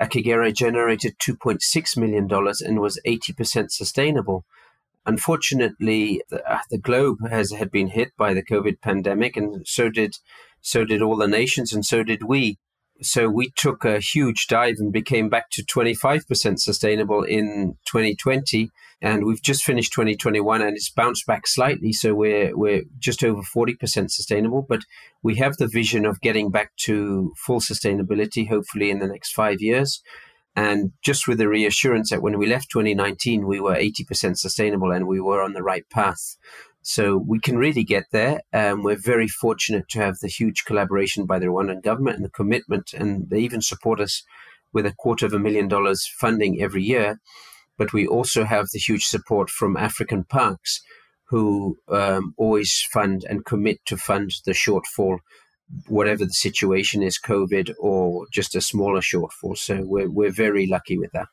Akagera 0.00 0.52
generated 0.52 1.14
$2.6 1.20 1.96
million 1.96 2.28
and 2.28 2.80
was 2.80 3.00
80% 3.06 3.70
sustainable. 3.70 4.44
Unfortunately, 5.04 6.22
the, 6.30 6.42
uh, 6.50 6.60
the 6.70 6.78
globe 6.78 7.18
has 7.28 7.52
had 7.52 7.70
been 7.70 7.88
hit 7.88 8.12
by 8.16 8.34
the 8.34 8.44
COVID 8.44 8.80
pandemic, 8.80 9.36
and 9.36 9.66
so 9.66 9.88
did 9.88 10.16
so 10.60 10.84
did 10.84 11.02
all 11.02 11.16
the 11.16 11.26
nations, 11.26 11.72
and 11.72 11.84
so 11.84 12.02
did 12.02 12.22
we. 12.24 12.58
So 13.00 13.28
we 13.28 13.50
took 13.56 13.84
a 13.84 13.98
huge 13.98 14.46
dive 14.46 14.76
and 14.78 14.92
became 14.92 15.28
back 15.28 15.50
to 15.52 15.64
25% 15.64 16.60
sustainable 16.60 17.24
in 17.24 17.76
2020 17.86 18.70
and 19.02 19.24
we've 19.24 19.42
just 19.42 19.64
finished 19.64 19.92
2021 19.92 20.62
and 20.62 20.76
it's 20.76 20.88
bounced 20.88 21.26
back 21.26 21.46
slightly 21.46 21.92
so 21.92 22.14
we're 22.14 22.56
we're 22.56 22.84
just 22.98 23.24
over 23.24 23.42
40% 23.42 23.76
sustainable 24.10 24.64
but 24.66 24.82
we 25.22 25.34
have 25.36 25.56
the 25.56 25.66
vision 25.66 26.06
of 26.06 26.20
getting 26.20 26.50
back 26.50 26.70
to 26.84 27.32
full 27.36 27.60
sustainability 27.60 28.48
hopefully 28.48 28.90
in 28.90 29.00
the 29.00 29.08
next 29.08 29.32
5 29.32 29.60
years 29.60 30.00
and 30.54 30.92
just 31.02 31.26
with 31.26 31.38
the 31.38 31.48
reassurance 31.48 32.10
that 32.10 32.22
when 32.22 32.38
we 32.38 32.46
left 32.46 32.70
2019 32.70 33.46
we 33.46 33.60
were 33.60 33.74
80% 33.74 34.36
sustainable 34.36 34.92
and 34.92 35.06
we 35.06 35.20
were 35.20 35.42
on 35.42 35.52
the 35.52 35.62
right 35.62 35.88
path 35.90 36.36
so 36.82 37.16
we 37.16 37.38
can 37.38 37.56
really 37.56 37.84
get 37.84 38.06
there. 38.10 38.40
Um, 38.52 38.82
we're 38.82 38.96
very 38.96 39.28
fortunate 39.28 39.88
to 39.90 40.00
have 40.00 40.18
the 40.20 40.28
huge 40.28 40.64
collaboration 40.64 41.26
by 41.26 41.38
the 41.38 41.46
Rwandan 41.46 41.82
government 41.82 42.16
and 42.16 42.24
the 42.24 42.30
commitment, 42.30 42.92
and 42.92 43.30
they 43.30 43.38
even 43.38 43.62
support 43.62 44.00
us 44.00 44.24
with 44.72 44.84
a 44.84 44.94
quarter 44.98 45.24
of 45.24 45.32
a 45.32 45.38
million 45.38 45.68
dollars 45.68 46.10
funding 46.18 46.60
every 46.60 46.82
year. 46.82 47.20
But 47.78 47.92
we 47.92 48.06
also 48.06 48.44
have 48.44 48.66
the 48.72 48.80
huge 48.80 49.04
support 49.04 49.48
from 49.48 49.76
African 49.76 50.24
parks, 50.24 50.80
who 51.28 51.78
um, 51.88 52.34
always 52.36 52.84
fund 52.92 53.24
and 53.28 53.44
commit 53.44 53.78
to 53.86 53.96
fund 53.96 54.32
the 54.44 54.52
shortfall, 54.52 55.18
whatever 55.88 56.24
the 56.24 56.32
situation 56.32 57.02
is, 57.02 57.18
COVID 57.18 57.74
or 57.78 58.26
just 58.32 58.54
a 58.54 58.60
smaller 58.60 59.00
shortfall. 59.00 59.56
So 59.56 59.82
we're 59.84 60.10
we're 60.10 60.30
very 60.30 60.66
lucky 60.66 60.98
with 60.98 61.12
that. 61.12 61.28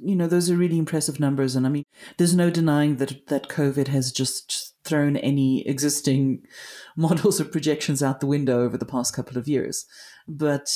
You 0.00 0.14
know 0.14 0.26
those 0.26 0.50
are 0.50 0.56
really 0.56 0.78
impressive 0.78 1.18
numbers. 1.18 1.56
And 1.56 1.66
i 1.66 1.68
mean 1.68 1.84
there's 2.16 2.36
no 2.36 2.50
denying 2.50 2.96
that 2.96 3.26
that 3.28 3.48
covid 3.48 3.88
has 3.88 4.12
just 4.12 4.74
thrown 4.84 5.16
any 5.16 5.66
existing 5.66 6.42
models 6.96 7.40
or 7.40 7.44
projections 7.44 8.02
out 8.02 8.20
the 8.20 8.26
window 8.26 8.62
over 8.62 8.76
the 8.76 8.86
past 8.86 9.14
couple 9.14 9.38
of 9.38 9.48
years. 9.48 9.86
But 10.28 10.68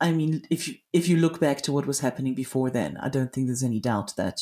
i 0.00 0.12
mean 0.12 0.42
if 0.50 0.68
you 0.68 0.74
if 0.92 1.08
you 1.08 1.16
look 1.16 1.40
back 1.40 1.62
to 1.62 1.72
what 1.72 1.86
was 1.86 2.00
happening 2.00 2.34
before 2.34 2.68
then 2.68 2.96
i 3.00 3.08
don't 3.08 3.32
think 3.32 3.46
there's 3.46 3.62
any 3.62 3.78
doubt 3.78 4.12
that 4.16 4.40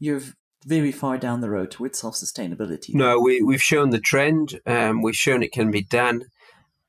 you're 0.00 0.20
very 0.64 0.90
far 0.90 1.16
down 1.18 1.40
the 1.40 1.48
road 1.48 1.70
towards 1.70 2.00
self-sustainability. 2.00 2.92
No 2.92 3.20
we, 3.20 3.40
we've 3.40 3.62
shown 3.62 3.90
the 3.90 4.00
trend. 4.00 4.60
Um, 4.66 5.02
we've 5.02 5.14
shown 5.14 5.44
it 5.44 5.52
can 5.52 5.70
be 5.70 5.82
done 5.82 6.24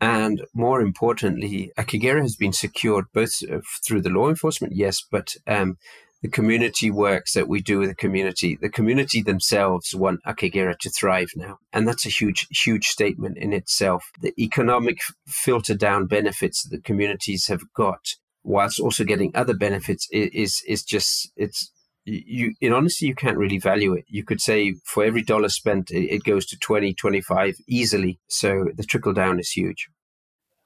and 0.02 0.42
more 0.54 0.82
importantly, 0.82 1.72
Akagera 1.78 2.22
has 2.22 2.36
been 2.36 2.54
secured 2.54 3.06
both 3.14 3.34
uh, 3.52 3.60
through 3.86 4.02
the 4.02 4.10
law 4.10 4.30
enforcement, 4.30 4.74
yes, 4.76 5.04
but 5.12 5.36
um, 5.46 5.78
the 6.22 6.30
community 6.30 6.92
works 6.92 7.34
that 7.34 7.48
we 7.48 7.62
do 7.62 7.80
with 7.80 7.90
the 7.90 7.96
community. 7.96 8.58
The 8.60 8.70
community 8.70 9.22
themselves 9.22 9.96
want 9.96 10.24
Akagera 10.26 10.78
to 10.80 10.90
thrive 10.90 11.30
now. 11.36 11.58
And 11.72 11.88
that's 11.88 12.06
a 12.06 12.10
huge, 12.10 12.48
huge 12.52 12.88
statement 12.88 13.38
in 13.38 13.54
itself. 13.54 14.04
The 14.22 14.34
economic 14.38 15.00
filter 15.28 15.76
down 15.76 16.08
benefits 16.08 16.64
that 16.64 16.76
the 16.76 16.82
communities 16.82 17.48
have 17.48 17.62
got, 17.74 18.16
whilst 18.44 18.80
also 18.80 19.04
getting 19.04 19.32
other 19.34 19.56
benefits, 19.56 20.08
is, 20.12 20.62
is 20.68 20.84
just, 20.84 21.32
it's, 21.38 21.72
you 22.06 22.54
in 22.62 22.74
honesty 22.74 23.06
you 23.06 23.16
can't 23.16 23.38
really 23.38 23.60
value 23.60 23.94
it 23.94 24.06
you 24.08 24.24
could 24.24 24.42
say 24.42 24.74
for 24.86 25.04
every 25.04 25.22
dollar 25.22 25.50
spent 25.50 25.92
it 25.92 26.24
goes 26.24 26.46
to 26.46 26.58
20 26.58 26.94
25 26.94 27.56
easily 27.68 28.20
so 28.28 28.66
the 28.76 28.84
trickle 28.84 29.14
down 29.14 29.40
is 29.40 29.52
huge 29.52 29.90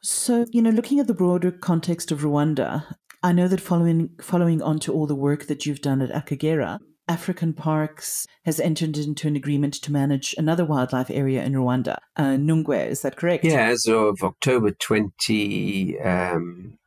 so, 0.05 0.45
you 0.51 0.61
know, 0.61 0.69
looking 0.69 0.99
at 0.99 1.07
the 1.07 1.13
broader 1.13 1.49
context 1.49 2.11
of 2.11 2.23
Rwanda, 2.23 2.83
I 3.23 3.31
know 3.31 3.47
that 3.47 3.61
following 3.61 4.09
following 4.21 4.61
on 4.61 4.79
to 4.79 4.91
all 4.91 5.07
the 5.07 5.15
work 5.15 5.47
that 5.47 5.65
you've 5.65 5.79
done 5.79 6.01
at 6.01 6.09
Akagera, 6.11 6.79
African 7.07 7.53
Parks 7.53 8.25
has 8.43 8.59
entered 8.59 8.97
into 8.97 9.29
an 9.29 9.37
agreement 9.37 9.75
to 9.75 9.93
manage 9.93 10.35
another 10.37 10.65
wildlife 10.65 11.09
area 11.09 11.41
in 11.41 11.53
Rwanda, 11.53 11.99
uh, 12.17 12.35
Nyungwe. 12.35 12.87
Is 12.87 13.01
that 13.03 13.15
correct? 13.15 13.45
Yeah, 13.45 13.67
as 13.67 13.85
of 13.85 14.21
October 14.21 14.71
2020, 14.71 16.01
um, 16.01 16.77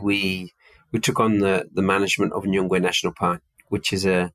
we 0.00 0.52
we 0.92 1.00
took 1.00 1.18
on 1.18 1.38
the, 1.38 1.68
the 1.74 1.82
management 1.82 2.34
of 2.34 2.44
Nyungwe 2.44 2.80
National 2.80 3.12
Park, 3.18 3.42
which 3.68 3.92
is 3.92 4.06
a 4.06 4.32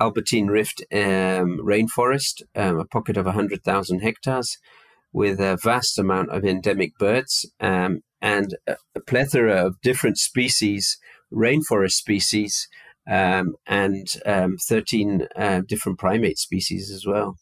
Albertine 0.00 0.48
Rift 0.48 0.82
um, 0.92 1.60
rainforest, 1.62 2.42
um, 2.56 2.78
a 2.80 2.84
pocket 2.84 3.16
of 3.16 3.26
100,000 3.26 4.00
hectares 4.00 4.58
with 5.12 5.40
a 5.40 5.58
vast 5.62 5.98
amount 5.98 6.30
of 6.30 6.44
endemic 6.44 6.96
birds 6.98 7.46
um, 7.60 8.00
and 8.20 8.56
a, 8.66 8.76
plethora 9.06 9.66
of 9.66 9.80
different 9.80 10.18
species, 10.18 10.98
rainforest 11.32 11.92
species, 11.92 12.68
um, 13.08 13.54
and 13.66 14.06
um, 14.26 14.56
13 14.56 15.26
uh, 15.36 15.60
different 15.66 15.98
primate 15.98 16.38
species 16.38 16.90
as 16.90 17.06
well. 17.06 17.36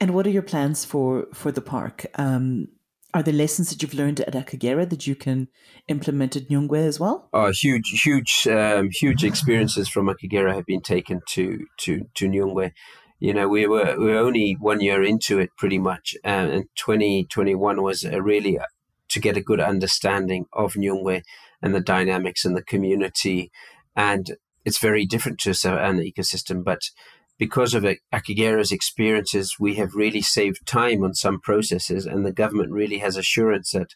And 0.00 0.12
what 0.12 0.26
are 0.26 0.30
your 0.30 0.42
plans 0.42 0.84
for, 0.84 1.26
for 1.32 1.50
the 1.50 1.62
park? 1.62 2.06
Um, 2.16 2.68
are 3.16 3.22
there 3.22 3.34
lessons 3.34 3.70
that 3.70 3.82
you've 3.82 3.94
learned 3.94 4.20
at 4.20 4.34
Akagera 4.34 4.88
that 4.88 5.06
you 5.06 5.14
can 5.14 5.48
implement 5.88 6.36
at 6.36 6.48
Nyungwe 6.48 6.78
as 6.86 7.00
well? 7.00 7.28
Oh, 7.32 7.52
huge, 7.52 8.02
huge, 8.02 8.46
um, 8.48 8.90
huge 8.90 9.24
experiences 9.24 9.88
from 9.88 10.06
Akagera 10.06 10.54
have 10.54 10.66
been 10.66 10.82
taken 10.82 11.20
to 11.30 11.66
to 11.78 12.06
to 12.14 12.28
Nyungwe 12.28 12.72
you 13.18 13.32
know, 13.32 13.48
we 13.48 13.66
were 13.66 13.96
we 13.98 14.06
were 14.06 14.18
only 14.18 14.56
one 14.60 14.80
year 14.80 15.02
into 15.02 15.38
it, 15.38 15.50
pretty 15.56 15.78
much, 15.78 16.14
uh, 16.24 16.28
and 16.28 16.64
2021 16.76 17.82
was 17.82 18.04
a 18.04 18.20
really 18.20 18.58
uh, 18.58 18.64
to 19.08 19.20
get 19.20 19.36
a 19.36 19.42
good 19.42 19.60
understanding 19.60 20.46
of 20.52 20.74
Nyungwe 20.74 21.22
and 21.62 21.74
the 21.74 21.80
dynamics 21.80 22.44
and 22.44 22.54
the 22.56 22.62
community, 22.62 23.50
and 23.94 24.36
it's 24.66 24.78
very 24.78 25.06
different 25.06 25.38
to 25.40 25.50
an 25.50 25.98
ecosystem, 26.00 26.62
but 26.62 26.90
because 27.38 27.74
of 27.74 27.84
Akagera's 28.12 28.72
experiences, 28.72 29.56
we 29.60 29.74
have 29.74 29.94
really 29.94 30.22
saved 30.22 30.66
time 30.66 31.04
on 31.04 31.14
some 31.14 31.40
processes, 31.40 32.06
and 32.06 32.24
the 32.24 32.32
government 32.32 32.72
really 32.72 32.98
has 32.98 33.16
assurance 33.16 33.72
that 33.72 33.90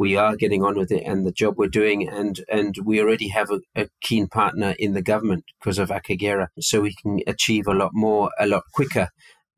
we 0.00 0.16
are 0.16 0.34
getting 0.34 0.64
on 0.64 0.78
with 0.78 0.90
it 0.90 1.02
and 1.04 1.26
the 1.26 1.30
job 1.30 1.56
we're 1.58 1.68
doing 1.68 2.08
and 2.08 2.40
and 2.50 2.74
we 2.86 2.98
already 2.98 3.28
have 3.28 3.50
a, 3.50 3.60
a 3.76 3.86
keen 4.00 4.26
partner 4.26 4.74
in 4.78 4.94
the 4.94 5.02
government 5.02 5.44
because 5.60 5.78
of 5.78 5.90
Akagera 5.90 6.46
so 6.58 6.80
we 6.80 6.94
can 6.94 7.20
achieve 7.26 7.66
a 7.66 7.74
lot 7.74 7.90
more 7.92 8.30
a 8.38 8.46
lot 8.46 8.62
quicker. 8.72 9.08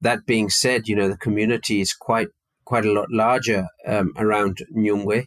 That 0.00 0.26
being 0.26 0.50
said 0.50 0.88
you 0.88 0.96
know 0.96 1.08
the 1.08 1.16
community 1.16 1.80
is 1.80 1.94
quite 1.94 2.26
quite 2.64 2.84
a 2.84 2.92
lot 2.92 3.06
larger 3.12 3.68
um, 3.86 4.10
around 4.16 4.58
Nyungwe 4.76 5.26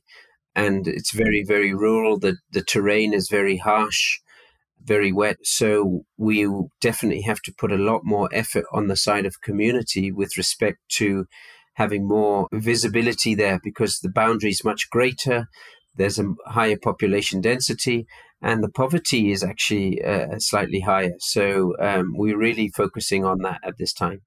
and 0.54 0.86
it's 0.86 1.12
very 1.12 1.46
very 1.46 1.74
rural. 1.74 2.20
The 2.20 2.36
the 2.52 2.62
terrain 2.62 3.14
is 3.14 3.30
very 3.30 3.56
harsh 3.56 4.20
very 4.84 5.12
wet 5.12 5.38
so 5.44 6.06
we 6.18 6.48
definitely 6.80 7.22
have 7.22 7.42
to 7.42 7.54
put 7.58 7.72
a 7.72 7.78
lot 7.78 8.02
more 8.04 8.30
effort 8.32 8.66
on 8.72 8.88
the 8.88 8.96
side 8.96 9.26
of 9.26 9.42
community 9.42 10.12
with 10.12 10.38
respect 10.38 10.78
to 10.90 11.26
having 11.76 12.08
more 12.08 12.48
visibility 12.52 13.36
there 13.36 13.60
because 13.64 14.00
the 14.00 14.10
boundary 14.10 14.50
is 14.50 14.64
much 14.64 14.90
greater. 14.90 15.48
There's 15.96 16.20
a 16.20 16.34
higher 16.48 16.78
population 16.82 17.42
density, 17.42 18.06
and 18.42 18.64
the 18.64 18.70
poverty 18.70 19.32
is 19.32 19.44
actually 19.44 20.04
uh, 20.04 20.40
slightly 20.40 20.82
higher. 20.82 21.14
So 21.20 21.74
um, 21.80 22.14
we're 22.16 22.38
really 22.38 22.70
focusing 22.70 23.24
on 23.24 23.40
that 23.40 23.62
at 23.64 23.78
this 23.78 23.94
time. 23.94 24.22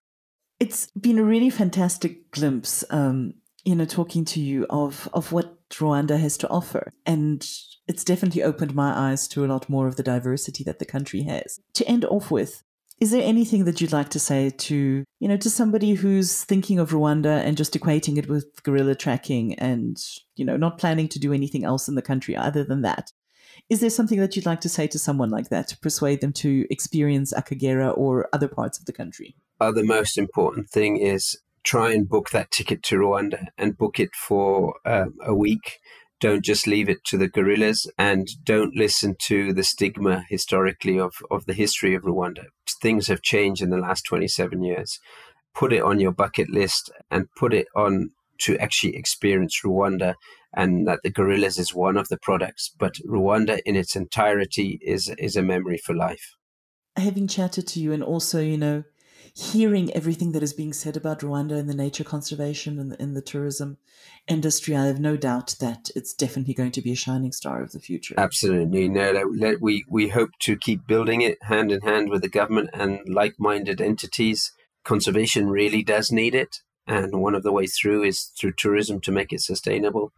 It's 0.60 0.88
been 0.98 1.18
a 1.18 1.24
really 1.24 1.50
fantastic 1.50 2.30
glimpse, 2.30 2.84
um, 2.90 3.34
you 3.68 3.76
know, 3.76 3.84
talking 3.84 4.24
to 4.24 4.40
you 4.40 4.64
of 4.70 5.10
of 5.12 5.30
what 5.30 5.68
Rwanda 5.68 6.18
has 6.18 6.38
to 6.38 6.48
offer, 6.48 6.94
and 7.04 7.46
it's 7.86 8.02
definitely 8.02 8.42
opened 8.42 8.74
my 8.74 9.10
eyes 9.10 9.28
to 9.28 9.44
a 9.44 9.46
lot 9.46 9.68
more 9.68 9.86
of 9.86 9.96
the 9.96 10.02
diversity 10.02 10.64
that 10.64 10.78
the 10.78 10.86
country 10.86 11.24
has. 11.24 11.60
To 11.74 11.86
end 11.86 12.06
off 12.06 12.30
with, 12.30 12.62
is 12.98 13.10
there 13.10 13.22
anything 13.22 13.66
that 13.66 13.82
you'd 13.82 13.92
like 13.92 14.08
to 14.10 14.18
say 14.18 14.48
to, 14.48 15.04
you 15.20 15.28
know, 15.28 15.36
to 15.36 15.50
somebody 15.50 15.92
who's 15.92 16.44
thinking 16.44 16.78
of 16.78 16.92
Rwanda 16.92 17.44
and 17.44 17.58
just 17.58 17.74
equating 17.74 18.16
it 18.16 18.26
with 18.26 18.62
gorilla 18.62 18.94
tracking 18.94 19.54
and, 19.56 20.02
you 20.36 20.46
know, 20.46 20.56
not 20.56 20.78
planning 20.78 21.08
to 21.08 21.18
do 21.18 21.34
anything 21.34 21.64
else 21.64 21.88
in 21.88 21.94
the 21.94 22.00
country 22.00 22.34
other 22.34 22.64
than 22.64 22.80
that? 22.80 23.12
Is 23.68 23.80
there 23.80 23.90
something 23.90 24.18
that 24.20 24.34
you'd 24.34 24.46
like 24.46 24.62
to 24.62 24.70
say 24.70 24.86
to 24.86 24.98
someone 24.98 25.28
like 25.28 25.50
that 25.50 25.68
to 25.68 25.78
persuade 25.78 26.22
them 26.22 26.32
to 26.44 26.66
experience 26.70 27.34
Akagera 27.34 27.92
or 27.98 28.30
other 28.32 28.48
parts 28.48 28.78
of 28.78 28.86
the 28.86 28.94
country? 28.94 29.36
Uh, 29.60 29.72
the 29.72 29.84
most 29.84 30.16
important 30.16 30.70
thing 30.70 30.96
is 30.96 31.36
try 31.68 31.92
and 31.92 32.08
book 32.08 32.30
that 32.30 32.50
ticket 32.50 32.82
to 32.82 32.96
Rwanda 32.96 33.48
and 33.58 33.76
book 33.76 34.00
it 34.00 34.14
for 34.14 34.76
um, 34.86 35.14
a 35.22 35.34
week 35.34 35.78
don't 36.20 36.44
just 36.44 36.66
leave 36.66 36.88
it 36.88 37.04
to 37.04 37.16
the 37.16 37.28
gorillas 37.28 37.90
and 37.96 38.28
don't 38.42 38.74
listen 38.74 39.14
to 39.20 39.52
the 39.52 39.62
stigma 39.62 40.24
historically 40.28 40.98
of, 40.98 41.14
of 41.30 41.46
the 41.46 41.52
history 41.52 41.94
of 41.94 42.02
Rwanda. 42.02 42.46
Things 42.82 43.06
have 43.06 43.22
changed 43.22 43.62
in 43.62 43.70
the 43.70 43.76
last 43.76 44.02
27 44.02 44.62
years. 44.62 44.98
Put 45.54 45.72
it 45.72 45.82
on 45.82 46.00
your 46.00 46.12
bucket 46.12 46.50
list 46.50 46.90
and 47.10 47.26
put 47.36 47.54
it 47.54 47.66
on 47.76 48.10
to 48.38 48.56
actually 48.58 48.96
experience 48.96 49.60
Rwanda 49.64 50.14
and 50.56 50.86
that 50.88 51.00
the 51.02 51.10
gorillas 51.10 51.58
is 51.58 51.74
one 51.74 51.96
of 51.96 52.08
the 52.08 52.18
products. 52.18 52.72
But 52.76 52.94
Rwanda 53.06 53.60
in 53.64 53.76
its 53.76 53.94
entirety 53.94 54.80
is 54.82 55.12
is 55.18 55.36
a 55.36 55.42
memory 55.42 55.78
for 55.78 55.94
life. 55.94 56.34
Having 56.96 57.28
chatted 57.28 57.68
to 57.68 57.80
you, 57.80 57.92
and 57.92 58.02
also, 58.02 58.40
you 58.40 58.56
know, 58.56 58.82
hearing 59.38 59.94
everything 59.94 60.32
that 60.32 60.42
is 60.42 60.52
being 60.52 60.72
said 60.72 60.96
about 60.96 61.20
Rwanda 61.20 61.56
and 61.56 61.70
the 61.70 61.74
nature 61.74 62.02
conservation 62.02 62.80
and 62.80 62.90
the, 62.90 63.06
the 63.20 63.22
tourism 63.22 63.78
industry, 64.26 64.74
I 64.74 64.86
have 64.86 64.98
no 64.98 65.16
doubt 65.16 65.54
that 65.60 65.90
it's 65.94 66.12
definitely 66.12 66.54
going 66.54 66.72
to 66.72 66.82
be 66.82 66.90
a 66.90 66.96
shining 66.96 67.30
star 67.30 67.62
of 67.62 67.70
the 67.70 67.78
future. 67.78 68.16
Absolutely. 68.18 68.88
No, 68.88 69.56
we, 69.60 69.84
we 69.88 70.08
hope 70.08 70.30
to 70.40 70.56
keep 70.56 70.88
building 70.88 71.20
it 71.20 71.38
hand 71.44 71.70
in 71.70 71.82
hand 71.82 72.10
with 72.10 72.22
the 72.22 72.28
government 72.28 72.70
and 72.74 72.98
like 73.06 73.34
minded 73.38 73.80
entities. 73.80 74.52
Conservation 74.82 75.48
really 75.48 75.84
does 75.84 76.10
need 76.10 76.34
it. 76.34 76.56
And 76.88 77.20
one 77.20 77.36
of 77.36 77.44
the 77.44 77.52
ways 77.52 77.76
through 77.80 78.02
is 78.02 78.32
through 78.36 78.54
tourism 78.58 79.00
to 79.02 79.12
make 79.12 79.32
it 79.32 79.42
sustainable, 79.42 80.12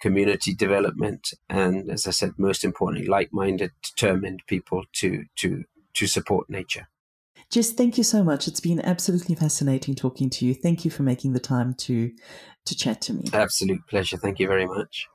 community 0.00 0.54
development, 0.54 1.30
and 1.48 1.90
as 1.90 2.06
I 2.06 2.10
said, 2.10 2.34
most 2.36 2.62
importantly, 2.62 3.08
like 3.08 3.32
minded, 3.32 3.72
determined 3.82 4.42
people 4.46 4.84
to, 4.92 5.24
to, 5.36 5.64
to 5.94 6.06
support 6.06 6.48
nature. 6.48 6.88
Jess, 7.50 7.72
thank 7.72 7.98
you 7.98 8.04
so 8.04 8.22
much. 8.22 8.46
It's 8.46 8.60
been 8.60 8.80
absolutely 8.80 9.34
fascinating 9.34 9.96
talking 9.96 10.30
to 10.30 10.46
you. 10.46 10.54
Thank 10.54 10.84
you 10.84 10.90
for 10.90 11.02
making 11.02 11.32
the 11.32 11.40
time 11.40 11.74
to 11.74 12.12
to 12.66 12.76
chat 12.76 13.00
to 13.02 13.14
me. 13.14 13.24
Absolute 13.32 13.80
pleasure. 13.88 14.16
Thank 14.16 14.38
you 14.38 14.46
very 14.46 14.66
much. 14.66 15.06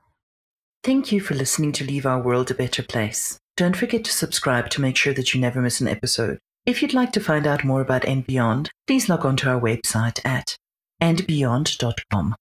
Thank 0.83 1.11
you 1.11 1.21
for 1.21 1.33
listening 1.33 1.71
to 1.73 1.85
Leave 1.85 2.05
Our 2.05 2.21
World 2.21 2.51
a 2.51 2.53
Better 2.53 2.83
Place. 2.83 3.39
Don't 3.55 3.77
forget 3.77 4.03
to 4.03 4.11
subscribe 4.11 4.69
to 4.71 4.81
make 4.81 4.97
sure 4.97 5.13
that 5.13 5.33
you 5.33 5.39
never 5.39 5.61
miss 5.61 5.79
an 5.79 5.87
episode. 5.87 6.39
If 6.65 6.81
you'd 6.81 6.93
like 6.93 7.11
to 7.13 7.19
find 7.19 7.47
out 7.47 7.63
more 7.63 7.81
about 7.81 8.05
And 8.05 8.25
Beyond, 8.25 8.69
please 8.85 9.07
log 9.07 9.25
on 9.25 9.37
to 9.37 9.49
our 9.49 9.59
website 9.59 10.19
at 10.25 10.57
andbeyond.com. 11.01 12.35